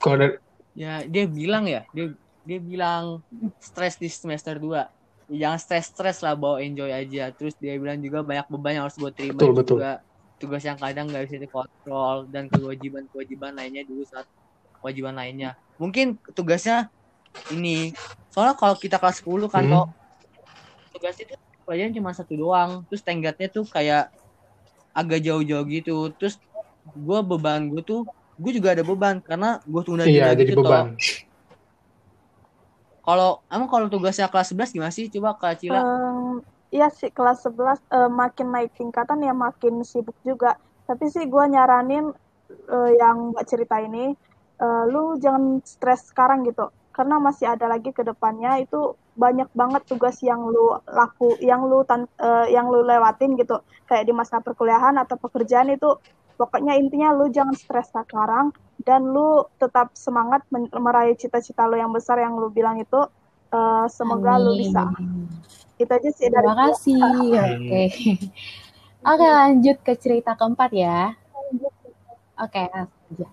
Kalau 0.00 0.16
dari 0.20 0.36
Ya, 0.76 1.00
dia 1.08 1.24
bilang 1.24 1.64
ya, 1.64 1.88
dia 1.96 2.12
dia 2.44 2.60
bilang 2.60 3.24
stres 3.58 3.98
di 3.98 4.06
semester 4.06 4.60
2 4.60 4.86
jangan 5.26 5.58
stres-stres 5.58 6.22
lah 6.22 6.38
bawa 6.38 6.62
enjoy 6.62 6.86
aja 6.94 7.34
terus 7.34 7.58
dia 7.58 7.74
bilang 7.74 7.98
juga 7.98 8.22
banyak 8.22 8.46
beban 8.46 8.72
yang 8.78 8.84
harus 8.86 8.94
gue 8.94 9.10
terima 9.10 9.42
Betul, 9.42 9.52
betul. 9.58 9.78
Tugas 10.36 10.62
yang 10.68 10.76
kadang 10.76 11.08
nggak 11.08 11.24
bisa 11.28 11.36
dikontrol 11.40 12.28
dan 12.28 12.48
kewajiban-kewajiban 12.52 13.52
lainnya 13.56 13.82
dulu 13.88 14.04
saat 14.04 14.26
kewajiban 14.80 15.16
lainnya 15.16 15.56
mungkin 15.80 16.20
tugasnya 16.36 16.92
ini 17.52 17.96
soalnya 18.32 18.54
kalau 18.58 18.76
kita 18.76 18.96
kelas 19.00 19.20
10 19.24 19.48
kan 19.48 19.64
Hmm. 19.64 19.72
kok 19.72 19.86
tugas 20.92 21.16
itu 21.20 21.34
pelajaran 21.66 21.92
cuma 21.96 22.10
satu 22.14 22.34
doang 22.38 22.70
terus 22.88 23.02
tenggatnya 23.04 23.48
tuh 23.52 23.64
kayak 23.68 24.08
agak 24.96 25.20
jauh-jauh 25.24 25.64
gitu 25.68 25.96
terus 26.16 26.40
gue 26.86 27.18
beban 27.26 27.68
gue 27.68 27.82
tuh 27.84 28.00
gue 28.36 28.52
juga 28.56 28.72
ada 28.76 28.84
beban 28.84 29.20
karena 29.24 29.60
gue 29.64 29.82
tunda 29.84 30.04
iya 30.08 30.32
jadi 30.32 30.52
gitu 30.52 30.62
toh. 30.62 30.64
beban. 30.64 30.86
kalau 33.06 33.40
emang 33.50 33.68
kalau 33.70 33.86
tugasnya 33.92 34.26
kelas 34.30 34.50
11 34.52 34.70
gimana 34.74 34.92
sih 34.92 35.06
coba 35.10 35.36
Kak 35.38 35.62
Cila 35.62 35.80
Em, 35.80 36.40
Iya 36.74 36.90
sih 36.90 37.10
kelas 37.14 37.46
11 37.46 37.78
eh, 37.94 38.10
makin 38.10 38.50
naik 38.50 38.74
tingkatan 38.74 39.22
ya 39.22 39.30
makin 39.30 39.86
sibuk 39.86 40.16
juga. 40.26 40.58
Tapi 40.86 41.06
sih 41.10 41.24
gue 41.26 41.44
nyaranin 41.46 42.10
eh, 42.50 42.90
yang 42.98 43.34
mbak 43.34 43.44
cerita 43.46 43.78
ini, 43.78 44.14
eh, 44.58 44.82
lu 44.90 45.14
jangan 45.22 45.62
stres 45.62 46.10
sekarang 46.10 46.42
gitu. 46.46 46.66
Karena 46.90 47.20
masih 47.20 47.46
ada 47.54 47.68
lagi 47.68 47.92
ke 47.92 48.02
depannya 48.02 48.58
itu 48.64 48.96
banyak 49.14 49.48
banget 49.52 49.82
tugas 49.88 50.16
yang 50.24 50.42
lu 50.48 50.74
laku, 50.90 51.36
yang 51.40 51.64
lu 51.70 51.84
tan- 51.86 52.10
eh, 52.18 52.46
yang 52.50 52.66
lu 52.66 52.82
lewatin 52.82 53.38
gitu. 53.38 53.62
Kayak 53.86 54.04
di 54.10 54.12
masa 54.16 54.42
perkuliahan 54.42 54.96
atau 54.98 55.16
pekerjaan 55.20 55.70
itu 55.70 55.90
pokoknya 56.36 56.76
intinya 56.76 57.16
lu 57.16 57.32
jangan 57.32 57.56
stres 57.56 57.88
sekarang 57.94 58.52
dan 58.84 59.00
lu 59.08 59.46
tetap 59.56 59.88
semangat 59.96 60.44
meraih 60.52 61.16
cita-cita 61.16 61.64
lu 61.64 61.80
yang 61.80 61.94
besar 61.94 62.18
yang 62.20 62.34
lu 62.36 62.50
bilang 62.50 62.76
itu. 62.82 63.00
Eh, 63.54 63.86
semoga 63.88 64.36
lu 64.42 64.58
Amin. 64.58 64.60
bisa. 64.66 64.82
Itu 65.76 65.92
aja 65.92 66.10
sih 66.12 66.26
dari 66.32 66.44
Terima 66.44 66.56
kasih. 66.56 67.00
Oke. 67.56 67.82
Oke, 69.06 69.26
lanjut 69.28 69.76
ke 69.84 69.92
cerita 70.00 70.32
keempat 70.34 70.70
ya. 70.72 71.14
Oke, 72.36 72.62
aja. 72.68 73.26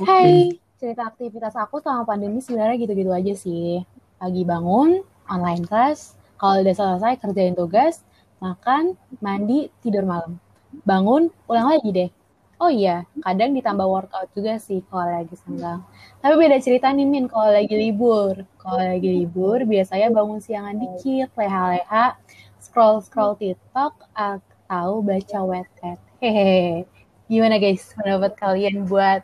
Hai, 0.00 0.60
cerita 0.76 1.08
aktivitas 1.08 1.56
aku 1.56 1.80
selama 1.80 2.04
pandemi 2.04 2.40
sebenarnya 2.44 2.76
gitu-gitu 2.80 3.12
aja 3.12 3.32
sih. 3.32 3.80
Pagi 4.20 4.44
bangun, 4.44 5.00
online 5.28 5.64
class, 5.64 6.16
kalau 6.36 6.60
udah 6.60 6.74
selesai 6.76 7.20
kerjain 7.20 7.56
tugas, 7.56 8.04
makan, 8.40 8.96
mandi, 9.24 9.72
tidur 9.80 10.04
malam. 10.04 10.36
Bangun, 10.84 11.32
ulang 11.48 11.72
lagi 11.72 11.88
deh. 11.92 12.08
Oh 12.56 12.72
iya, 12.72 13.04
kadang 13.20 13.52
ditambah 13.52 13.84
workout 13.84 14.32
juga 14.32 14.56
sih 14.56 14.80
kalau 14.88 15.04
lagi 15.12 15.36
senggang. 15.36 15.84
Tapi 16.24 16.34
beda 16.40 16.56
cerita 16.56 16.88
nih 16.88 17.04
Min 17.04 17.28
kalau 17.28 17.52
lagi 17.52 17.76
libur. 17.76 18.48
Kalau 18.56 18.80
lagi 18.80 19.08
libur 19.12 19.60
biasanya 19.68 20.08
bangun 20.08 20.40
siangan 20.40 20.76
dikit, 20.80 21.28
leha-leha, 21.36 22.16
scroll-scroll 22.56 23.36
TikTok 23.36 23.92
atau 24.16 25.04
baca 25.04 25.38
Wattpad. 25.44 25.98
Hehehe. 26.24 26.88
Gimana 27.28 27.60
guys 27.60 27.92
pendapat 27.92 28.32
kalian 28.40 28.88
buat 28.88 29.20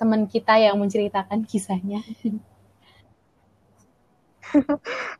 teman 0.00 0.24
kita 0.24 0.56
yang 0.56 0.80
menceritakan 0.80 1.44
kisahnya? 1.44 2.00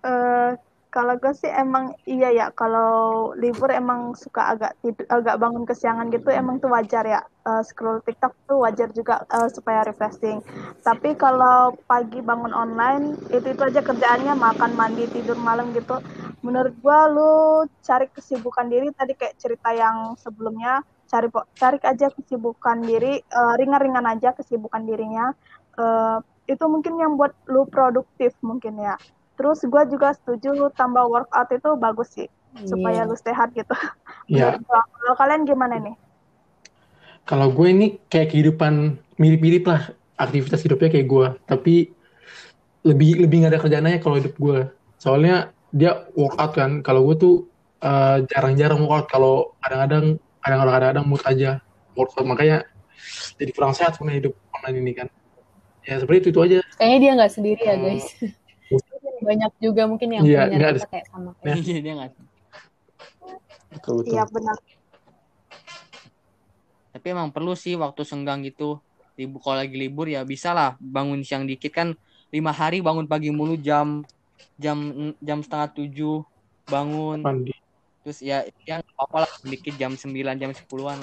Eh, 0.03 0.53
kalau 0.91 1.15
gue 1.23 1.33
sih 1.33 1.51
emang 1.51 1.95
iya 2.07 2.29
ya 2.35 2.47
kalau 2.51 3.31
libur 3.39 3.71
emang 3.71 4.13
suka 4.19 4.53
agak 4.53 4.73
tidur, 4.83 5.07
agak 5.07 5.39
bangun 5.39 5.65
kesiangan 5.65 6.11
gitu 6.11 6.29
emang 6.35 6.59
tuh 6.59 6.71
wajar 6.71 7.07
ya 7.07 7.21
Eh, 7.41 7.63
scroll 7.65 8.05
TikTok 8.05 8.37
tuh 8.45 8.61
wajar 8.61 8.93
juga 8.93 9.25
eh, 9.25 9.49
supaya 9.49 9.81
refreshing. 9.89 10.45
Tapi 10.85 11.17
kalau 11.17 11.73
pagi 11.89 12.21
bangun 12.21 12.53
online 12.53 13.17
itu 13.33 13.57
itu 13.57 13.63
aja 13.65 13.81
kerjaannya 13.81 14.37
makan 14.37 14.77
mandi 14.77 15.09
tidur 15.09 15.41
malam 15.41 15.73
gitu. 15.73 16.05
Menurut 16.45 16.77
gua 16.85 17.09
lu 17.09 17.33
cari 17.81 18.13
kesibukan 18.13 18.69
diri 18.69 18.93
tadi 18.93 19.17
kayak 19.17 19.41
cerita 19.41 19.73
yang 19.73 20.13
sebelumnya 20.21 20.85
cari 21.09 21.33
cari 21.57 21.79
aja 21.81 22.13
kesibukan 22.13 22.85
diri 22.85 23.25
eh, 23.25 23.55
ringan-ringan 23.57 24.05
aja 24.05 24.37
kesibukan 24.37 24.85
dirinya. 24.85 25.33
Eh, 25.81 26.19
itu 26.45 26.65
mungkin 26.69 27.01
yang 27.01 27.17
buat 27.17 27.33
lu 27.49 27.65
produktif 27.73 28.37
mungkin 28.45 28.77
ya 28.85 29.01
Terus 29.41 29.65
gue 29.65 29.83
juga 29.89 30.13
setuju 30.13 30.69
tambah 30.77 31.09
workout 31.09 31.49
itu 31.49 31.71
bagus 31.81 32.13
sih 32.13 32.29
supaya 32.69 33.03
Iya. 33.03 33.09
lu 33.09 33.17
sehat 33.17 33.57
gitu. 33.57 33.73
Ya, 34.31 34.55
gua. 34.63 34.85
Kalau 34.85 35.15
kalian 35.17 35.43
gimana 35.49 35.81
nih? 35.81 35.97
kalau 37.25 37.47
gue 37.51 37.67
ini 37.71 37.87
kayak 38.11 38.35
kehidupan 38.35 38.99
mirip-mirip 39.19 39.63
lah 39.67 39.95
aktivitas 40.19 40.67
hidupnya 40.67 40.91
kayak 40.91 41.07
gue, 41.07 41.27
tapi 41.47 41.75
lebih 42.83 43.23
lebih 43.23 43.37
nggak 43.45 43.53
ada 43.55 43.61
kerjaan 43.63 43.87
aja 43.87 43.99
kalau 44.03 44.17
hidup 44.19 44.35
gue. 44.35 44.67
Soalnya 44.99 45.55
dia 45.71 46.11
workout 46.19 46.59
kan. 46.59 46.83
Kalau 46.83 47.07
gue 47.07 47.17
tuh 47.19 47.35
eh, 47.83 48.27
jarang-jarang 48.35 48.83
workout. 48.83 49.07
Kalau 49.11 49.55
kadang-kadang 49.63 50.19
kadang-kadang 50.43 51.07
mood 51.07 51.23
aja 51.23 51.63
workout. 51.95 52.27
Makanya 52.27 52.67
jadi 53.39 53.51
kurang 53.55 53.79
sehat 53.79 53.95
sebenarnya 53.95 54.27
hidup 54.27 54.35
online 54.55 54.79
ini 54.83 54.93
kan. 54.95 55.09
Ya 55.87 56.03
seperti 56.03 56.29
itu 56.29 56.29
itu 56.35 56.41
aja. 56.45 56.59
Kayaknya 56.77 56.99
dia 56.99 57.13
nggak 57.19 57.33
sendiri 57.33 57.63
ya 57.63 57.77
guys. 57.79 58.07
Banyak 59.21 59.53
juga 59.61 59.83
mungkin 59.85 60.09
yang 60.11 60.25
Iya, 60.25 60.49
punya 60.49 60.87
kayak 60.89 61.07
sama. 61.13 61.31
Ya. 61.45 61.55
Iya 61.57 61.79
dia 61.81 61.93
nggak. 61.97 62.11
Betul 63.71 63.93
betul. 64.03 64.13
Iya 64.13 64.23
benar. 64.27 64.57
Tapi 66.91 67.07
emang 67.07 67.31
perlu 67.31 67.55
sih 67.55 67.79
waktu 67.79 68.03
senggang 68.03 68.43
gitu. 68.43 68.81
Libur 69.15 69.41
kalau 69.45 69.61
lagi 69.61 69.77
libur 69.77 70.09
ya 70.09 70.25
bisa 70.25 70.57
lah 70.57 70.81
bangun 70.81 71.21
siang 71.21 71.45
dikit 71.45 71.71
kan 71.71 71.93
lima 72.31 72.55
hari 72.55 72.81
bangun 72.81 73.05
pagi 73.05 73.29
mulu 73.29 73.59
jam 73.59 74.07
jam 74.57 75.13
jam 75.21 75.39
setengah 75.45 75.69
tujuh 75.77 76.23
bangun 76.71 77.21
Mandi. 77.21 77.53
terus 78.07 78.23
ya 78.23 78.47
yang 78.65 78.81
apa 78.97 79.27
lah 79.27 79.31
dikit 79.43 79.75
jam 79.77 79.99
9 79.99 80.39
jam 80.39 80.51
10-an 80.55 80.99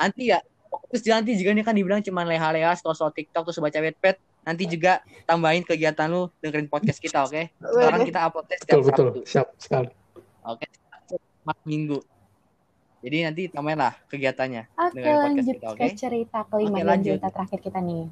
nanti 0.00 0.32
ya 0.32 0.40
terus 0.88 1.02
nanti 1.06 1.36
juga 1.36 1.52
nih 1.52 1.64
kan 1.66 1.74
dibilang 1.76 2.00
cuman 2.00 2.24
leha-leha 2.26 2.72
scroll 2.74 3.12
TikTok 3.12 3.50
terus 3.50 3.60
baca 3.60 3.78
Wattpad 3.78 4.16
nanti 4.40 4.64
juga 4.66 5.04
tambahin 5.28 5.62
kegiatan 5.62 6.08
lu 6.08 6.32
dengerin 6.40 6.68
podcast 6.68 6.98
kita 6.98 7.28
oke 7.28 7.42
sekarang 7.60 8.00
kita 8.08 8.20
upload 8.24 8.46
setiap 8.48 8.76
Betul 8.80 8.82
betul. 8.88 9.06
Sabtu 9.06 9.20
Siap 9.28 9.46
sekali. 9.60 9.88
oke 10.44 10.64
Sabtu, 10.66 11.14
minggu 11.68 11.98
jadi 13.00 13.32
nanti 13.32 13.48
tambahin 13.48 13.80
lah 13.80 13.96
kegiatannya 14.12 14.62
Oke 14.76 15.00
Dengerin 15.00 15.16
podcast 15.16 15.24
lanjut 15.24 15.56
kita, 15.56 15.68
oke? 15.72 15.80
ke 15.80 15.86
cerita 15.96 16.38
kelima 16.52 16.68
Oke, 16.70 16.80
dan 16.80 16.88
lanjut. 16.92 17.08
cerita 17.16 17.28
terakhir 17.32 17.58
kita 17.64 17.78
nih. 17.80 18.04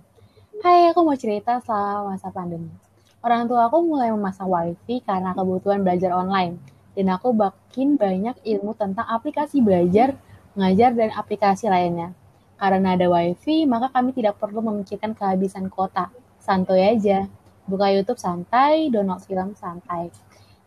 Hai, 0.58 0.80
aku 0.90 1.00
mau 1.06 1.14
cerita 1.14 1.52
selama 1.62 2.16
masa 2.16 2.28
pandemi. 2.32 2.72
Orang 3.20 3.46
tua 3.46 3.68
aku 3.68 3.84
mulai 3.84 4.08
memasang 4.10 4.48
wifi 4.48 5.04
karena 5.04 5.36
kebutuhan 5.36 5.84
belajar 5.84 6.16
online. 6.16 6.56
Dan 6.96 7.14
aku 7.14 7.30
makin 7.30 7.94
banyak 7.94 8.42
ilmu 8.42 8.74
tentang 8.74 9.06
aplikasi 9.06 9.62
belajar, 9.62 10.18
mengajar, 10.58 10.90
dan 10.96 11.14
aplikasi 11.14 11.70
lainnya. 11.70 12.10
Karena 12.58 12.98
ada 12.98 13.06
wifi, 13.06 13.64
maka 13.64 13.88
kami 13.94 14.10
tidak 14.10 14.36
perlu 14.42 14.58
memikirkan 14.60 15.14
kehabisan 15.14 15.70
kuota. 15.70 16.10
Santuy 16.42 16.82
aja. 16.82 17.30
Buka 17.70 17.88
YouTube 17.94 18.18
santai, 18.18 18.90
download 18.90 19.22
film 19.22 19.54
santai. 19.54 20.10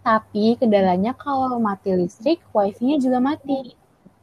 Tapi 0.02 0.56
kendalanya 0.56 1.12
kalau 1.14 1.60
mati 1.60 1.94
listrik, 1.94 2.40
wifi-nya 2.56 2.98
juga 2.98 3.20
mati. 3.20 3.76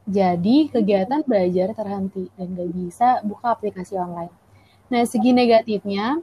Jadi 0.09 0.73
kegiatan 0.73 1.21
belajar 1.29 1.77
terhenti 1.77 2.33
dan 2.35 2.57
gak 2.57 2.71
bisa 2.73 3.09
buka 3.21 3.53
aplikasi 3.53 4.01
online. 4.01 4.33
Nah, 4.89 5.05
segi 5.05 5.37
negatifnya, 5.37 6.16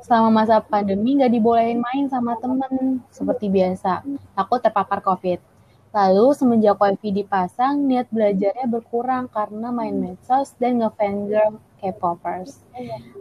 selama 0.00 0.42
masa 0.42 0.60
pandemi 0.64 1.16
nggak 1.20 1.32
dibolehin 1.32 1.80
main 1.80 2.08
sama 2.08 2.36
temen 2.40 3.00
seperti 3.12 3.52
biasa, 3.52 4.00
takut 4.32 4.60
terpapar 4.60 5.04
COVID. 5.04 5.55
Lalu 5.96 6.36
semenjak 6.36 6.76
wifi 6.76 7.08
dipasang, 7.08 7.88
niat 7.88 8.04
belajarnya 8.12 8.68
berkurang 8.68 9.32
karena 9.32 9.72
main 9.72 9.96
medsos 9.96 10.52
dan 10.60 10.76
ngefangirl 10.84 11.56
K-popers. 11.80 12.60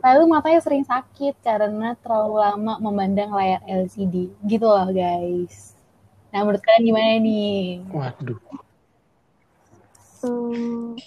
Lalu 0.03 0.23
matanya 0.28 0.59
sering 0.59 0.84
sakit 0.84 1.39
karena 1.39 1.95
terlalu 2.03 2.43
lama 2.43 2.76
memandang 2.84 3.32
layar 3.32 3.63
LCD. 3.63 4.28
Gitu 4.43 4.67
loh 4.67 4.91
guys. 4.91 5.80
Nah 6.36 6.43
menurut 6.43 6.59
kalian 6.59 6.84
gimana 6.84 7.15
nih? 7.23 7.80
Waduh. 7.95 8.39
Hmm, 10.19 10.99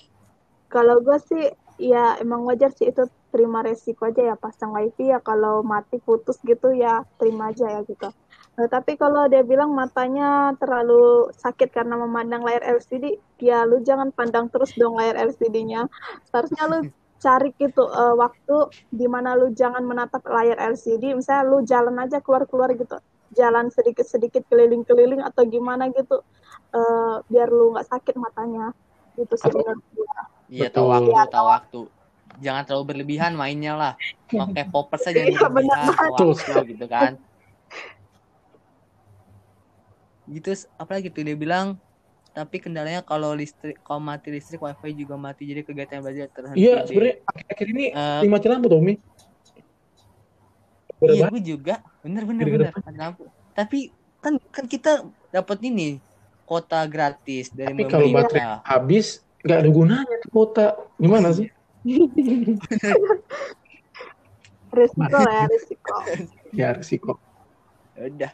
kalau 0.72 1.04
gue 1.04 1.18
sih 1.28 1.44
ya 1.76 2.16
emang 2.16 2.48
wajar 2.48 2.72
sih 2.72 2.88
itu 2.88 3.04
terima 3.28 3.60
resiko 3.60 4.08
aja 4.08 4.32
ya 4.32 4.36
pasang 4.40 4.72
wifi 4.72 5.12
ya 5.12 5.20
kalau 5.20 5.60
mati 5.60 6.00
putus 6.00 6.40
gitu 6.40 6.72
ya 6.72 7.04
terima 7.20 7.52
aja 7.52 7.68
ya 7.68 7.84
gitu. 7.84 8.08
Nah, 8.58 8.66
tapi 8.66 8.98
kalau 8.98 9.30
dia 9.30 9.46
bilang 9.46 9.70
matanya 9.70 10.50
terlalu 10.58 11.30
sakit 11.30 11.70
karena 11.70 11.94
memandang 11.94 12.42
layar 12.42 12.66
LCD, 12.66 13.22
ya 13.38 13.62
lu 13.62 13.78
jangan 13.86 14.10
pandang 14.10 14.50
terus 14.50 14.74
dong 14.74 14.98
layar 14.98 15.14
LCD-nya. 15.14 15.86
Seharusnya 16.26 16.66
lu 16.66 16.78
cari 17.22 17.54
gitu 17.54 17.86
uh, 17.86 18.18
waktu 18.18 18.74
di 18.90 19.06
mana 19.06 19.38
lu 19.38 19.54
jangan 19.54 19.86
menatap 19.86 20.26
layar 20.26 20.58
LCD, 20.74 21.14
misalnya 21.14 21.46
lu 21.46 21.62
jalan 21.62 22.02
aja 22.02 22.18
keluar-keluar 22.18 22.74
gitu, 22.74 22.98
jalan 23.38 23.70
sedikit-sedikit 23.70 24.42
keliling-keliling 24.50 25.22
atau 25.22 25.46
gimana 25.46 25.94
gitu, 25.94 26.18
uh, 26.74 27.22
biar 27.30 27.46
lu 27.54 27.78
nggak 27.78 27.86
sakit 27.94 28.18
matanya. 28.18 28.74
Itu 29.14 29.38
sih 29.38 29.54
menurut 29.54 29.86
gua. 29.94 30.18
Iya, 30.50 30.66
tahu 30.74 30.90
waktu, 30.90 31.10
Iya, 31.14 31.22
tahu 31.30 31.46
waktu. 31.46 31.80
Jangan 32.38 32.62
terlalu 32.66 32.84
berlebihan 32.90 33.38
mainnya 33.38 33.78
lah. 33.78 33.92
Pakai 34.34 34.66
popers 34.66 35.06
aja 35.06 35.22
Iya, 35.26 35.46
benar 35.46 35.54
berlebihan, 35.54 35.94
tahu 35.94 36.10
Betul. 36.10 36.30
waktu 36.34 36.70
gitu 36.74 36.86
kan. 36.90 37.12
Gitu, 40.28 40.68
apalagi 40.76 41.08
tuh 41.08 41.24
dia 41.24 41.36
bilang 41.36 41.80
tapi 42.36 42.60
kendalanya 42.60 43.00
kalau 43.02 43.32
listrik 43.32 43.80
kalau 43.80 43.98
mati 43.98 44.28
listrik 44.28 44.60
wifi 44.60 44.92
juga 44.94 45.16
mati 45.16 45.48
jadi 45.48 45.64
kegiatan 45.64 46.04
belajar 46.04 46.28
terhenti 46.28 46.60
Iya, 46.60 46.84
sebenarnya 46.84 47.16
akhir-akhir 47.24 47.66
ini 47.72 47.84
Eh, 47.96 48.20
lima 48.28 48.38
lampu 48.38 48.66
tuh, 48.68 48.80
Mi. 48.84 48.94
Bener 50.98 51.14
iya 51.14 51.26
gue 51.30 51.42
juga 51.42 51.74
bener 52.02 52.22
bener 52.26 52.44
Gara-gara 52.46 52.70
bener 52.70 52.84
mati 52.84 52.98
lampu 52.98 53.24
tapi 53.56 53.78
kan 54.20 54.34
kan 54.52 54.66
kita 54.66 55.08
dapat 55.32 55.58
ini 55.64 56.02
kota 56.48 56.80
gratis 56.88 57.52
dari 57.52 57.76
Tapi 57.76 57.92
kalau 57.92 58.08
baterai 58.08 58.64
habis, 58.64 59.20
nggak 59.44 59.58
ada 59.60 59.68
gunanya 59.68 60.16
tuh 60.24 60.30
kota. 60.32 60.66
Gimana 60.96 61.28
sih? 61.36 61.44
Resiko 64.68 65.20
ya, 65.36 65.44
resiko. 65.48 65.96
Ya, 66.56 66.68
resiko. 66.72 67.12
udah 67.98 68.32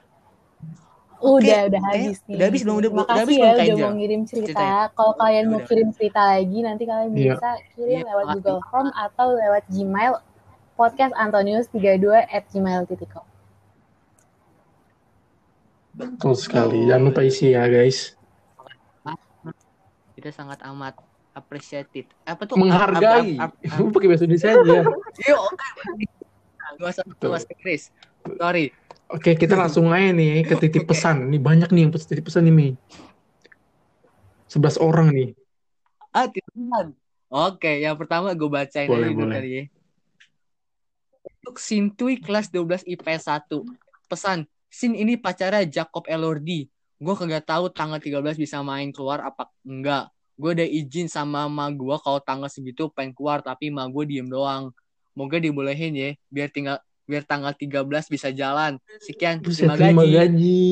Udah, 1.19 1.41
Oke, 1.41 1.69
udah 1.69 1.81
eh, 1.81 1.85
habis 1.87 2.19
nih. 2.23 2.35
udah 2.35 2.47
habis 2.47 2.63
belum? 2.63 2.75
Udah- 2.75 2.85
udah 2.85 3.01
Makasih 3.01 3.19
habis 3.19 3.35
ya 3.35 3.43
belum, 3.45 3.55
udah 3.55 3.77
mau 3.81 3.95
ngirim 3.95 4.21
cerita. 4.25 4.45
Ceritanya? 4.45 4.81
Kalau 4.91 5.13
kalian 5.15 5.45
mau 5.45 5.57
Udah. 5.57 5.67
kirim 5.67 5.89
cerita 5.91 6.21
lagi, 6.27 6.59
nanti 6.61 6.83
kalian 6.85 7.11
Iya. 7.11 7.33
bisa 7.33 7.49
kirim 7.73 7.97
Iya, 7.97 8.07
lewat. 8.07 8.25
Google 8.35 8.61
Form 8.67 8.89
atau 8.91 9.27
lewat 9.33 9.63
Gmail 9.67 10.13
podcastantonius32 10.75 12.05
at 12.25 12.45
gmail.com. 12.49 13.25
Betul 15.95 16.35
sekali. 16.35 16.79
Jangan 16.85 17.05
lupa 17.05 17.21
isi 17.23 17.51
ya, 17.51 17.65
guys. 17.65 18.19
kita 20.15 20.31
sangat 20.31 20.63
amat 20.65 20.95
appreciated 21.33 22.07
apa 22.23 22.47
tuh 22.47 22.55
Menghargai. 22.55 23.35
Lu 23.75 23.91
pakai 23.91 24.07
bahasa 24.07 24.25
Indonesia 24.25 24.51
aja. 24.53 24.79
Usah 26.77 27.03
Betul. 27.05 27.29
bahasa 27.31 27.51
Inggris. 27.51 27.83
Sorry. 28.33 28.71
Oke, 29.15 29.39
kita 29.39 29.55
langsung 29.55 29.95
aja 29.95 30.11
nih 30.11 30.43
ke 30.43 30.59
titip 30.59 30.91
pesan. 30.91 31.31
Ini 31.31 31.39
banyak 31.39 31.71
nih 31.71 31.87
yang 31.87 31.93
titip 31.95 32.27
pesan 32.27 32.51
nih, 32.51 32.55
Mi. 32.55 32.69
11 34.51 34.75
orang 34.83 35.15
nih. 35.15 35.31
Ah, 36.11 36.27
titipan. 36.27 36.91
Oke, 37.31 37.79
yang 37.79 37.95
pertama 37.95 38.35
gue 38.35 38.51
bacain 38.51 38.91
Boleh, 38.91 39.15
aja 39.15 39.15
boleh. 39.15 39.35
kali 39.39 39.51
ya. 39.55 39.65
Untuk 41.43 41.63
Sintui 41.63 42.19
kelas 42.19 42.51
12 42.51 42.83
IPS 42.83 43.31
1. 43.31 43.63
Pesan, 44.11 44.51
Sin 44.67 44.99
ini 44.99 45.15
pacarnya 45.15 45.63
Jacob 45.63 46.03
Elordi. 46.11 46.67
Gue 46.99 47.15
kagak 47.15 47.47
tahu 47.47 47.71
tanggal 47.71 48.03
13 48.03 48.35
bisa 48.35 48.59
main 48.67 48.91
keluar 48.91 49.23
apa 49.23 49.47
enggak. 49.63 50.11
Gue 50.35 50.59
udah 50.59 50.67
izin 50.67 51.07
sama 51.07 51.47
ma 51.47 51.71
gue 51.71 51.95
kalau 52.03 52.19
tanggal 52.19 52.51
segitu 52.51 52.91
pengen 52.91 53.15
keluar 53.15 53.39
tapi 53.39 53.71
ma 53.71 53.87
gue 53.87 54.03
diem 54.03 54.27
doang. 54.27 54.75
Moga 55.15 55.39
dibolehin 55.39 55.95
ya 55.95 56.11
biar 56.27 56.51
tinggal 56.51 56.83
biar 57.05 57.23
tanggal 57.23 57.53
13 57.53 57.85
bisa 58.09 58.29
jalan. 58.31 58.81
Sekian, 58.99 59.41
Buset, 59.41 59.69
terima 59.69 59.77
terima 59.77 60.03
gaji. 60.03 60.15
gaji. 60.17 60.69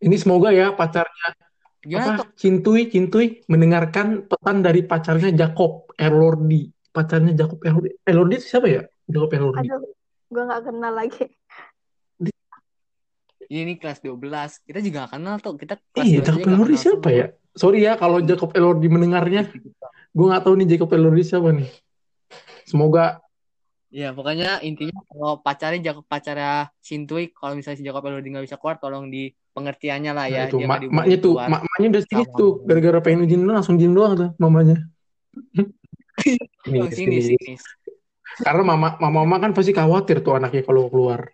Ini 0.00 0.16
semoga 0.16 0.48
ya 0.48 0.72
pacarnya 0.72 1.36
Gimana 1.80 2.04
tuh? 2.20 2.24
apa 2.28 2.36
Cintuy 2.36 2.88
Cintuy 2.88 3.40
mendengarkan 3.48 4.24
pesan 4.24 4.60
dari 4.60 4.84
pacarnya 4.84 5.32
Jacob 5.32 5.88
Elordi. 5.94 6.68
Pacarnya 6.88 7.32
Jacob 7.32 7.60
Elordi. 7.60 7.90
Elordi 8.02 8.34
itu 8.36 8.46
siapa 8.48 8.68
ya? 8.68 8.82
Jacob 9.04 9.28
Elordi. 9.30 9.68
Aduh, 9.68 9.92
gue 10.26 10.42
nggak 10.42 10.62
kenal 10.66 10.92
lagi. 10.92 11.24
Ini 13.50 13.82
kelas 13.82 13.98
12. 13.98 14.62
Kita 14.62 14.78
juga 14.78 15.04
gak 15.04 15.18
kenal 15.18 15.36
tuh. 15.42 15.58
Kita 15.58 15.74
kelas 15.90 16.06
Iya, 16.06 16.18
12 16.22 16.26
Jacob 16.28 16.38
gak 16.38 16.52
Elordi 16.54 16.76
siapa 16.78 17.02
semua. 17.02 17.18
ya? 17.18 17.26
Sorry 17.50 17.78
ya 17.82 17.92
kalau 17.98 18.18
Jacob 18.22 18.50
Elordi 18.54 18.86
mendengarnya. 18.86 19.42
Gue 20.10 20.26
nggak 20.26 20.42
tahu 20.46 20.54
nih 20.54 20.68
Jacob 20.70 20.90
Elordi 20.94 21.22
siapa 21.26 21.50
nih. 21.50 21.68
Semoga 22.62 23.18
Iya, 23.90 24.14
pokoknya 24.14 24.62
intinya 24.62 25.02
kalau 25.10 25.42
pacarnya 25.42 25.90
Jacob 25.90 26.06
pacarnya 26.06 26.70
Sintui, 26.78 27.34
kalau 27.34 27.58
misalnya 27.58 27.78
si 27.82 27.84
Jacob 27.84 28.06
Elordi 28.06 28.30
nggak 28.30 28.46
bisa 28.46 28.54
keluar, 28.54 28.78
tolong 28.78 29.10
di 29.10 29.34
pengertiannya 29.50 30.12
lah 30.14 30.26
nah 30.30 30.34
ya. 30.34 30.42
itu 30.46 30.62
Dia 30.62 30.68
mak 30.70 30.80
maknya 30.94 31.16
tuh, 31.18 31.34
mak 31.34 31.62
maknya 31.66 31.86
udah 31.98 32.02
sini 32.06 32.22
Sama 32.22 32.38
tuh. 32.38 32.52
Gara-gara 32.62 32.98
pengen 33.02 33.26
izin 33.26 33.42
doang 33.42 33.56
langsung 33.58 33.74
izin 33.82 33.90
doang 33.90 34.12
tuh 34.14 34.30
mamanya. 34.38 34.78
Ini 36.70 36.78
sini, 36.94 37.18
sini. 37.18 37.34
sini. 37.34 37.54
Karena 38.46 38.62
mama 38.62 38.94
mama 39.02 39.26
mama 39.26 39.36
kan 39.42 39.50
pasti 39.50 39.74
khawatir 39.74 40.22
tuh 40.22 40.38
anaknya 40.38 40.62
kalau 40.62 40.86
keluar. 40.86 41.26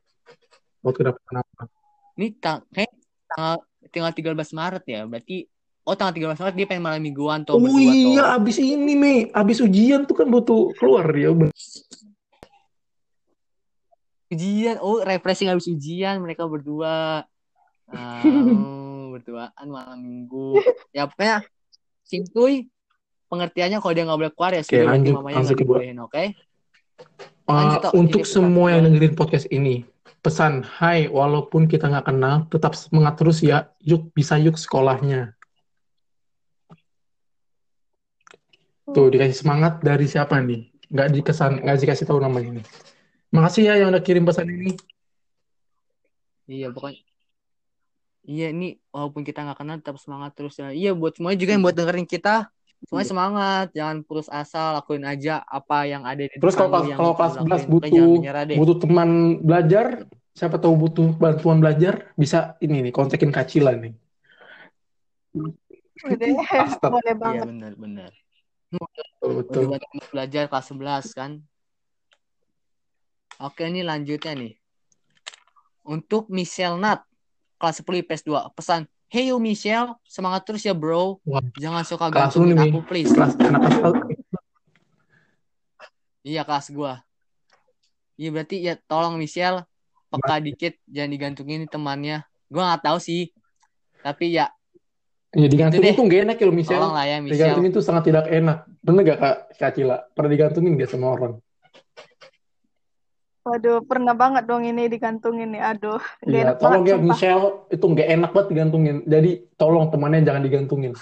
Buat 0.81 0.97
kenapa-kenapa. 0.97 1.69
Ini 2.17 2.29
tang 2.41 2.65
kayak 2.73 2.93
tanggal 3.37 3.57
tinggal 3.93 4.13
13 4.17 4.57
Maret 4.57 4.85
ya. 4.89 5.05
Berarti 5.05 5.45
oh 5.85 5.93
tanggal 5.93 6.33
13 6.33 6.41
Maret 6.41 6.55
dia 6.57 6.67
pengen 6.73 6.85
malam 6.89 7.05
mingguan 7.05 7.45
tuh 7.45 7.61
Oh 7.61 7.77
iya, 7.77 8.33
abis 8.33 8.57
ini 8.65 8.97
Mei, 8.97 9.29
abis 9.29 9.61
ujian 9.61 10.09
tuh 10.09 10.17
kan 10.17 10.27
butuh 10.33 10.73
keluar 10.81 11.05
dia. 11.13 11.37
Ujian, 14.27 14.83
oh 14.83 15.03
refreshing 15.07 15.47
habis 15.47 15.70
ujian 15.70 16.18
mereka 16.18 16.47
berdua. 16.47 17.27
Ah, 17.87 18.22
berduaan 19.16 19.66
malam 19.70 19.99
minggu. 20.03 20.61
Ya 20.93 21.09
pokoknya 21.09 21.47
Sintui 22.07 22.70
pengertiannya 23.27 23.83
kalau 23.83 23.95
dia 23.95 24.05
nggak 24.07 24.18
boleh 24.22 24.33
keluar 24.35 24.53
ya 24.55 24.62
Oke, 24.62 24.77
berarti 24.79 24.87
lanjut, 24.87 25.14
mamanya 25.18 25.37
langsung 25.43 25.59
dibolehin, 25.59 25.99
oke? 25.99 26.24
Uh, 27.47 27.55
Lanjut, 27.55 27.79
Tok. 27.83 27.93
untuk 27.95 28.22
Jadi, 28.22 28.33
semua 28.35 28.66
yang 28.74 28.83
dengerin 28.87 29.14
podcast 29.18 29.47
ini, 29.51 29.87
pesan, 30.22 30.62
hai, 30.66 31.07
walaupun 31.11 31.66
kita 31.66 31.91
nggak 31.91 32.07
kenal, 32.11 32.47
tetap 32.51 32.74
semangat 32.79 33.18
terus 33.18 33.43
ya. 33.43 33.70
Yuk, 33.83 34.11
bisa 34.14 34.39
yuk 34.39 34.59
sekolahnya. 34.59 35.35
Tuh, 38.87 39.11
dikasih 39.11 39.35
semangat 39.43 39.83
dari 39.83 40.07
siapa 40.07 40.39
nih? 40.39 40.70
Nggak 40.91 41.09
dikesan, 41.11 41.53
nggak 41.66 41.79
dikasih 41.83 42.07
tahu 42.07 42.22
namanya 42.22 42.62
nih. 42.62 42.66
Makasih 43.37 43.62
ya 43.68 43.74
yang 43.84 43.93
udah 43.93 44.01
kirim 44.01 44.24
pesan 44.24 44.49
ini. 44.49 44.72
Iya 46.49 46.72
pokoknya 46.72 47.05
Iya 48.26 48.51
ini 48.51 48.74
walaupun 48.91 49.22
kita 49.22 49.47
nggak 49.47 49.59
kenal 49.61 49.76
tetap 49.78 50.01
semangat 50.03 50.34
terus 50.34 50.59
ya. 50.59 50.72
Iya 50.72 50.97
buat 50.97 51.14
semuanya 51.14 51.39
juga 51.39 51.53
yang 51.55 51.62
buat 51.62 51.76
dengerin 51.76 52.09
kita 52.09 52.51
semuanya 52.84 53.09
semangat 53.09 53.66
jangan 53.72 53.97
putus 54.05 54.28
asa 54.28 54.76
lakuin 54.76 55.05
aja 55.09 55.41
apa 55.49 55.89
yang 55.89 56.05
ada 56.05 56.22
di 56.28 56.37
Terus 56.37 56.55
kalau 56.59 56.84
yang 56.84 56.99
kalau 56.99 57.14
kelas 57.14 57.32
11 57.39 57.41
lu 57.41 57.47
lakuin. 57.47 57.66
Pokoknya 57.66 57.70
butuh 57.72 57.93
jangan 57.93 58.11
menyerah 58.18 58.43
deh. 58.45 58.57
butuh 58.57 58.76
teman 58.82 59.09
belajar, 59.43 59.84
siapa 60.37 60.57
tahu 60.61 60.74
butuh 60.76 61.09
bantuan 61.16 61.59
belajar, 61.62 62.12
bisa 62.18 62.55
ini 62.61 62.89
nih 62.89 62.93
kontekin 62.93 63.30
Kacila 63.32 63.72
nih. 63.78 63.95
Boleh, 65.37 66.16
boleh 66.16 67.12
Iya 67.12 67.14
banget. 67.16 67.47
benar 67.49 67.72
benar. 67.76 68.11
Betul, 68.70 69.30
betul. 69.41 69.62
Yang 69.72 70.09
belajar 70.12 70.43
kelas 70.51 70.66
11 70.68 71.07
kan. 71.16 71.30
Oke 73.43 73.68
ini 73.68 73.84
lanjutnya 73.84 74.32
nih. 74.32 74.55
Untuk 75.87 76.32
Michelle 76.32 76.80
Nat 76.80 77.05
kelas 77.61 77.84
10 77.84 78.05
IPS 78.05 78.22
2 78.24 78.53
pesan 78.57 78.89
Hey 79.07 79.30
yo 79.30 79.39
Michelle, 79.39 79.95
semangat 80.03 80.43
terus 80.43 80.66
ya 80.66 80.74
bro. 80.74 81.22
Wah. 81.22 81.39
Jangan 81.55 81.87
suka 81.87 82.11
gantungin 82.11 82.59
aku 82.59 82.82
please. 82.82 83.14
kelas 83.14 83.39
anak 83.39 83.62
Iya 86.26 86.43
kelas 86.43 86.74
gua. 86.74 87.07
Iya 88.18 88.34
berarti 88.34 88.66
ya 88.66 88.74
tolong 88.91 89.14
Michelle 89.14 89.62
peka 90.11 90.43
dikit 90.43 90.74
jangan 90.91 91.11
digantungin 91.14 91.70
temannya. 91.70 92.26
Gua 92.51 92.74
nggak 92.74 92.82
tahu 92.82 92.99
sih. 92.99 93.30
Tapi 94.03 94.34
ya 94.34 94.51
ya 95.39 95.47
digantungin 95.47 95.95
tuh 95.95 96.07
gak 96.11 96.22
enak 96.26 96.37
ya 96.43 96.47
Michelle. 96.51 96.82
tolong 96.82 96.95
lah 96.99 97.07
ya 97.07 97.16
Michelle. 97.22 97.39
Digantungin 97.39 97.70
tuh 97.70 97.84
sangat 97.87 98.11
tidak 98.11 98.26
enak. 98.26 98.66
Bener 98.82 99.01
gak 99.07 99.18
Kak 99.22 99.37
Kak 99.55 99.70
Cila? 99.78 99.97
Pernah 100.18 100.30
digantungin 100.34 100.74
gak 100.74 100.91
sama 100.91 101.14
orang? 101.14 101.39
Waduh, 103.47 103.78
pernah 103.86 104.11
banget 104.11 104.42
dong 104.51 104.66
ini 104.66 104.90
digantungin 104.90 105.55
nih. 105.55 105.62
Aduh, 105.62 106.03
gak 106.03 106.26
Iya, 106.26 106.42
enak 106.51 106.57
tolong 106.59 106.82
banget, 106.82 106.90
ya 106.90 106.97
sumpah. 106.99 107.07
Michelle, 107.14 107.47
itu 107.70 107.84
nggak 107.86 108.09
enak 108.18 108.30
banget 108.34 108.49
digantungin. 108.51 108.97
Jadi 109.07 109.30
tolong 109.55 109.86
temannya 109.86 110.26
jangan 110.26 110.42
digantungin. 110.42 110.92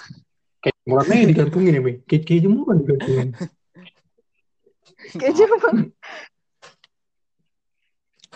Kayak 0.61 0.77
murahnya 0.85 1.25
digantungin 1.25 1.73
ya, 1.73 1.81
Mi. 1.81 1.93
Kayak 2.05 2.21
kayak 2.29 2.41
jemuran 2.45 2.77
digantungin. 2.85 3.29
Kayak 5.21 5.33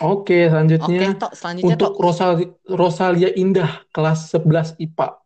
Oke, 0.00 0.38
selanjutnya 0.48 1.12
Tok, 1.14 1.32
selanjutnya 1.36 1.68
untuk 1.70 1.90
Tok. 1.92 2.02
Rosal- 2.02 2.56
Rosalia 2.66 3.30
Indah 3.36 3.84
kelas 3.94 4.32
11 4.32 4.72
IPA. 4.80 5.20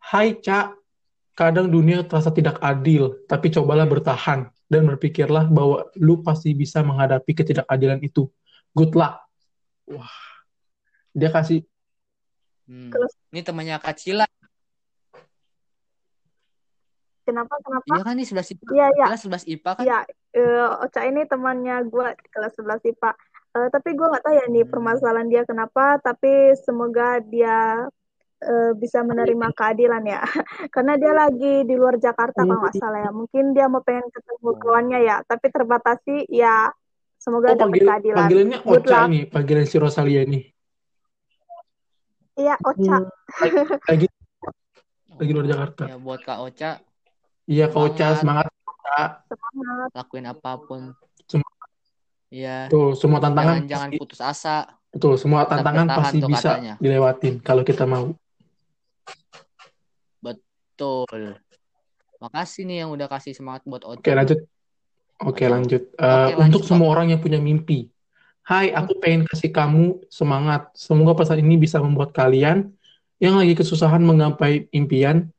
Hai, 0.00 0.40
Cak. 0.40 0.78
Kadang 1.36 1.68
dunia 1.68 2.00
terasa 2.00 2.32
tidak 2.32 2.56
adil, 2.64 3.20
tapi 3.28 3.52
cobalah 3.52 3.84
bertahan 3.84 4.48
dan 4.66 4.82
berpikirlah 4.86 5.46
bahwa 5.46 5.86
lu 5.94 6.20
pasti 6.26 6.50
bisa 6.52 6.82
menghadapi 6.82 7.32
ketidakadilan 7.32 8.02
itu. 8.02 8.26
Good 8.74 8.92
luck. 8.98 9.22
Wah, 9.86 10.14
dia 11.14 11.30
kasih 11.30 11.62
Hmm. 12.66 12.90
Ini 13.30 13.46
temannya 13.46 13.78
Kak 13.78 13.94
Cila. 13.94 14.26
kenapa 17.26 17.58
kenapa? 17.58 17.90
Iya 17.90 18.02
kan 18.06 18.14
nih 18.14 18.26
11 18.26 18.50
IPA. 18.54 18.70
Iya, 18.70 18.86
iya. 18.94 19.06
Kelas 19.10 19.22
11 19.26 19.44
IPA 19.50 19.70
kan? 19.74 19.82
Iya, 19.82 19.98
eh, 20.34 20.66
Ocha 20.82 21.00
ini 21.10 21.22
temannya 21.26 21.76
gue 21.90 22.06
kelas 22.30 22.54
11 22.54 22.82
IPA. 22.86 23.10
Eh, 23.56 23.68
tapi 23.74 23.88
gue 23.98 24.06
nggak 24.06 24.22
tahu 24.22 24.34
ya 24.38 24.46
nih 24.46 24.62
Hmm. 24.62 24.70
permasalahan 24.70 25.28
dia 25.30 25.42
kenapa, 25.42 25.98
tapi 25.98 26.54
semoga 26.62 27.18
dia 27.26 27.86
eh, 28.46 28.72
bisa 28.72 29.02
menerima 29.02 29.50
keadilan 29.50 30.02
ya. 30.02 30.22
Karena 30.74 30.94
dia 30.94 31.12
lagi 31.12 31.62
di 31.62 31.74
luar 31.74 31.96
Jakarta 31.96 32.40
kalau 32.40 32.62
nggak 32.62 32.76
salah 32.76 33.00
ya. 33.00 33.10
Mungkin 33.10 33.50
dia 33.50 33.66
mau 33.66 33.80
pengen 33.80 34.06
ketemu 34.08 34.38
Oh. 34.46 34.54
kawannya 34.54 34.98
ya, 35.00 35.16
tapi 35.22 35.46
terbatasi 35.48 36.16
ya. 36.28 36.66
Oh, 36.66 36.74
Semoga 37.18 37.52
dapat 37.52 37.60
panggil, 37.66 37.84
keadilan. 37.84 38.16
panggilannya 38.16 38.58
Ocha 38.62 38.98
nih, 39.04 39.22
panggilan 39.26 39.64
si 39.64 39.76
Rosalia 39.76 40.22
ini. 40.22 40.46
Iya, 42.34 42.54
Ocha. 42.60 42.96
Hmm, 42.98 43.08
lagi, 43.34 43.56
lagi, 43.82 44.06
lagi 45.10 45.30
luar 45.32 45.46
Jakarta. 45.46 45.82
Ya 45.86 45.96
buat 45.96 46.20
Kak 46.20 46.38
Ocha 46.40 46.70
Iya, 47.44 47.66
Kak 47.66 47.82
Ocha, 47.82 48.06
Semangat. 48.14 48.46
semangat. 48.46 48.80
Kak. 48.86 49.10
Semangat. 49.26 49.88
lakuin 49.92 50.26
apa 50.26 50.50
pun. 50.60 50.80
Iya. 52.26 52.66
Tuh, 52.66 52.92
semua 52.92 53.18
tantangan 53.18 53.62
Jangan 53.62 53.70
jangan 53.86 53.88
putus 53.96 54.18
asa. 54.18 54.66
betul, 54.88 55.14
semua 55.14 55.44
tantangan 55.44 55.86
pasti 55.88 56.18
bisa 56.20 56.56
katanya. 56.56 56.74
dilewatin 56.76 57.34
kalau 57.38 57.62
kita 57.62 57.82
mau. 57.84 58.12
Betul. 60.22 61.40
Makasih 62.20 62.68
nih 62.68 62.84
yang 62.84 62.90
udah 62.92 63.08
kasih 63.08 63.32
semangat 63.32 63.64
buat 63.64 63.84
Ocha. 63.84 64.00
Oke, 64.00 64.12
lanjut. 64.12 64.38
Oke, 65.24 65.44
Betul. 65.44 65.52
lanjut. 65.52 65.82
Eh, 65.96 66.04
Oke, 66.04 66.32
untuk 66.36 66.40
lanjut, 66.40 66.60
Tok. 66.60 66.68
semua 66.68 66.88
orang 66.92 67.06
yang 67.12 67.20
punya 67.20 67.40
mimpi. 67.40 67.88
Hai, 68.46 68.70
aku 68.70 69.00
pengen 69.02 69.26
kasih 69.26 69.50
kamu 69.50 70.06
semangat. 70.06 70.70
Semoga 70.76 71.18
pesan 71.18 71.42
ini 71.42 71.58
bisa 71.58 71.82
membuat 71.82 72.14
kalian 72.14 72.70
yang 73.18 73.40
lagi 73.40 73.56
kesusahan 73.56 74.04
menggapai 74.04 74.70
impian. 74.70 75.32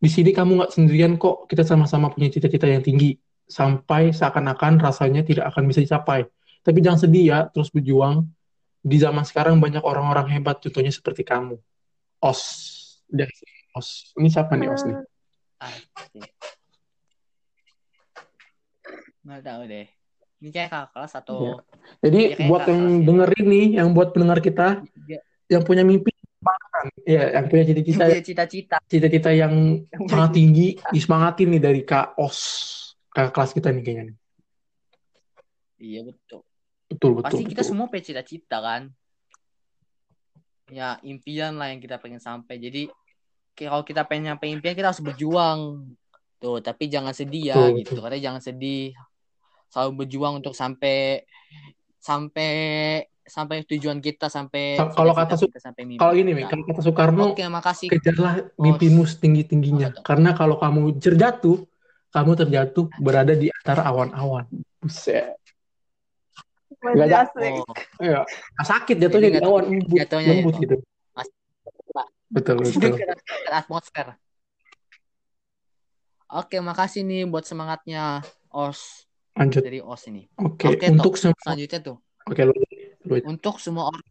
Di 0.00 0.10
sini 0.10 0.34
kamu 0.34 0.58
nggak 0.58 0.72
sendirian 0.72 1.14
kok. 1.20 1.46
Kita 1.46 1.62
sama-sama 1.62 2.10
punya 2.10 2.32
cita-cita 2.32 2.66
yang 2.66 2.82
tinggi. 2.82 3.14
Sampai 3.44 4.10
seakan-akan 4.16 4.80
rasanya 4.80 5.22
tidak 5.22 5.52
akan 5.52 5.68
bisa 5.68 5.84
dicapai. 5.84 6.24
Tapi 6.64 6.78
jangan 6.80 7.04
sedih 7.04 7.24
ya, 7.28 7.38
terus 7.52 7.68
berjuang. 7.68 8.24
Di 8.84 8.96
zaman 9.00 9.24
sekarang 9.24 9.60
banyak 9.60 9.84
orang-orang 9.84 10.32
hebat, 10.32 10.60
contohnya 10.60 10.92
seperti 10.92 11.24
kamu. 11.24 11.56
Os. 12.20 12.42
Dari 13.14 13.34
Os. 13.78 14.10
Ini 14.18 14.26
siapa 14.26 14.58
nih 14.58 14.68
Os 14.74 14.82
nih? 14.82 14.98
Asik. 15.62 16.26
Nggak 19.22 19.42
tahu 19.46 19.62
deh. 19.70 19.86
Ini 20.42 20.48
kayak 20.52 20.68
kakak 20.68 20.88
kelas 20.92 21.12
atau 21.22 21.36
Iya. 21.40 21.54
Jadi 22.04 22.20
Ya, 22.20 22.34
kayak 22.36 22.48
buat 22.50 22.62
yang 22.66 22.82
kelas 22.82 22.92
ya. 22.98 23.04
dengerin 23.06 23.46
nih, 23.48 23.66
yang 23.80 23.88
buat 23.94 24.08
pendengar 24.12 24.38
kita, 24.42 24.66
dia 25.06 25.18
yang 25.48 25.62
punya 25.64 25.86
mimpi, 25.86 26.10
semangat. 26.12 26.82
Iya, 27.06 27.22
yang 27.40 27.46
punya 27.48 27.64
cita-cita, 27.64 28.04
cita-cita. 28.20 28.76
cita-cita 28.84 29.30
yang 29.32 29.54
sangat 30.10 30.30
tinggi, 30.36 30.66
disemangatin 30.92 31.48
nih 31.56 31.62
dari 31.62 31.80
Kak 31.86 32.18
Os, 32.20 32.38
kakak 33.14 33.32
kelas 33.32 33.50
kita 33.56 33.68
nih 33.72 33.82
kayaknya. 33.86 34.04
nih. 34.10 34.16
Iya 35.80 36.00
betul. 36.04 36.40
Betul, 36.84 37.10
betul, 37.16 37.24
Pasti 37.24 37.42
kita 37.48 37.62
betul. 37.64 37.70
semua 37.72 37.86
punya 37.88 38.04
cita-cita 38.04 38.58
kan. 38.60 38.82
Ya 40.68 40.96
impian 41.04 41.56
lah 41.56 41.72
yang 41.72 41.80
kita 41.80 41.96
pengen 42.00 42.20
sampai. 42.20 42.56
Jadi 42.56 42.88
kalau 43.54 43.86
kita 43.86 44.02
pengen 44.04 44.34
nyampe 44.34 44.44
impian 44.50 44.74
kita 44.74 44.90
harus 44.90 45.00
berjuang. 45.02 45.88
Tuh, 46.42 46.60
tapi 46.60 46.90
jangan 46.92 47.14
sedih 47.16 47.54
ya 47.54 47.56
Betul, 47.56 47.78
gitu. 47.80 47.90
betul. 47.96 48.02
Karena 48.04 48.18
jangan 48.20 48.42
sedih. 48.42 48.84
Selalu 49.72 49.90
berjuang 50.04 50.34
untuk 50.42 50.54
sampai 50.54 51.24
sampai 51.98 52.50
sampai 53.24 53.64
tujuan 53.64 53.98
kita 54.04 54.28
sampai 54.28 54.76
Ka- 54.76 54.92
Kalau 54.92 55.16
kata 55.16 55.34
kita 55.40 55.56
sampai 55.56 55.82
mimpi 55.88 56.00
kalau 56.04 56.12
ini 56.12 56.30
nih, 56.36 56.44
kita. 56.44 56.50
kalau 56.52 56.64
kata 56.68 56.80
Soekarno, 56.84 57.24
Oke, 57.32 57.44
makasih. 57.48 57.88
kejarlah 57.88 58.34
mimpimu 58.60 59.02
Apa 59.02 59.10
setinggi-tingginya. 59.10 59.88
tuh? 59.96 60.02
Karena 60.04 60.30
kalau 60.36 60.60
kamu 60.60 61.00
terjatuh, 61.00 61.56
kamu 62.12 62.30
terjatuh 62.44 62.84
berada 63.00 63.32
di 63.32 63.48
antara 63.48 63.88
awan-awan. 63.88 64.44
Buset. 64.78 65.40
Gak 66.84 67.08
asik. 67.08 67.52
Oh, 67.64 68.04
ya, 68.04 68.20
nggak 68.28 68.66
sakit 68.68 68.96
jatuhnya 69.00 69.30
di 69.32 69.40
awan 69.40 69.64
lembut, 69.72 69.98
jatuhnya 70.04 70.28
ya. 70.28 70.30
lembut 70.36 70.54
Oh, 70.54 70.60
gitu. 70.60 70.76
Betul, 72.34 72.66
betul. 72.66 72.98
atmosfer. 73.62 74.18
Oke, 76.34 76.58
makasih 76.58 77.06
nih 77.06 77.30
buat 77.30 77.46
semangatnya 77.46 78.26
Os 78.50 79.06
Lanjut. 79.38 79.62
dari 79.62 79.78
Os 79.78 80.02
ini. 80.10 80.26
Oke, 80.34 80.74
Oke, 80.74 80.90
Tok. 80.90 80.94
untuk 80.98 81.14
semua, 81.14 81.38
Selanjutnya 81.38 81.80
tuh, 81.82 81.96
oke, 82.26 82.42
lu 82.42 82.54
untuk 83.22 83.62
semua 83.62 83.94
orang 83.94 84.02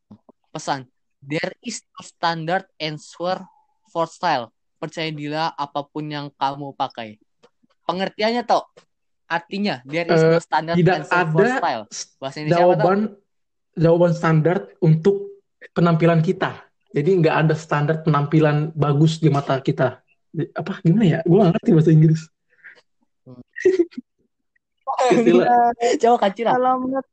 pesan, 0.55 0.88
there 1.19 1.51
is 1.59 1.84
no 1.91 2.01
standard 2.05 2.63
answer 2.80 3.43
for 3.91 4.07
style. 4.07 4.55
Percayalah 4.80 5.55
apa 5.55 5.84
pun 5.88 6.07
yang 6.07 6.28
kamu 6.36 6.76
pakai. 6.76 7.19
Pengertiannya 7.84 8.43
toh, 8.47 8.63
artinya 9.28 9.84
there 9.84 10.07
is 10.07 10.24
no 10.24 10.39
Eh, 10.39 10.43
standard 10.43 10.78
tidak 10.80 10.95
answer 11.03 11.24
for 11.28 11.43
ada 11.43 11.55
style. 11.59 11.84
Bahasa 12.19 12.38
Indonesia 12.39 12.55
apa 12.55 12.63
toh? 12.63 12.78
jawaban 12.80 12.99
jawaban 13.74 14.11
standar 14.15 14.57
untuk 14.80 15.15
penampilan 15.76 16.19
kita. 16.24 16.63
Jadi 16.93 17.09
nggak 17.19 17.35
ada 17.45 17.55
standar 17.57 18.05
penampilan 18.05 18.69
bagus 18.71 19.17
di 19.17 19.27
mata 19.27 19.57
kita. 19.57 19.99
Apa 20.53 20.77
gimana 20.85 21.05
ya? 21.05 21.19
Gue 21.25 21.41
ngerti 21.41 21.69
bahasa 21.73 21.89
Inggris. 21.89 22.21
Istilah. 25.09 25.73
Eh, 25.81 25.97
Coba 25.97 26.17
kacira. 26.29 26.53
kalau 26.53 26.73
menurut 26.79 27.07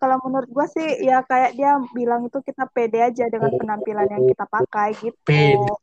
kalau 0.00 0.16
menurut 0.24 0.48
gue 0.48 0.66
sih 0.72 0.88
ya 1.04 1.20
kayak 1.20 1.60
dia 1.60 1.76
bilang 1.92 2.24
itu 2.24 2.40
kita 2.40 2.64
pede 2.72 3.04
aja 3.04 3.28
dengan 3.28 3.52
penampilan 3.52 4.08
yang 4.08 4.24
kita 4.32 4.48
pakai 4.48 4.96
gitu 4.96 5.18
Pede 5.28 5.76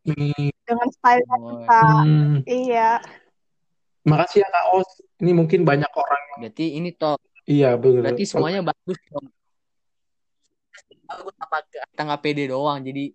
dengan 0.66 0.88
style 0.90 1.22
Oh, 1.30 1.62
kita 1.62 1.80
Hmm, 2.02 2.42
iya 2.50 2.98
makasih 4.02 4.42
ya 4.42 4.50
Kak 4.50 4.66
Os. 4.74 4.90
Ini 5.22 5.32
mungkin 5.38 5.62
banyak 5.62 5.92
orang. 5.94 6.24
berarti 6.42 6.74
ini 6.74 6.90
toh, 6.98 7.22
Iya 7.46 7.78
bener. 7.78 8.10
berarti 8.10 8.24
semuanya 8.26 8.66
bagus 8.66 8.98
toh. 9.06 9.22
Bagus 11.06 11.36
apa 11.38 11.62
kita 11.70 12.02
nggak 12.02 12.22
pede 12.26 12.50
doang, 12.50 12.82
jadi 12.82 13.14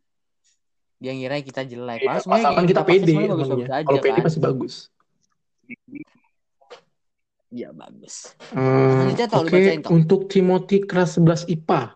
dia 0.97 1.13
ngira 1.13 1.37
kita 1.45 1.63
jelek. 1.63 2.01
Padahal 2.05 2.23
semuanya 2.25 2.51
yang 2.57 2.69
kita 2.69 2.81
pakai 2.83 3.01
pede 3.05 3.13
aja 3.13 3.85
Kalau 3.85 3.99
pede 4.01 4.19
kan. 4.21 4.25
pasti 4.25 4.41
bagus. 4.41 4.75
Iya 7.47 7.71
bagus. 7.73 8.35
Lu 8.53 9.13
Oke, 9.13 9.55
bacain 9.55 9.81
toh. 9.81 9.91
untuk 9.95 10.21
Timothy 10.27 10.83
kelas 10.83 11.17
11 11.17 11.47
IPA. 11.47 11.95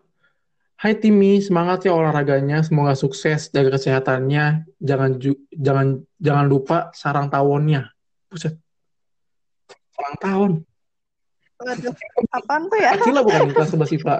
Hai 0.81 0.97
Timmy, 0.97 1.45
semangat 1.45 1.85
ya 1.85 1.93
olahraganya, 1.93 2.65
semoga 2.65 2.97
sukses, 2.97 3.53
jaga 3.53 3.77
kesehatannya, 3.77 4.65
jangan 4.81 5.21
ju- 5.21 5.45
jangan 5.53 6.01
jangan 6.17 6.47
lupa 6.49 6.89
sarang 6.97 7.29
tawonnya. 7.29 7.93
Buset, 8.33 8.57
sarang 9.93 10.17
tawon. 10.17 10.53
Apaan 12.33 12.73
tuh 12.73 12.81
ya 12.81 12.97
Kacila 12.97 13.21
bukan 13.21 13.41
nih, 13.45 13.53
kelas 13.53 13.71
11 13.77 13.93
IPA. 13.93 14.17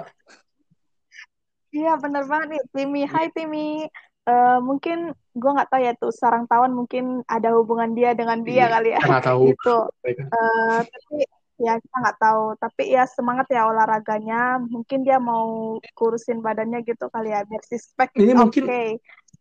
iya 1.73 1.95
bener 1.97 2.27
banget 2.29 2.47
nih 2.53 2.61
Timmy 2.69 3.01
Hai 3.09 3.31
Timmy 3.33 3.87
Eh, 4.21 4.57
mungkin 4.61 4.97
gue 5.33 5.51
nggak 5.55 5.69
tahu 5.73 5.81
ya 5.81 5.93
tuh 5.97 6.13
sarang 6.13 6.45
tawon 6.45 6.77
mungkin 6.77 7.25
ada 7.25 7.57
hubungan 7.57 7.97
dia 7.97 8.13
dengan 8.13 8.45
dia 8.45 8.69
Iya, 8.69 8.73
kali 8.77 8.89
ya. 8.93 9.01
nggak 9.01 9.25
tahu. 9.25 9.41
gitu. 9.57 9.77
Eh, 10.05 10.79
tapi 10.85 11.15
ya 11.57 11.73
kita 11.81 11.95
nggak 12.05 12.19
tahu. 12.21 12.43
Tapi 12.61 12.83
ya 12.93 13.03
semangat 13.09 13.49
ya 13.49 13.65
olahraganya. 13.65 14.61
Mungkin 14.61 15.01
dia 15.01 15.17
mau 15.17 15.77
kurusin 15.97 16.45
badannya 16.45 16.85
gitu 16.85 17.09
kali 17.09 17.33
ya 17.33 17.41
biar 17.49 17.61
pack 17.97 18.13
Ini 18.13 18.31
oke. 18.37 18.39
mungkin- 18.45 18.67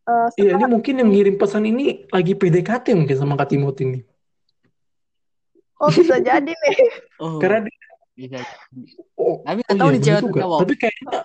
Eh, 0.00 0.28
Iya, 0.40 0.56
ini 0.56 0.64
mungkin 0.64 0.94
yang 0.96 1.10
ngirim 1.12 1.36
pesan 1.36 1.68
ini 1.68 2.08
lagi 2.08 2.32
PDKT 2.34 2.96
mungkin 2.96 3.14
sama 3.20 3.36
Kak 3.36 3.52
Timothy 3.52 3.84
ini. 3.84 4.00
oh 5.76 5.92
bisa 5.92 6.16
jadi 6.28 6.50
nih. 6.50 6.76
Oh, 7.20 7.36
Karena 7.36 7.68
dia, 7.68 7.78
bisa. 8.16 8.38
oh, 9.20 9.44
Tapi 9.44 9.60
oh 9.60 9.64
nggak 9.64 9.76
tahu 9.76 9.88
iya 9.92 9.96
bener 10.00 10.22
cewek. 10.24 10.44
Tapi 10.60 10.74
kayaknya 10.80 11.18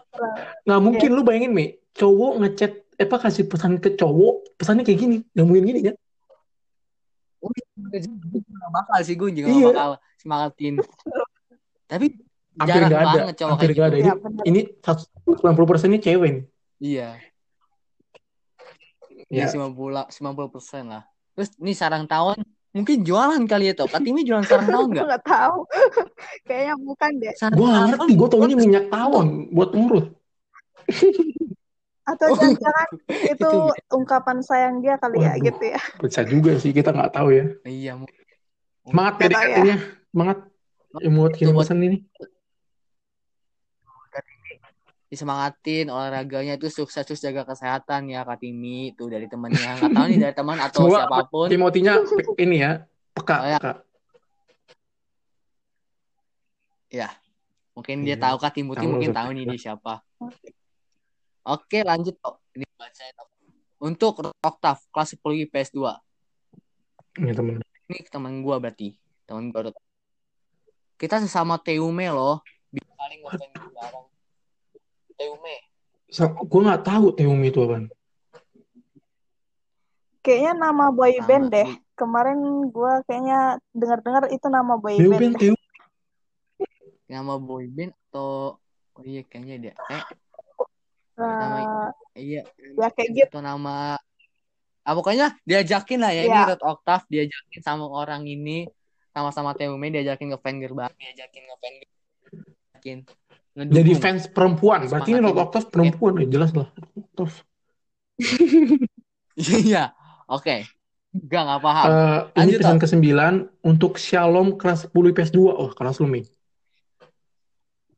nggak 0.68 0.82
mungkin 0.84 1.10
lu 1.12 1.22
bayangin, 1.24 1.52
Mi, 1.56 1.66
cowok 1.96 2.34
ngechat, 2.44 2.72
eh, 2.96 3.06
apa 3.06 3.18
kasih 3.20 3.46
pesan 3.46 3.78
ke 3.78 3.94
cowok, 3.94 4.56
pesannya 4.56 4.84
kayak 4.84 5.00
gini, 5.00 5.18
nggak 5.36 5.46
mungkin 5.46 5.66
gini 5.68 5.80
kan? 5.92 5.96
Oh, 7.44 7.52
iya, 7.54 7.66
gue 8.02 8.42
nggak 8.42 8.72
bakal 8.74 8.98
sih 9.06 9.16
gue 9.16 9.30
juga 9.30 9.48
Iya. 9.52 9.68
bakal 9.70 9.92
semangatin. 10.18 10.74
Tapi 11.92 12.08
Hampir 12.56 12.72
jarang 12.72 12.88
nggak 12.88 13.04
ada, 13.04 13.18
banget 13.20 13.36
cowok 13.36 13.52
hampir 13.52 13.68
kayak 13.68 13.76
nggak 13.76 13.90
ada. 13.92 13.98
gitu. 14.00 14.08
Ini, 14.48 14.62
ya 14.64 14.94
ini 15.28 15.36
90% 15.44 15.92
ini 15.92 16.00
cewek 16.00 16.30
nih. 16.32 16.44
Iya, 16.80 17.10
Ya, 19.26 19.50
ya 19.50 19.52
90 19.52 20.06
90 20.08 20.54
persen 20.54 20.84
lah. 20.88 21.04
Terus 21.36 21.50
nih 21.60 21.76
sarang 21.76 22.06
tawon 22.06 22.40
mungkin 22.72 23.04
jualan 23.04 23.42
kali 23.44 23.72
ya 23.72 23.74
toh. 23.76 23.90
Katimi 23.92 24.24
jualan 24.24 24.46
sarang 24.46 24.70
tawon 24.72 24.90
nggak? 24.94 25.06
nggak 25.12 25.24
tahu 25.26 25.58
kayaknya 26.48 26.76
bukan 26.80 27.12
deh 27.20 27.34
Sarang 27.36 27.58
gue 27.60 27.68
ngerti, 27.68 28.12
gue 28.16 28.28
taunya 28.32 28.56
minyak 28.56 28.86
tawon 28.88 29.50
buat 29.52 29.70
urut. 29.76 30.06
Atau 32.06 32.28
Oh, 32.30 32.38
jangan-jangan 32.38 32.88
itu 33.34 33.34
itu 33.34 33.50
ungkapan 33.90 34.38
sayang 34.46 34.76
dia 34.80 34.96
kali 35.02 35.26
ya 35.26 35.34
Waduh, 35.34 35.46
gitu 35.50 35.64
ya? 35.74 35.82
Bisa 36.06 36.22
juga 36.24 36.52
sih, 36.62 36.72
kita 36.72 36.94
nggak 36.94 37.12
tahu 37.14 37.28
ya. 37.34 37.46
iya. 37.66 37.94
Semangat 38.86 39.14
tahu 39.18 39.22
ya. 39.26 39.34
PDKT-nya, 39.34 39.78
semangat 40.14 40.38
Itu 40.96 41.28
kirim 41.34 41.56
pesan 41.58 41.80
ini. 41.82 42.00
disemangatin 45.06 45.88
olahraganya 45.88 46.60
itu 46.60 46.68
sukses 46.68 47.06
terus 47.06 47.22
jaga 47.24 47.46
kesehatan 47.48 48.10
ya 48.12 48.26
Kak 48.26 48.42
Timi. 48.42 48.92
Itu 48.92 49.08
dari 49.08 49.30
temennya 49.32 49.78
nggak 49.80 49.92
tahu 49.96 50.06
nih 50.12 50.20
dari 50.20 50.34
teman 50.36 50.58
atau 50.60 50.80
Semoga 50.82 50.98
siapa 51.08 51.22
pun. 51.30 51.48
Timothy-nya 51.48 51.94
ini 52.42 52.58
ya, 52.60 52.72
peka, 53.16 53.38
Oh, 53.40 53.48
ya. 53.48 53.58
peka. 53.62 53.74
ya 56.96 57.10
mungkin 57.76 58.08
dia 58.08 58.16
Iya, 58.16 58.24
tahu 58.24 58.36
Kak 58.40 58.52
tahu 58.56 58.88
mungkin 58.88 59.12
tahu 59.12 59.30
nih 59.36 59.44
dia 59.52 59.60
siapa 59.60 60.00
oke 61.46 61.78
lanjut 61.82 62.16
Tok. 62.18 62.36
ini 62.54 62.66
baca 62.76 63.04
untuk 63.78 64.14
oktav 64.42 64.78
kelas 64.90 65.10
10 65.14 65.46
IPS 65.46 65.70
2 65.72 65.94
Ini 67.16 67.32
temen. 67.32 67.56
ini 67.86 67.98
teman 68.06 68.42
gua 68.42 68.58
berarti 68.58 68.98
teman 69.24 69.50
gua 69.50 69.72
kita 70.96 71.20
sesama 71.20 71.56
Teume 71.58 72.08
loh 72.10 72.42
bisa 72.68 72.90
paling 72.94 73.20
ngefans 73.22 73.72
bareng 73.72 74.06
Teume 75.16 75.56
Gue 76.46 76.62
nggak 76.64 76.86
tahu 76.86 77.12
Teumi 77.12 77.50
itu 77.50 77.60
apa. 77.60 77.92
kayaknya 80.22 80.54
nama 80.56 80.90
boy 80.90 81.12
Sama 81.14 81.28
band 81.28 81.46
deh 81.52 81.70
di- 81.70 81.82
kemarin 81.94 82.40
gue 82.68 82.94
kayaknya 83.04 83.40
dengar-dengar 83.72 84.24
itu 84.30 84.48
nama 84.48 84.74
boy 84.76 84.96
Teumi, 84.96 85.12
band 85.14 85.36
deh. 85.36 85.42
Teumi. 85.52 85.64
nama 87.06 87.38
boyband 87.38 87.94
atau 88.10 88.58
oh 88.96 89.04
iya 89.06 89.22
kayaknya 89.22 89.56
dia 89.62 89.74
eh 89.88 90.02
Nama 91.16 91.92
iya. 92.16 92.44
Ya 92.76 92.88
kayak 92.92 93.10
gitu. 93.16 93.36
Atau 93.40 93.44
nama. 93.44 93.96
Ah 94.86 94.94
pokoknya 94.94 95.40
diajakin 95.48 96.00
lah 96.04 96.12
ya. 96.12 96.24
Ini 96.28 96.36
ya. 96.36 96.46
Red 96.56 96.64
Octave 96.64 97.06
diajakin 97.10 97.62
sama 97.64 97.86
orang 97.88 98.28
ini. 98.28 98.68
Sama-sama 99.16 99.56
Teume 99.56 99.88
diajakin 99.90 100.36
ke 100.36 100.38
fan 100.44 100.60
gerbang. 100.60 100.92
Diajakin 101.00 101.44
ke 101.48 101.56
fan 101.58 101.74
diajakin. 101.80 102.98
Jadi 103.56 103.72
ngedukung. 103.72 104.04
fans 104.04 104.24
perempuan. 104.28 104.80
Berarti 104.92 105.10
ini 105.16 105.24
Lord 105.24 105.40
Octave 105.48 105.68
perempuan. 105.72 106.12
Ya, 106.20 106.28
jelas 106.28 106.52
lah. 106.52 106.68
Octave. 107.00 107.36
iya. 109.40 109.84
Oke. 110.28 110.68
Enggak 111.16 111.42
nggak 111.48 111.62
paham. 111.64 111.86
Eh, 111.88 112.20
ini 112.44 112.52
pesan 112.60 112.76
Tok. 112.76 112.82
ke-9 112.84 113.08
untuk 113.64 113.92
Shalom 113.96 114.60
kelas 114.60 114.92
10 114.92 115.16
IPS 115.16 115.32
2. 115.32 115.48
Oh, 115.48 115.72
kelas 115.72 116.04
lu, 116.04 116.12
Mi. 116.12 116.28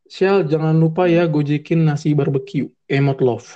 Syal, 0.07 0.47
jangan 0.47 0.75
lupa 0.79 1.05
ya 1.11 1.27
gojekin 1.27 1.83
nasi 1.83 2.15
barbecue. 2.15 2.71
Emot 2.87 3.19
love. 3.19 3.47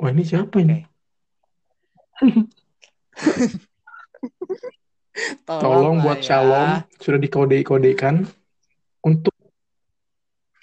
Wah, 0.00 0.08
ini 0.08 0.24
siapa 0.24 0.64
ini? 0.64 0.80
tolong 5.44 5.60
Tolong 5.60 5.96
buat 6.00 6.24
ya 6.24 6.40
Shalom. 6.40 6.70
Sudah 6.96 7.20
dikode-kodekan. 7.20 8.24
Untuk 9.04 9.32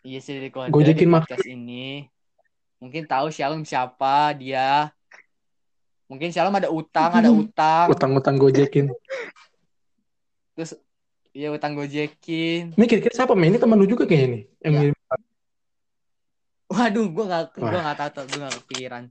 iya 0.07 0.23
sih 0.23 0.39
dari 0.39 0.47
di 0.47 0.71
gojekin 0.71 1.11
podcast 1.11 1.43
ini 1.43 2.07
mungkin 2.79 3.03
tahu 3.03 3.27
Shalom 3.27 3.67
siapa 3.67 4.31
dia 4.39 4.87
mungkin 6.07 6.31
Shalom 6.31 6.55
ada 6.55 6.71
utang 6.71 7.11
ada 7.11 7.27
utang 7.43 7.91
Utang-utang 7.91 8.39
gojekin. 8.39 8.87
terus 10.55 10.79
iya 11.37 11.53
utang 11.53 11.77
gojekin 11.77 12.73
Ini 12.73 12.85
kira-kira 12.89 13.13
siapa? 13.13 13.37
Ini 13.37 13.61
teman 13.61 13.77
lu 13.77 13.85
juga 13.85 14.09
kayaknya 14.09 14.27
nih. 14.33 14.43
Yang 14.65 14.73
ya 14.73 14.89
waduh 16.67 17.07
gue 17.07 17.23
nggak 17.23 17.43
gue 17.55 17.79
tahu 17.95 18.09
tuh 18.11 18.23
gue 18.27 18.39
nggak 18.43 18.55
kepikiran 18.59 19.03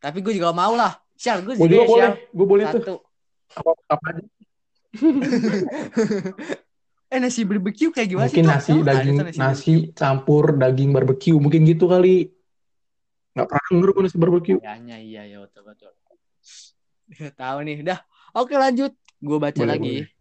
tapi 0.00 0.18
gue 0.24 0.32
juga 0.36 0.56
mau 0.56 0.72
lah 0.72 1.04
Syal 1.14 1.46
gue 1.46 1.54
juga 1.56 1.70
juga 1.70 1.84
boleh. 1.86 2.10
Gue 2.34 2.46
boleh 2.46 2.64
tuh. 2.68 2.82
satu 2.82 2.94
Apa, 3.54 3.70
apa 3.86 4.04
aja. 4.10 4.22
eh 7.14 7.18
nasi 7.22 7.46
barbecue 7.46 7.94
kayak 7.94 8.08
gimana 8.10 8.26
sih 8.26 8.42
Mungkin 8.42 8.44
tuh 8.44 8.50
nasi 8.50 8.72
daging 8.82 9.14
tuh 9.14 9.26
nasi 9.30 9.38
nasi 9.38 9.74
campur 9.94 10.58
daging 10.58 10.90
barbecue 10.90 11.38
mungkin 11.38 11.62
gitu 11.62 11.86
kali. 11.86 12.34
Nggak 13.38 13.46
pernah 13.46 13.64
denger 13.70 13.88
gue 13.94 14.02
nasi 14.02 14.18
barbecue. 14.18 14.58
kayaknya 14.58 14.96
iya 14.98 15.22
ya 15.30 15.38
betul 15.46 15.62
betul 15.70 15.90
tahu 17.38 17.58
nih 17.62 17.76
udah 17.86 17.98
oke 18.34 18.54
lanjut 18.58 18.92
gue 19.22 19.38
baca 19.38 19.62
Boleh, 19.62 19.70
lagi 19.70 19.96
boleh. 20.02 20.13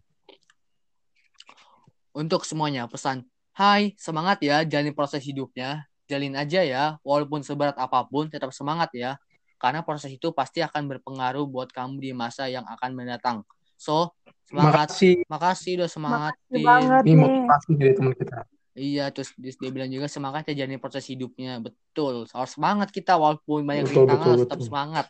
Untuk 2.13 2.45
semuanya 2.45 2.85
pesan. 2.85 3.25
Hai 3.53 3.93
semangat 3.97 4.41
ya 4.41 4.61
jalani 4.65 4.93
proses 4.93 5.21
hidupnya. 5.25 5.85
Jalin 6.05 6.37
aja 6.37 6.61
ya 6.61 6.83
walaupun 7.01 7.41
seberat 7.41 7.73
apa 7.77 8.05
pun 8.05 8.29
tetap 8.29 8.53
semangat 8.53 8.93
ya. 8.93 9.17
Karena 9.57 9.81
proses 9.81 10.13
itu 10.13 10.29
pasti 10.35 10.61
akan 10.61 10.85
berpengaruh 10.91 11.47
buat 11.49 11.73
kamu 11.73 11.97
di 11.99 12.11
masa 12.13 12.45
yang 12.47 12.63
akan 12.69 12.91
mendatang. 12.93 13.41
So 13.77 14.13
semangat. 14.45 14.93
Makasih. 14.93 15.25
makasih 15.25 15.71
udah 15.81 15.89
makasih 15.89 15.93
semangatin 15.93 16.61
banget 16.61 17.03
Ini 17.03 17.15
motivasi 17.17 17.69
dari 17.77 17.93
teman 17.97 18.13
kita. 18.15 18.37
iya 18.73 19.05
terus 19.13 19.29
dia 19.37 19.53
dia 19.53 19.69
bilang 19.69 19.89
juga 19.93 20.09
semangat 20.09 20.49
ya 20.49 20.65
jalani 20.65 20.77
proses 20.81 21.05
hidupnya. 21.09 21.61
Betul. 21.61 22.25
Harus 22.29 22.51
semangat 22.53 22.89
kita 22.93 23.17
walaupun 23.17 23.65
banyak 23.65 23.85
Betul, 23.89 24.05
rintangan 24.05 24.17
betul, 24.19 24.31
harus 24.33 24.43
tetap 24.45 24.59
betul. 24.59 24.69
semangat. 24.69 25.05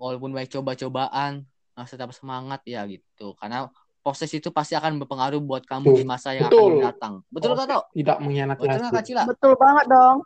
Walaupun 0.00 0.30
banyak 0.34 0.50
coba-cobaan 0.52 1.32
harus 1.74 1.90
tetap 1.90 2.10
semangat 2.14 2.60
ya 2.68 2.86
gitu. 2.86 3.34
Karena 3.40 3.66
proses 4.04 4.28
itu 4.36 4.52
pasti 4.52 4.76
akan 4.76 5.00
berpengaruh 5.00 5.40
buat 5.40 5.64
kamu 5.64 5.88
Tuh, 5.88 5.96
di 5.96 6.04
masa 6.04 6.36
yang 6.36 6.46
akan 6.46 6.52
betul. 6.52 6.70
mendatang 6.76 7.14
betul 7.32 7.50
Proses 7.56 7.64
gak 7.64 7.70
tau 7.72 7.82
tidak 7.96 8.16
mengkhianati 8.20 8.60
betul 8.60 8.68
nggak 8.68 8.84
hasil. 8.84 8.94
Kak 8.94 9.04
Cila? 9.08 9.22
Betul 9.24 9.52
banget 9.56 9.84
dong. 9.88 10.16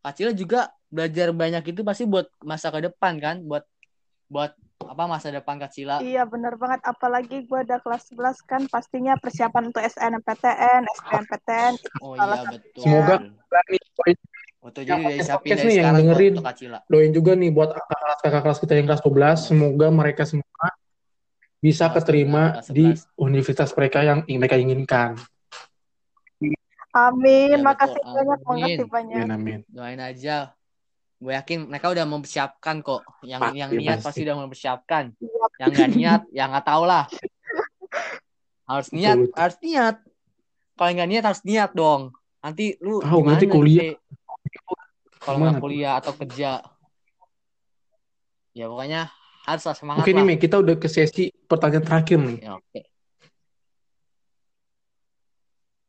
Kak 0.00 0.12
Cila 0.16 0.32
juga 0.32 0.60
belajar 0.88 1.28
banyak 1.36 1.62
itu 1.68 1.80
pasti 1.84 2.04
buat 2.08 2.26
masa 2.40 2.72
ke 2.72 2.80
depan 2.88 3.12
kan? 3.20 3.36
Buat 3.44 3.68
buat 4.32 4.56
apa 4.86 5.04
masa 5.04 5.28
depan 5.28 5.60
Kak 5.60 5.70
Cila? 5.76 6.00
Iya 6.00 6.24
bener 6.24 6.56
banget. 6.56 6.80
Apalagi 6.88 7.44
gue 7.44 7.60
udah 7.60 7.78
kelas 7.84 8.08
11 8.16 8.40
kan 8.48 8.62
pastinya 8.72 9.20
persiapan 9.20 9.68
untuk 9.68 9.84
SNMPTN 9.84 10.82
SBMPTN 11.04 11.72
itu 11.76 11.88
oh 12.00 12.16
iya 12.16 12.40
betul. 12.48 12.82
Semoga 12.82 13.14
nih 13.68 13.80
doain 13.92 14.18
betul 14.66 14.82
yang 14.82 14.98
jadi 14.98 15.04
dari 15.06 15.14
podcast 15.14 15.28
siapin 15.30 15.50
dari 15.54 15.62
nih 15.62 15.62
yang 15.62 15.76
sekarang 15.78 15.94
tuh 15.94 16.02
dengerin 16.02 16.32
untuk 16.32 16.46
Kak 16.46 16.56
Cila. 16.58 16.78
doain 16.90 17.12
juga 17.14 17.32
nih 17.38 17.50
buat 17.54 17.70
kakak 18.24 18.42
kelas 18.42 18.58
kita 18.58 18.72
yang 18.74 18.86
kelas 18.90 19.02
12 19.06 19.46
semoga 19.46 19.86
mereka 19.94 20.22
semua 20.26 20.66
bisa 21.66 21.90
11 21.90 21.96
keterima 21.98 22.42
di 22.70 22.94
11 22.94 23.10
universitas 23.18 23.70
mereka 23.74 24.06
yang 24.06 24.22
mereka 24.22 24.54
inginkan. 24.54 25.18
amin. 26.94 27.58
Ya 27.58 27.58
betul. 27.58 27.66
Makasih 27.66 28.02
banyak 28.06 28.38
amin. 28.38 28.46
makasih 28.46 28.86
banyak. 28.86 29.18
Amin 29.26 29.34
amin. 29.34 29.60
doain 29.66 29.98
aja. 30.00 30.54
Gue 31.16 31.32
yakin 31.32 31.66
mereka 31.66 31.90
udah 31.90 32.04
mempersiapkan 32.06 32.84
kok. 32.86 33.02
Yang 33.26 33.40
yang 33.56 33.70
Pasti 33.72 33.80
niat 33.82 33.98
pasti. 33.98 34.06
pasti. 34.06 34.20
udah 34.22 34.36
mempersiapkan. 34.46 35.04
Iya, 35.18 35.44
yang 35.58 35.70
nggak 35.74 35.90
niat 35.96 36.20
ya 36.30 36.44
nggak 36.46 36.66
tahu 36.70 36.82
lah. 36.86 37.04
Harus 38.66 38.88
niat 38.94 39.16
betul. 39.18 39.34
harus 39.34 39.56
niat. 39.58 39.94
Kalau 40.76 40.90
nggak 40.92 41.08
niat 41.10 41.24
harus 41.24 41.42
niat 41.42 41.70
dong. 41.72 42.02
Nanti 42.44 42.64
lu 42.78 43.02
Tahu 43.02 43.18
gimana 43.26 43.32
nanti? 43.34 43.46
kuliah. 43.50 43.82
Nanti 43.98 44.56
kalau 45.18 45.36
nggak 45.42 45.58
kuliah 45.58 45.92
atau 45.98 46.12
kerja. 46.14 46.50
Ya 48.56 48.72
pokoknya 48.72 49.12
harus 49.44 49.62
semangat 49.76 50.00
Oke 50.04 50.16
nih 50.16 50.24
lah. 50.24 50.28
Mi, 50.28 50.34
kita 50.40 50.56
udah 50.60 50.76
ke 50.80 50.88
sesi 50.88 51.28
pertanyaan 51.46 51.86
terakhir 51.86 52.18
nih. 52.20 52.38
ya 52.42 52.52
oke 52.58 52.80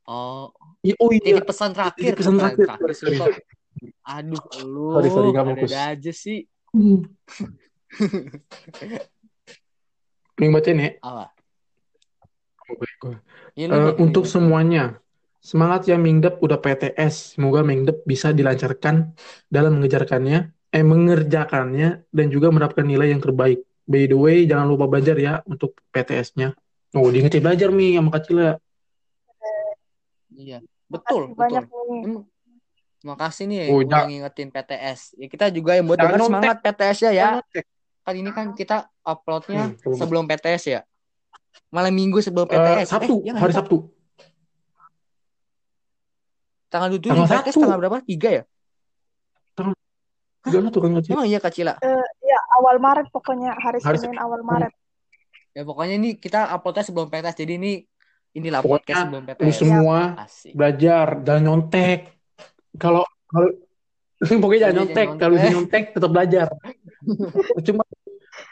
oh 0.07 0.53
I- 0.85 0.95
Oh 1.01 1.09
iya, 1.11 1.41
pesan 1.43 1.73
jadi 1.73 1.77
terakhir 1.77 2.13
pesan 2.15 2.35
terakhir. 2.37 2.65
terakhir 2.69 2.89
Sorry, 2.95 3.11
sih 3.11 3.17
sorry. 3.17 3.35
kok 3.35 3.43
aduh 4.07 4.41
lu 4.63 4.89
Sorry, 4.95 5.09
sorry, 5.11 5.27
gak 5.35 5.45
fokus. 5.51 5.71
ada 5.73 5.81
aja 5.93 6.11
sih 6.13 6.39
Hmm. 6.71 6.99
Nih 10.37 10.49
bacain 10.53 10.77
ya. 10.77 10.89
apa 11.01 11.25
Oh, 12.67 13.15
ya 13.55 13.65
lu 13.71 13.95
untuk 13.97 14.27
semuanya, 14.27 14.99
Semangat 15.39 15.87
ya 15.87 15.95
Mingdep 15.95 16.43
udah 16.43 16.59
PTS. 16.59 17.39
Semoga 17.39 17.63
Mingdep 17.63 18.03
bisa 18.03 18.35
dilancarkan 18.35 19.15
dalam 19.47 19.79
mengejarkannya, 19.79 20.51
eh 20.75 20.83
mengerjakannya 20.83 22.03
dan 22.11 22.25
juga 22.27 22.51
mendapatkan 22.51 22.83
nilai 22.83 23.15
yang 23.15 23.23
terbaik. 23.23 23.63
By 23.87 24.03
the 24.03 24.19
way, 24.19 24.43
jangan 24.43 24.67
lupa 24.67 24.85
belajar 24.91 25.15
ya 25.15 25.39
untuk 25.47 25.79
PTS-nya. 25.95 26.51
Oh, 26.91 27.07
diingetin 27.07 27.39
belajar 27.39 27.71
Mi 27.71 27.95
sama 27.95 28.11
Kak 28.11 28.27
Cila. 28.27 28.59
Iya, 30.35 30.59
betul, 30.91 31.31
Makasih 31.31 31.39
banyak 31.39 31.63
betul. 31.65 31.87
nih. 31.87 32.03
Em, 32.03 32.13
Makasih 32.97 33.45
nih 33.47 33.59
Oh, 33.71 33.79
udah 33.79 33.87
jangan- 33.87 34.07
ngingetin 34.11 34.49
PTS. 34.51 34.99
Ya, 35.15 35.27
kita 35.31 35.45
juga 35.55 35.79
yang 35.79 35.87
buat 35.87 35.95
nyontek. 36.01 36.27
semangat 36.27 36.57
PTS 36.59 36.97
ya 37.07 37.11
ya. 37.15 37.27
Kan 38.03 38.15
ini 38.15 38.31
kan 38.35 38.51
kita 38.51 38.91
uploadnya 39.05 39.71
Hmm, 39.71 39.95
sebelum 39.95 40.27
PTS 40.27 40.63
ya. 40.67 40.81
Malam 41.71 41.95
minggu 41.95 42.19
sebelum 42.19 42.49
Eh, 42.51 42.55
PTS. 42.59 42.91
Sabtu, 42.91 43.23
Eh, 43.23 43.31
nggak 43.31 43.39
hari 43.39 43.53
Kak? 43.55 43.59
Sabtu. 43.63 43.77
Tanggal 46.67 46.89
27 46.91 47.07
Tanggal 47.15 47.27
PTS 47.39 47.55
tanggal 47.55 47.79
berapa? 47.79 47.97
Tiga 48.03 48.29
ya? 48.29 48.43
Gak 50.47 50.71
tuh 50.71 50.79
kan. 50.79 50.89
Emang 51.03 51.27
iya 51.27 51.39
Kak 51.43 51.51
Cila? 51.51 51.75
Ya, 51.79 51.95
awal 52.57 52.75
Maret 52.77 53.07
pokoknya 53.07 53.53
hari 53.55 53.77
Hari 53.79 53.97
Senin 53.97 54.17
awal 54.17 54.41
Maret. 54.41 54.73
Ya 55.53 55.61
pokoknya 55.61 55.95
ini 55.95 56.13
kita 56.15 56.49
uploadnya 56.49 56.83
sebelum 56.83 57.07
PTS. 57.07 57.37
Jadi 57.37 57.53
ini 57.55 57.71
inilah 58.33 58.61
Pokoknya 58.61 58.81
podcast 58.83 59.01
sebelum 59.03 59.23
Lu 59.23 59.29
PTS. 59.31 59.55
semua 59.55 59.97
Asik. 60.19 60.51
belajar 60.53 61.05
dan 61.19 61.37
nyontek. 61.41 61.99
Kalau 62.75 63.01
kalau 63.25 63.49
pokoknya 64.41 64.59
jangan 64.63 64.73
Iya, 64.73 64.79
nyontek. 64.79 65.07
Kalau 65.15 65.33
bisa 65.33 65.49
nyontek. 65.49 65.83
tetap 65.91 66.09
belajar. 66.09 66.47
Percuma 67.57 67.83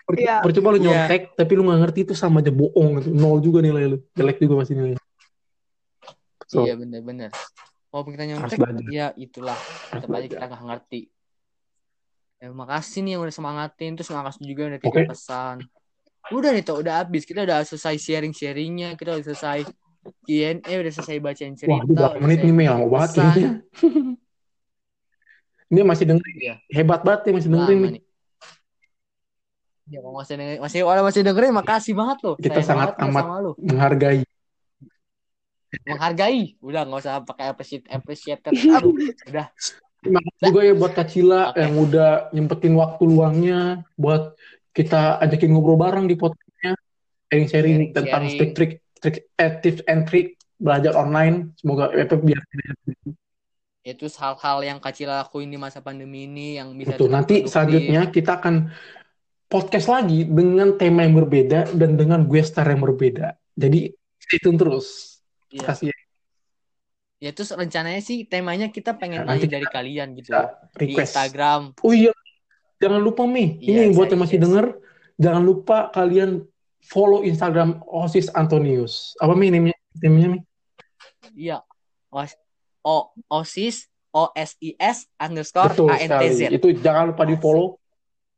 per- 0.06 0.18
Iya. 0.18 0.36
percuma 0.41 0.68
lu 0.70 0.78
Iya. 0.78 0.86
nyontek 0.88 1.22
tapi 1.34 1.51
lu 1.53 1.62
nggak 1.64 1.80
ngerti 1.82 1.99
itu 2.03 2.14
sama 2.14 2.41
aja 2.41 2.49
bohong 2.49 2.89
gitu. 2.97 3.10
Nol 3.12 3.38
juga 3.39 3.62
nilai 3.62 3.86
lu. 3.86 3.97
Jelek 4.12 4.38
juga 4.39 4.62
pasti 4.62 4.74
nilai. 4.74 4.97
So, 6.45 6.62
Iya 6.62 6.74
bener-bener. 6.76 7.30
Walaupun 7.89 8.12
kita 8.12 8.24
harus 8.28 8.53
nyontek, 8.53 8.86
ya 8.91 9.08
itulah. 9.16 9.56
Harus 9.56 10.03
Tetap 10.03 10.10
aja 10.12 10.28
kita 10.28 10.45
nggak 10.45 10.64
ngerti. 10.64 11.01
Ya, 12.44 12.52
makasih 12.52 13.00
nih 13.02 13.12
yang 13.16 13.22
udah 13.24 13.36
semangatin. 13.36 13.92
Terus 13.96 14.10
makasih 14.12 14.44
juga 14.44 14.60
yang 14.68 14.72
udah 14.76 14.82
Oke. 14.84 14.92
titip 14.92 15.10
pesan. 15.12 15.56
Udah 16.34 16.50
nih 16.52 16.64
tuh, 16.66 16.78
udah 16.82 16.94
habis. 17.06 17.24
Kita 17.24 17.46
udah 17.48 17.64
selesai 17.64 17.96
sharing-sharingnya. 18.02 18.98
Kita 19.00 19.16
udah 19.16 19.26
selesai 19.26 19.60
Q&A, 20.26 20.74
udah 20.82 20.92
selesai 20.94 21.18
bacain 21.22 21.54
Wah, 21.54 21.58
cerita. 21.58 21.86
ini 21.86 21.94
berapa 21.94 22.18
udah 22.18 22.22
menit 22.22 22.40
nih 22.42 22.54
Mel? 22.54 22.66
Lama 22.76 22.88
banget 22.90 23.10
pesan. 23.10 23.26
kayaknya. 23.26 23.52
Ini 25.66 25.82
masih 25.82 26.06
dengerin. 26.06 26.36
Iya. 26.38 26.56
Hebat 26.70 27.02
banget 27.02 27.22
ya 27.26 27.32
masih 27.34 27.50
dengerin 27.50 27.78
nih. 27.78 27.92
nih. 27.98 28.04
Ya, 29.86 30.00
masih 30.02 30.34
dengerin, 30.38 30.60
masih 30.66 30.80
orang 30.82 31.04
masih 31.06 31.22
dengerin, 31.22 31.54
makasih 31.54 31.94
banget 31.94 32.18
loh. 32.26 32.36
Kita 32.38 32.58
Sayang 32.58 32.70
sangat 32.70 32.90
banget 32.90 32.98
kita 32.98 33.10
amat 33.10 33.24
sama 33.26 33.36
lu. 33.42 33.52
menghargai. 33.62 34.20
Menghargai. 35.86 36.42
Udah 36.62 36.82
nggak 36.86 37.02
usah 37.06 37.14
pakai 37.22 37.46
appreciate 37.54 37.86
appreciated. 37.90 38.54
Aduh, 38.74 38.94
udah. 39.30 39.48
Terima 40.06 40.22
kasih 40.22 40.41
juga 40.53 40.62
ya 40.62 40.74
buat 40.78 40.91
Kak 40.93 41.08
Cila 41.10 41.41
Oke. 41.49 41.58
yang 41.58 41.74
udah 41.82 42.10
nyempetin 42.30 42.74
waktu 42.78 43.03
luangnya 43.10 43.60
buat 43.97 44.38
kita 44.70 45.18
ajakin 45.26 45.49
ngobrol 45.49 45.82
bareng 45.82 46.06
di 46.06 46.14
podcastnya, 46.14 46.78
sharing-sharing 47.34 47.89
tentang 47.89 48.30
Sharing-sharing. 48.30 48.53
trik 48.53 48.72
trik 49.01 49.16
eh, 49.41 49.51
tips 49.66 49.82
and 49.89 50.06
trick 50.06 50.38
belajar 50.62 50.93
online. 50.93 51.58
Semoga 51.58 51.89
eh, 51.97 52.06
biar 52.06 52.41
itu 53.86 54.10
hal-hal 54.18 54.58
yang 54.66 54.80
kecil 54.82 55.14
lakuin 55.14 55.53
di 55.53 55.62
masa 55.62 55.78
pandemi 55.78 56.26
ini 56.26 56.58
yang 56.58 56.74
bisa 56.74 56.97
betul. 56.97 57.10
Nanti 57.10 57.45
selanjutnya 57.45 58.10
kita 58.10 58.41
akan 58.41 58.74
podcast 59.45 59.88
lagi 59.93 60.26
dengan 60.26 60.74
tema 60.74 61.06
yang 61.06 61.14
berbeda 61.14 61.70
dan 61.78 61.93
dengan 61.93 62.26
gue 62.26 62.41
star 62.41 62.66
yang 62.66 62.82
berbeda. 62.82 63.38
Jadi 63.53 63.93
stay 64.18 64.41
tune 64.41 64.58
terus. 64.58 65.22
Iya. 65.53 65.70
Kasih 65.70 65.93
ya 67.26 67.34
terus 67.34 67.49
rencananya 67.49 67.97
sih 67.99 68.30
temanya 68.30 68.69
kita 68.69 68.93
pengen 68.93 69.26
Ya, 69.26 69.28
nanti 69.28 69.49
dari 69.49 69.65
kalian 69.65 70.13
gitu 70.13 70.30
kita 70.30 70.69
di 70.78 70.93
request. 70.93 71.17
Instagram 71.17 71.73
Oh 71.82 71.89
iya, 71.89 72.13
jangan 72.78 73.01
lupa 73.01 73.26
Mi. 73.26 73.57
Iya, 73.57 73.65
Ini 73.65 73.80
yang 73.89 73.93
buat 73.97 74.07
yang 74.07 74.21
masih 74.21 74.38
request. 74.38 74.45
denger, 74.45 74.65
jangan 75.17 75.41
lupa 75.41 75.78
kalian 75.89 76.45
follow 76.80 77.26
Instagram 77.26 77.82
Osis 77.84 78.30
Antonius. 78.32 79.17
Apa 79.17 79.34
Mi 79.34 79.49
namanya? 79.49 79.73
Namanya 79.97 80.30
Mi? 80.32 80.39
iya 81.34 81.65
Os 82.07 82.38
o 82.80 83.09
osis 83.28 83.89
o 84.11 84.30
s 84.32 84.55
i 84.61 84.78
s 84.78 85.09
underscore 85.17 85.73
Betul 85.73 85.89
a 85.89 85.97
n 85.97 86.09
t 86.13 86.23
z 86.30 86.38
sekali. 86.38 86.55
Itu 86.55 86.67
jangan 86.78 87.11
lupa 87.11 87.26
di 87.26 87.34
follow. 87.36 87.82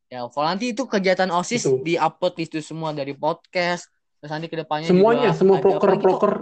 ya 0.08 0.24
follow 0.32 0.48
nanti 0.48 0.72
itu 0.72 0.88
kegiatan 0.88 1.28
osis 1.30 1.68
Betul. 1.68 1.84
di 1.84 1.94
upload 1.94 2.36
itu 2.40 2.64
semua 2.64 2.96
dari 2.96 3.12
podcast 3.12 3.92
terus 4.18 4.32
nanti 4.32 4.48
ke 4.48 4.56
depannya 4.56 4.88
Semuanya, 4.88 5.30
juga 5.30 5.38
semua 5.38 5.56
tuh? 5.60 5.64
proker-proker 5.68 6.34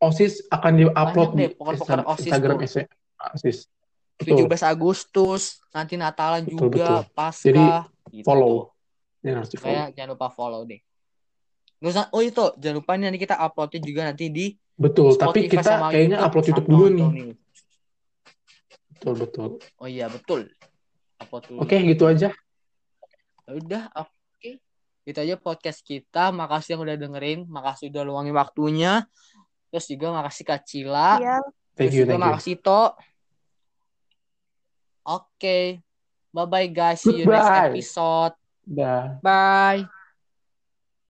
Osis 0.00 0.44
akan 0.50 0.72
di-upload 0.74 1.30
di 1.34 1.44
proker-proker 1.54 1.98
Insta- 2.02 2.08
OSIS 2.08 2.26
Instagram 2.28 2.56
tuh. 2.60 2.86
Osis. 3.34 3.58
Betul. 4.14 4.46
17 4.46 4.62
Agustus 4.62 5.42
nanti 5.74 5.94
Natalan 5.98 6.46
Betul, 6.46 6.58
juga 6.70 6.86
betul. 7.02 7.14
pasca 7.18 7.46
Jadi, 7.50 7.64
gitu. 8.14 8.26
follow. 8.26 8.70
Ini 9.24 9.28
harus 9.34 9.50
di 9.50 9.56
follow. 9.58 9.74
Kayak 9.74 9.88
jangan 9.96 10.10
lupa 10.14 10.28
follow 10.30 10.62
deh 10.62 10.80
Terus, 11.84 11.94
oh 12.16 12.22
itu 12.24 12.44
jangan 12.56 12.76
lupa 12.80 12.90
nih 12.96 13.04
nanti 13.10 13.20
kita 13.20 13.36
uploadnya 13.36 13.80
juga 13.84 14.00
nanti 14.08 14.24
di 14.32 14.46
Betul, 14.74 15.14
tapi 15.14 15.46
Spotify 15.46 15.52
kita 15.52 15.70
sama 15.76 15.86
kayaknya 15.92 16.16
YouTube, 16.16 16.26
upload 16.30 16.44
YouTube 16.48 16.68
dulu 16.70 16.86
nih. 16.88 17.04
Betul, 18.94 19.14
betul. 19.20 19.48
Oh 19.78 19.88
iya 19.88 20.06
betul. 20.08 20.40
Upload. 21.20 21.42
Oke, 21.60 21.76
gitu 21.84 22.04
aja. 22.08 22.32
Ya 23.44 23.50
Udah, 23.52 23.82
oke. 23.94 24.50
Itu 25.04 25.18
aja 25.20 25.36
podcast 25.36 25.84
kita. 25.84 26.32
Makasih 26.32 26.74
yang 26.78 26.82
udah 26.88 26.96
dengerin. 26.96 27.44
Makasih 27.44 27.92
udah 27.92 28.02
luangin 28.02 28.32
waktunya. 28.32 29.04
Terus 29.74 29.90
juga 29.90 30.14
makasih 30.14 30.44
Kak 30.46 30.62
Cila. 30.70 31.18
Iya. 31.18 31.42
Thank 31.74 31.90
Terus 31.90 31.90
you, 31.90 32.02
juga 32.06 32.10
thank 32.14 32.22
you. 32.22 32.30
makasih 32.30 32.56
To. 32.62 32.82
Oke. 35.02 35.58
Bye-bye 36.30 36.70
guys. 36.70 37.02
See 37.02 37.18
you 37.18 37.26
next 37.26 37.50
episode. 37.50 38.38
Dah. 38.62 39.18
Bye. 39.18 39.90